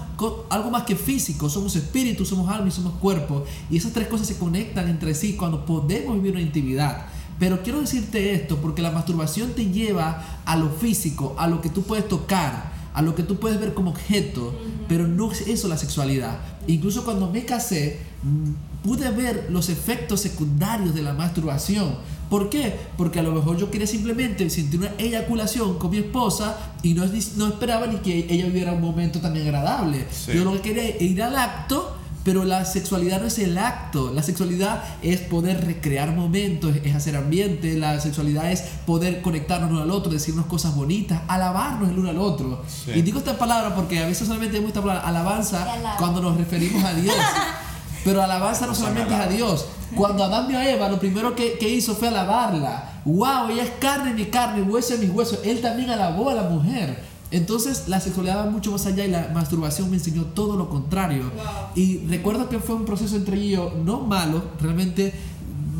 algo 0.50 0.70
más 0.70 0.84
que 0.84 0.96
físico, 0.96 1.48
somos 1.50 1.76
espíritu, 1.76 2.24
somos 2.24 2.48
alma 2.50 2.68
y 2.68 2.70
somos 2.70 2.94
cuerpo. 2.94 3.44
Y 3.70 3.76
esas 3.76 3.92
tres 3.92 4.08
cosas 4.08 4.26
se 4.26 4.38
conectan 4.38 4.88
entre 4.88 5.14
sí 5.14 5.34
cuando 5.34 5.64
podemos 5.66 6.14
vivir 6.16 6.32
una 6.32 6.40
intimidad. 6.40 7.06
Pero 7.38 7.62
quiero 7.62 7.80
decirte 7.80 8.34
esto 8.34 8.58
porque 8.58 8.82
la 8.82 8.90
masturbación 8.90 9.52
te 9.52 9.66
lleva 9.66 10.40
a 10.44 10.56
lo 10.56 10.70
físico, 10.70 11.34
a 11.38 11.46
lo 11.46 11.60
que 11.60 11.68
tú 11.68 11.82
puedes 11.82 12.08
tocar, 12.08 12.72
a 12.94 13.02
lo 13.02 13.14
que 13.14 13.24
tú 13.24 13.36
puedes 13.36 13.58
ver 13.58 13.74
como 13.74 13.90
objeto, 13.90 14.54
pero 14.88 15.08
no 15.08 15.32
es 15.32 15.42
eso 15.42 15.66
la 15.66 15.76
sexualidad. 15.76 16.38
Incluso 16.68 17.04
cuando 17.04 17.28
me 17.30 17.44
casé, 17.44 17.98
mm, 18.22 18.84
pude 18.84 19.10
ver 19.10 19.48
los 19.50 19.68
efectos 19.68 20.20
secundarios 20.20 20.94
de 20.94 21.02
la 21.02 21.12
masturbación. 21.12 21.96
¿Por 22.30 22.50
qué? 22.50 22.74
Porque 22.96 23.18
a 23.18 23.22
lo 23.22 23.32
mejor 23.32 23.56
yo 23.56 23.70
quería 23.70 23.86
simplemente 23.86 24.48
sentir 24.48 24.80
una 24.80 24.92
eyaculación 24.98 25.78
con 25.78 25.90
mi 25.90 25.98
esposa 25.98 26.56
y 26.82 26.94
no, 26.94 27.04
no 27.36 27.48
esperaba 27.48 27.86
ni 27.86 27.96
que 27.96 28.26
ella 28.30 28.46
viviera 28.46 28.72
un 28.72 28.80
momento 28.80 29.20
tan 29.20 29.36
agradable. 29.36 30.06
Yo 30.32 30.44
lo 30.44 30.52
que 30.52 30.60
quería 30.60 30.88
era 30.88 31.02
ir 31.02 31.22
al 31.22 31.36
acto 31.36 31.96
pero 32.24 32.44
la 32.44 32.64
sexualidad 32.64 33.20
no 33.20 33.26
es 33.26 33.38
el 33.38 33.58
acto, 33.58 34.10
la 34.12 34.22
sexualidad 34.22 34.82
es 35.02 35.20
poder 35.20 35.66
recrear 35.66 36.12
momentos, 36.12 36.74
es 36.82 36.94
hacer 36.94 37.16
ambiente, 37.16 37.76
la 37.76 38.00
sexualidad 38.00 38.50
es 38.50 38.62
poder 38.86 39.20
conectarnos 39.20 39.70
uno 39.70 39.82
al 39.82 39.90
otro, 39.90 40.10
decirnos 40.10 40.46
cosas 40.46 40.74
bonitas, 40.74 41.20
alabarnos 41.28 41.90
el 41.90 41.98
uno 41.98 42.08
al 42.08 42.18
otro. 42.18 42.62
Y 42.94 43.02
digo 43.02 43.18
esta 43.18 43.36
palabra 43.36 43.74
porque 43.74 44.02
a 44.02 44.06
veces 44.06 44.26
solamente 44.26 44.56
hemos 44.56 44.68
esta 44.68 44.80
palabra 44.80 45.06
alabanza 45.06 45.66
cuando 45.98 46.22
nos 46.22 46.38
referimos 46.38 46.82
a 46.82 46.94
Dios. 46.94 47.14
Pero 48.04 48.22
alabanza 48.22 48.66
no 48.66 48.74
solamente 48.74 49.14
es 49.14 49.20
a 49.20 49.28
Dios. 49.28 49.66
Cuando 49.94 50.24
Adán 50.24 50.48
vio 50.48 50.58
a 50.58 50.68
Eva, 50.68 50.88
lo 50.90 50.98
primero 50.98 51.34
que, 51.34 51.56
que, 51.58 51.68
hizo 51.68 51.94
fue 51.94 52.08
alabarla. 52.08 53.00
¡Wow! 53.04 53.50
Ella 53.50 53.62
es 53.62 53.70
carne 53.80 54.10
de 54.12 54.24
mi 54.24 54.26
carne, 54.26 54.62
hueso 54.62 54.94
de 54.94 55.06
mis 55.06 55.10
huesos. 55.14 55.40
Él 55.42 55.62
también 55.62 55.88
alabó 55.88 56.28
a 56.28 56.34
la 56.34 56.42
mujer. 56.42 57.13
Entonces 57.34 57.88
la 57.88 57.98
sexualidad 57.98 58.46
va 58.46 58.50
mucho 58.50 58.70
más 58.70 58.86
allá 58.86 59.04
y 59.04 59.10
la 59.10 59.28
masturbación 59.34 59.90
me 59.90 59.96
enseñó 59.96 60.22
todo 60.22 60.56
lo 60.56 60.68
contrario. 60.68 61.24
Y 61.74 61.98
recuerdo 62.06 62.48
que 62.48 62.60
fue 62.60 62.76
un 62.76 62.84
proceso 62.84 63.16
entre 63.16 63.36
ellos 63.36 63.72
no 63.84 64.02
malo, 64.02 64.44
realmente 64.60 65.12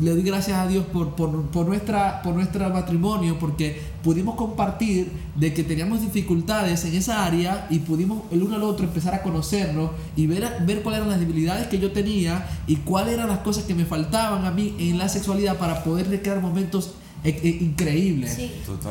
le 0.01 0.11
doy 0.11 0.23
gracias 0.23 0.57
a 0.57 0.67
Dios 0.67 0.83
por, 0.85 1.15
por, 1.15 1.65
nuestra, 1.65 2.21
por 2.21 2.35
nuestro 2.35 2.69
matrimonio, 2.69 3.39
porque 3.39 3.81
pudimos 4.03 4.35
compartir 4.35 5.09
de 5.35 5.53
que 5.53 5.63
teníamos 5.63 6.01
dificultades 6.01 6.83
en 6.83 6.93
esa 6.93 7.25
área 7.25 7.67
y 7.69 7.79
pudimos 7.79 8.23
el 8.31 8.43
uno 8.43 8.55
al 8.55 8.63
otro 8.63 8.85
empezar 8.85 9.13
a 9.13 9.21
conocernos 9.23 9.91
y 10.17 10.27
ver, 10.27 10.45
ver 10.65 10.83
cuáles 10.83 10.99
eran 10.99 11.09
las 11.09 11.21
debilidades 11.21 11.67
que 11.67 11.79
yo 11.79 11.93
tenía 11.93 12.49
y 12.67 12.75
cuáles 12.77 13.13
eran 13.13 13.29
las 13.29 13.39
cosas 13.39 13.63
que 13.63 13.73
me 13.73 13.85
faltaban 13.85 14.43
a 14.43 14.51
mí 14.51 14.75
en 14.77 14.97
la 14.97 15.07
sexualidad 15.07 15.57
para 15.57 15.85
poder 15.85 16.09
recrear 16.09 16.41
momentos 16.41 16.95
increíble. 17.29 18.29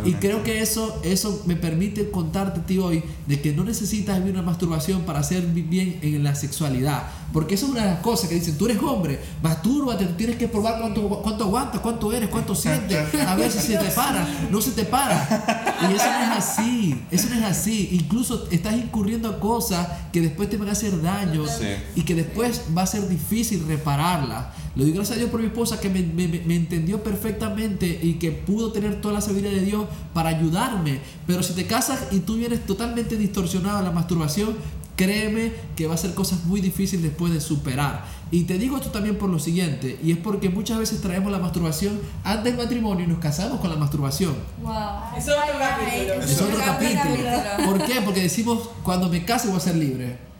Y 0.04 0.12
creo 0.14 0.42
que 0.42 0.60
eso, 0.60 1.00
eso 1.04 1.42
me 1.46 1.56
permite 1.56 2.10
contarte 2.10 2.60
a 2.60 2.66
ti 2.66 2.78
hoy 2.78 3.02
de 3.26 3.40
que 3.40 3.52
no 3.52 3.64
necesitas 3.64 4.18
vivir 4.18 4.34
una 4.34 4.42
masturbación 4.42 5.02
para 5.02 5.20
hacer 5.20 5.42
bien 5.46 5.98
en 6.02 6.22
la 6.22 6.34
sexualidad. 6.34 7.04
Porque 7.32 7.54
eso 7.54 7.66
es 7.66 7.72
una 7.72 7.82
de 7.82 7.90
las 7.90 8.00
cosas 8.00 8.28
que 8.28 8.36
dicen, 8.36 8.56
tú 8.56 8.66
eres 8.66 8.78
hombre, 8.80 9.20
mastúrbate, 9.42 10.06
tú 10.06 10.14
tienes 10.14 10.36
que 10.36 10.46
probar 10.46 10.80
cuánto, 10.80 11.08
cuánto 11.08 11.44
aguantas, 11.44 11.80
cuánto 11.80 12.12
eres, 12.12 12.28
cuánto 12.28 12.54
sientes, 12.54 12.96
a 13.26 13.34
ver 13.34 13.50
si 13.50 13.58
se 13.58 13.76
te 13.76 13.90
para, 13.90 14.26
no 14.50 14.60
se 14.60 14.70
te 14.70 14.84
para. 14.84 15.74
Y 15.82 15.94
eso 15.94 16.06
no 16.06 16.22
es 16.22 16.38
así, 16.38 17.02
eso 17.10 17.28
no 17.28 17.36
es 17.36 17.44
así. 17.44 17.88
Incluso 17.92 18.48
estás 18.50 18.74
incurriendo 18.74 19.28
a 19.28 19.40
cosas 19.40 19.88
que 20.12 20.20
después 20.20 20.48
te 20.48 20.56
van 20.56 20.68
a 20.68 20.72
hacer 20.72 21.00
daño 21.02 21.44
y 21.96 22.02
que 22.02 22.14
después 22.14 22.62
va 22.76 22.82
a 22.82 22.86
ser 22.86 23.08
difícil 23.08 23.64
repararla. 23.66 24.52
Le 24.76 24.84
doy 24.84 24.92
gracias 24.92 25.16
a 25.16 25.18
Dios 25.18 25.30
por 25.30 25.40
mi 25.40 25.46
esposa 25.46 25.80
que 25.80 25.88
me, 25.88 26.02
me, 26.02 26.26
me 26.26 26.56
entendió 26.56 27.02
perfectamente 27.02 28.00
y 28.02 28.14
que 28.14 28.32
pudo 28.32 28.72
tener 28.72 29.00
toda 29.00 29.14
la 29.14 29.20
sabiduría 29.20 29.52
de 29.52 29.60
Dios 29.60 29.86
para 30.12 30.30
ayudarme. 30.30 30.98
Pero 31.26 31.42
si 31.42 31.52
te 31.52 31.66
casas 31.66 32.08
y 32.10 32.20
tú 32.20 32.36
vienes 32.36 32.66
totalmente 32.66 33.16
distorsionado 33.16 33.78
a 33.78 33.82
la 33.82 33.92
masturbación, 33.92 34.56
créeme 34.96 35.52
que 35.76 35.86
va 35.86 35.94
a 35.94 35.96
ser 35.96 36.14
cosas 36.14 36.44
muy 36.44 36.60
difíciles 36.60 37.02
después 37.02 37.32
de 37.32 37.40
superar. 37.40 38.04
Y 38.30 38.44
te 38.44 38.58
digo 38.58 38.76
esto 38.76 38.90
también 38.90 39.16
por 39.16 39.30
lo 39.30 39.38
siguiente, 39.38 39.98
y 40.02 40.12
es 40.12 40.18
porque 40.18 40.48
muchas 40.48 40.78
veces 40.78 41.00
traemos 41.00 41.30
la 41.30 41.38
masturbación 41.38 42.00
antes 42.24 42.44
del 42.44 42.56
matrimonio 42.56 43.04
y 43.04 43.08
nos 43.08 43.18
casamos 43.18 43.60
con 43.60 43.70
la 43.70 43.76
masturbación. 43.76 44.34
Wow. 44.62 44.72
Es 45.16 45.28
otro 45.28 45.58
capítulo. 45.58 46.22
Es 46.22 46.40
otro 46.40 46.58
capítulo. 46.58 47.70
¿Por 47.70 47.86
qué? 47.86 48.00
Porque 48.04 48.22
decimos, 48.22 48.70
cuando 48.82 49.08
me 49.08 49.24
case 49.24 49.48
voy 49.48 49.56
a 49.58 49.60
ser 49.60 49.76
libre. 49.76 50.33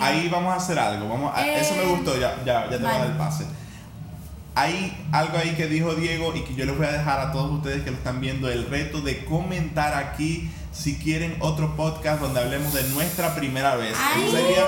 Ahí 0.00 0.28
vamos 0.28 0.52
a 0.52 0.56
hacer 0.56 0.78
algo. 0.78 1.08
Vamos 1.08 1.32
eso 1.36 1.74
me 1.74 1.84
gustó, 1.84 2.18
ya, 2.18 2.36
ya, 2.44 2.64
ya 2.64 2.70
te 2.70 2.78
voy 2.78 2.86
a 2.86 2.98
dar 2.98 3.06
el 3.06 3.16
pase 3.16 3.46
hay 4.58 4.92
algo 5.12 5.38
ahí 5.38 5.54
que 5.54 5.68
dijo 5.68 5.94
Diego 5.94 6.34
y 6.34 6.40
que 6.42 6.52
yo 6.54 6.64
les 6.64 6.76
voy 6.76 6.86
a 6.86 6.90
dejar 6.90 7.20
a 7.20 7.30
todos 7.30 7.52
ustedes 7.52 7.84
que 7.84 7.92
lo 7.92 7.96
están 7.96 8.20
viendo 8.20 8.50
el 8.50 8.66
reto 8.66 9.00
de 9.00 9.24
comentar 9.24 9.94
aquí 9.94 10.50
si 10.72 10.96
quieren 10.96 11.36
otro 11.38 11.76
podcast 11.76 12.20
donde 12.20 12.40
hablemos 12.40 12.74
de 12.74 12.82
nuestra 12.90 13.36
primera 13.36 13.76
vez. 13.76 13.96
Eso 14.16 14.36
sería 14.36 14.64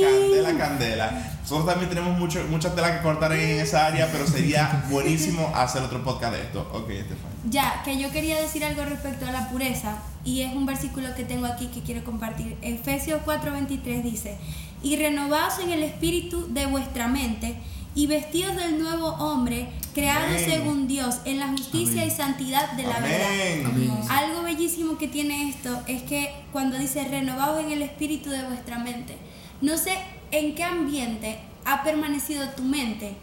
candela, 0.00 0.58
candela. 0.58 1.38
Nosotros 1.42 1.66
también 1.66 1.88
tenemos 1.88 2.16
mucho, 2.16 2.44
mucha 2.48 2.72
tela 2.76 2.96
que 2.96 3.02
cortar 3.02 3.32
en 3.32 3.60
esa 3.60 3.86
área, 3.86 4.08
pero 4.12 4.28
sería 4.28 4.84
buenísimo 4.90 5.52
hacer 5.56 5.82
otro 5.82 6.04
podcast 6.04 6.34
de 6.34 6.42
esto. 6.42 6.68
Ok, 6.72 6.90
Estefan. 6.90 7.30
Ya, 7.50 7.82
que 7.84 7.98
yo 7.98 8.12
quería 8.12 8.40
decir 8.40 8.64
algo 8.64 8.84
respecto 8.84 9.26
a 9.26 9.32
la 9.32 9.48
pureza 9.48 9.98
y 10.24 10.42
es 10.42 10.54
un 10.54 10.66
versículo 10.66 11.14
que 11.16 11.24
tengo 11.24 11.46
aquí 11.46 11.66
que 11.66 11.82
quiero 11.82 12.04
compartir. 12.04 12.56
Efesios 12.62 13.20
4:23 13.26 14.02
dice, 14.04 14.36
y 14.84 14.96
renovaos 14.96 15.58
en 15.58 15.72
el 15.72 15.82
espíritu 15.82 16.46
de 16.52 16.66
vuestra 16.66 17.08
mente 17.08 17.56
y 17.96 18.06
vestidos 18.06 18.54
del 18.56 18.78
nuevo 18.78 19.08
hombre, 19.08 19.68
creado 19.94 20.38
según 20.38 20.86
Dios, 20.86 21.16
en 21.24 21.40
la 21.40 21.48
justicia 21.48 22.04
y 22.04 22.10
santidad 22.10 22.72
de 22.72 22.82
la 22.82 23.00
verdad. 23.00 23.72
Algo 24.10 24.42
bellísimo 24.42 24.98
que 24.98 25.08
tiene 25.08 25.48
esto 25.48 25.80
es 25.86 26.02
que 26.02 26.44
cuando 26.52 26.76
dice 26.76 27.08
renovados 27.08 27.64
en 27.64 27.72
el 27.72 27.80
espíritu 27.80 28.28
de 28.28 28.44
vuestra 28.44 28.78
mente, 28.78 29.16
no 29.62 29.78
sé 29.78 29.96
en 30.30 30.54
qué 30.54 30.62
ambiente 30.62 31.38
ha 31.64 31.82
permanecido 31.84 32.46
tu 32.50 32.62
mente, 32.62 33.14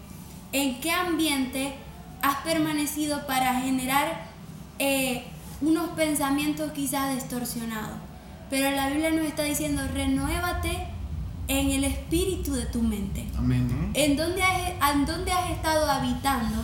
en 0.52 0.82
qué 0.82 0.90
ambiente 0.90 1.76
has 2.24 2.38
permanecido 2.38 3.28
para 3.28 3.62
generar 3.62 4.26
eh, 4.80 5.24
unos 5.62 5.90
pensamientos 5.90 6.72
quizás 6.72 7.14
distorsionados. 7.14 8.00
Pero 8.50 8.72
la 8.72 8.90
Biblia 8.90 9.12
nos 9.12 9.26
está 9.26 9.44
diciendo, 9.44 9.84
renuévate 9.94 10.93
en 11.60 11.72
el 11.72 11.84
espíritu 11.84 12.54
de 12.54 12.66
tu 12.66 12.82
mente. 12.82 13.26
Amén. 13.38 13.92
¿En 13.94 14.18
dónde 14.18 14.42
has, 14.44 14.94
en 14.94 15.06
dónde 15.06 15.32
has 15.32 15.52
estado 15.52 15.90
habitando? 15.90 16.56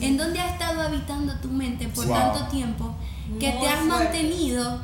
¿En 0.00 0.16
dónde 0.16 0.40
ha 0.40 0.48
estado 0.52 0.82
habitando 0.82 1.34
tu 1.40 1.48
mente 1.48 1.88
por 1.88 2.06
tanto 2.06 2.46
tiempo 2.48 2.94
que 3.40 3.50
te 3.50 3.68
has 3.68 3.84
mantenido 3.84 4.80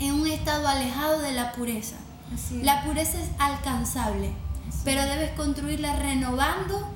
en 0.00 0.14
un 0.14 0.26
estado 0.26 0.66
alejado 0.66 1.20
de 1.20 1.32
la 1.32 1.52
pureza? 1.52 1.96
La 2.62 2.82
pureza 2.84 3.18
es 3.20 3.30
alcanzable, 3.38 4.30
pero 4.84 5.02
debes 5.02 5.30
construirla 5.32 5.96
renovando 5.96 6.88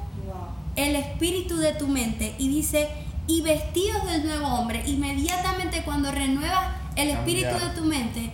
el 0.76 0.97
espíritu 0.97 1.57
de 1.57 1.72
tu 1.74 1.87
mente. 1.87 2.35
Y 2.39 2.49
dice, 2.49 2.89
y 3.26 3.43
vestidos 3.43 4.05
del 4.07 4.24
nuevo 4.24 4.49
hombre. 4.49 4.83
Inmediatamente 4.87 5.83
cuando 5.85 6.11
renuevas 6.11 6.74
el 6.97 7.11
espíritu 7.11 7.55
de 7.55 7.70
tu 7.76 7.85
mente, 7.85 8.33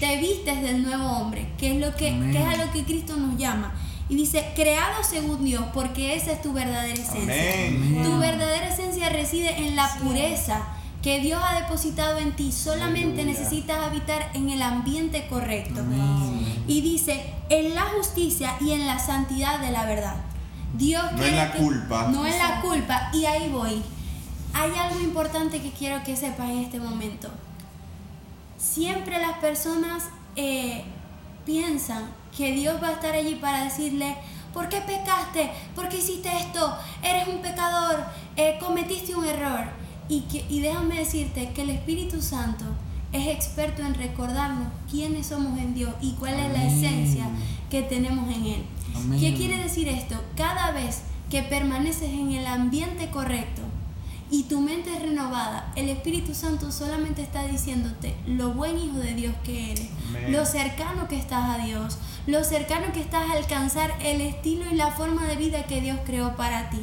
te 0.00 0.18
vistes 0.18 0.62
del 0.62 0.82
nuevo 0.82 1.04
hombre, 1.04 1.48
que 1.58 1.72
es, 1.72 1.80
lo 1.80 1.94
que, 1.96 2.08
es 2.08 2.46
a 2.46 2.64
lo 2.64 2.72
que 2.72 2.84
Cristo 2.84 3.16
nos 3.16 3.38
llama. 3.38 3.74
Y 4.08 4.16
dice, 4.16 4.52
creado 4.54 5.02
según 5.02 5.44
Dios, 5.44 5.64
porque 5.74 6.14
esa 6.14 6.32
es 6.32 6.42
tu 6.42 6.52
verdadera 6.52 6.94
esencia. 6.94 8.04
Tu 8.04 8.18
verdadera 8.18 8.68
esencia 8.68 9.08
reside 9.08 9.66
en 9.66 9.74
la 9.74 9.88
pureza 9.96 10.62
que 11.02 11.20
Dios 11.20 11.42
ha 11.44 11.60
depositado 11.60 12.18
en 12.18 12.36
ti. 12.36 12.52
Solamente 12.52 13.24
necesitas 13.24 13.78
habitar 13.78 14.30
en 14.34 14.50
el 14.50 14.62
ambiente 14.62 15.26
correcto. 15.28 15.80
Y 16.68 16.82
dice, 16.82 17.32
en 17.48 17.74
la 17.74 17.82
justicia 17.82 18.54
y 18.60 18.72
en 18.72 18.86
la 18.86 18.98
santidad 18.98 19.60
de 19.60 19.70
la 19.70 19.86
verdad. 19.86 20.16
Dios 20.74 21.04
no 21.12 21.24
es 21.24 21.32
la 21.32 21.52
culpa. 21.52 22.08
No 22.08 22.26
es 22.26 22.36
la 22.36 22.60
culpa. 22.60 23.10
Y 23.12 23.24
ahí 23.24 23.48
voy. 23.50 23.82
Hay 24.52 24.70
algo 24.78 25.00
importante 25.00 25.60
que 25.60 25.70
quiero 25.70 26.02
que 26.04 26.16
sepas 26.16 26.50
en 26.50 26.58
este 26.58 26.78
momento 26.78 27.28
siempre 28.58 29.20
las 29.20 29.38
personas 29.38 30.04
eh, 30.36 30.84
piensan 31.44 32.04
que 32.36 32.52
Dios 32.52 32.82
va 32.82 32.88
a 32.88 32.92
estar 32.92 33.14
allí 33.14 33.36
para 33.36 33.64
decirle, 33.64 34.16
¿por 34.52 34.68
qué 34.68 34.80
pecaste? 34.80 35.50
¿Por 35.74 35.88
qué 35.88 35.98
hiciste 35.98 36.28
esto? 36.36 36.76
Eres 37.02 37.28
un 37.28 37.40
pecador, 37.40 38.04
eh, 38.36 38.58
cometiste 38.60 39.14
un 39.14 39.24
error. 39.24 39.64
Y, 40.08 40.20
que, 40.22 40.44
y 40.48 40.60
déjame 40.60 40.98
decirte 40.98 41.50
que 41.52 41.62
el 41.62 41.70
Espíritu 41.70 42.22
Santo 42.22 42.64
es 43.12 43.26
experto 43.28 43.82
en 43.82 43.94
recordarnos 43.94 44.68
quiénes 44.90 45.26
somos 45.26 45.58
en 45.58 45.74
Dios 45.74 45.94
y 46.00 46.12
cuál 46.12 46.34
es 46.34 46.52
la 46.52 46.64
esencia 46.64 47.24
que 47.70 47.82
tenemos 47.82 48.28
en 48.34 48.46
Él. 48.46 48.64
¿Qué 49.18 49.34
quiere 49.34 49.56
decir 49.58 49.88
esto? 49.88 50.16
Cada 50.36 50.70
vez 50.70 51.02
que 51.30 51.42
permaneces 51.42 52.10
en 52.10 52.32
el 52.32 52.46
ambiente 52.46 53.10
correcto, 53.10 53.62
y 54.30 54.44
tu 54.44 54.60
mente 54.60 54.92
es 54.94 55.02
renovada, 55.02 55.72
el 55.76 55.88
Espíritu 55.88 56.34
Santo 56.34 56.72
solamente 56.72 57.22
está 57.22 57.46
diciéndote 57.46 58.16
lo 58.26 58.52
buen 58.52 58.76
hijo 58.78 58.98
de 58.98 59.14
Dios 59.14 59.34
que 59.44 59.72
eres, 59.72 59.88
lo 60.28 60.44
cercano 60.44 61.06
que 61.08 61.16
estás 61.16 61.58
a 61.58 61.64
Dios, 61.64 61.98
lo 62.26 62.42
cercano 62.42 62.92
que 62.92 63.00
estás 63.00 63.30
a 63.30 63.34
alcanzar 63.34 63.94
el 64.00 64.20
estilo 64.20 64.64
y 64.70 64.74
la 64.74 64.90
forma 64.90 65.24
de 65.26 65.36
vida 65.36 65.64
que 65.64 65.80
Dios 65.80 65.98
creó 66.04 66.34
para 66.36 66.70
ti. 66.70 66.80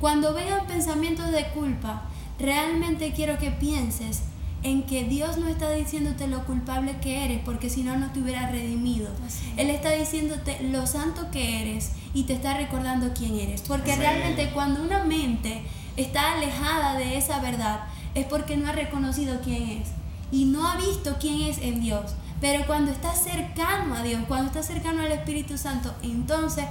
Cuando 0.00 0.32
vengan 0.32 0.66
pensamientos 0.66 1.30
de 1.30 1.48
culpa, 1.48 2.04
realmente 2.38 3.12
quiero 3.12 3.36
que 3.38 3.50
pienses 3.50 4.22
en 4.62 4.84
que 4.84 5.04
Dios 5.04 5.38
no 5.38 5.48
está 5.48 5.70
diciéndote 5.70 6.26
lo 6.26 6.44
culpable 6.44 6.96
que 7.00 7.24
eres, 7.24 7.40
porque 7.44 7.70
si 7.70 7.82
no, 7.82 7.96
no 7.96 8.10
te 8.12 8.20
hubiera 8.20 8.50
redimido. 8.50 9.08
Él 9.56 9.70
está 9.70 9.90
diciéndote 9.90 10.62
lo 10.64 10.86
santo 10.86 11.30
que 11.30 11.62
eres 11.62 11.92
y 12.12 12.24
te 12.24 12.32
está 12.32 12.56
recordando 12.56 13.12
quién 13.14 13.38
eres. 13.38 13.62
Porque 13.62 13.94
realmente 13.94 14.50
cuando 14.52 14.82
una 14.82 15.04
mente 15.04 15.62
está 15.98 16.32
alejada 16.32 16.96
de 16.96 17.18
esa 17.18 17.40
verdad 17.40 17.80
es 18.14 18.24
porque 18.26 18.56
no 18.56 18.68
ha 18.68 18.72
reconocido 18.72 19.40
quién 19.42 19.82
es 19.82 19.88
y 20.30 20.44
no 20.44 20.66
ha 20.66 20.76
visto 20.76 21.16
quién 21.20 21.42
es 21.42 21.58
en 21.58 21.80
Dios. 21.80 22.12
Pero 22.40 22.66
cuando 22.66 22.92
estás 22.92 23.22
cercano 23.22 23.96
a 23.96 24.02
Dios, 24.02 24.22
cuando 24.28 24.46
estás 24.46 24.66
cercano 24.66 25.02
al 25.02 25.10
Espíritu 25.10 25.58
Santo, 25.58 25.92
entonces 26.02 26.64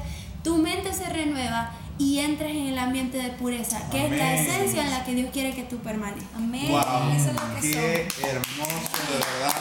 tu 0.44 0.58
mente 0.58 0.94
se 0.94 1.10
renueva 1.10 1.72
y 1.98 2.20
entres 2.20 2.52
en 2.52 2.68
el 2.68 2.78
ambiente 2.78 3.18
de 3.18 3.30
pureza, 3.32 3.82
que 3.90 4.06
es 4.06 4.12
la 4.12 4.36
esencia 4.36 4.86
en 4.86 4.92
la 4.92 5.04
que 5.04 5.16
Dios 5.16 5.30
quiere 5.34 5.54
que 5.54 5.64
tú 5.64 5.78
permanezcas. 5.80 6.36
Amén. 6.36 6.68
Wow, 6.70 7.10
Eso 7.16 7.30
es 7.30 7.36
lo 7.36 7.62
que 7.62 7.72
qué 7.72 8.28
hermoso, 8.28 8.98
de 9.10 9.18
verdad. 9.18 9.54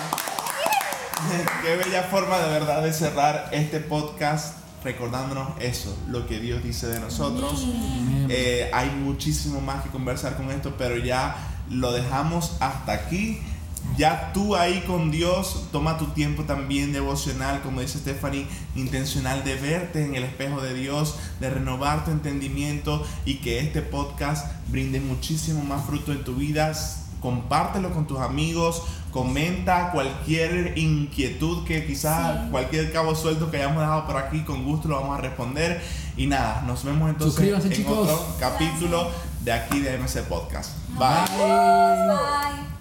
Qué 1.63 1.77
bella 1.77 2.03
forma 2.05 2.39
de 2.39 2.51
verdad 2.51 2.83
de 2.83 2.93
cerrar 2.93 3.49
este 3.51 3.81
podcast 3.81 4.66
recordándonos 4.87 5.49
eso, 5.59 5.99
lo 6.09 6.29
que 6.29 6.39
Dios 6.39 6.63
dice 6.63 6.87
de 6.87 7.01
nosotros. 7.01 7.67
Eh, 8.29 8.71
hay 8.73 8.89
muchísimo 8.91 9.61
más 9.61 9.83
que 9.83 9.91
conversar 9.91 10.37
con 10.37 10.49
esto, 10.51 10.75
pero 10.79 10.97
ya 10.97 11.37
lo 11.69 11.93
dejamos 11.93 12.53
hasta 12.61 12.93
aquí. 12.93 13.41
Ya 13.97 14.33
tú 14.33 14.55
ahí 14.55 14.85
con 14.87 15.11
Dios, 15.11 15.67
toma 15.73 15.99
tu 15.99 16.07
tiempo 16.07 16.45
también 16.45 16.93
devocional, 16.93 17.63
como 17.63 17.81
dice 17.81 17.99
Stephanie, 17.99 18.47
intencional 18.77 19.43
de 19.43 19.57
verte 19.57 20.05
en 20.05 20.15
el 20.15 20.23
espejo 20.23 20.61
de 20.61 20.75
Dios, 20.75 21.17
de 21.41 21.51
renovar 21.51 22.05
tu 22.05 22.13
entendimiento 22.13 23.05
y 23.25 23.37
que 23.37 23.59
este 23.59 23.83
podcast 23.83 24.47
brinde 24.69 25.01
muchísimo 25.01 25.65
más 25.65 25.85
fruto 25.85 26.13
en 26.13 26.23
tu 26.23 26.35
vida. 26.35 26.73
Compártelo 27.27 27.93
con 27.93 28.07
tus 28.07 28.21
amigos, 28.21 28.85
comenta 29.11 29.91
cualquier 29.91 30.79
inquietud 30.79 31.65
que 31.65 31.85
quizás 31.85 32.49
cualquier 32.53 32.93
cabo 32.93 33.17
suelto 33.17 33.51
que 33.51 33.57
hayamos 33.57 33.81
dejado 33.81 34.07
por 34.07 34.17
aquí, 34.17 34.45
con 34.45 34.65
gusto 34.65 34.87
lo 34.87 35.01
vamos 35.01 35.19
a 35.19 35.23
responder. 35.23 35.83
Y 36.17 36.29
nada, 36.29 36.63
nos 36.69 36.85
vemos 36.85 37.11
entonces 37.11 37.65
en 37.65 37.73
chicos. 37.73 38.09
otro 38.09 38.25
capítulo 38.39 39.11
de 39.41 39.53
aquí 39.53 39.81
de 39.81 39.99
MC 39.99 40.23
Podcast. 40.29 40.77
Bye. 40.97 41.09
Bye. 41.37 42.76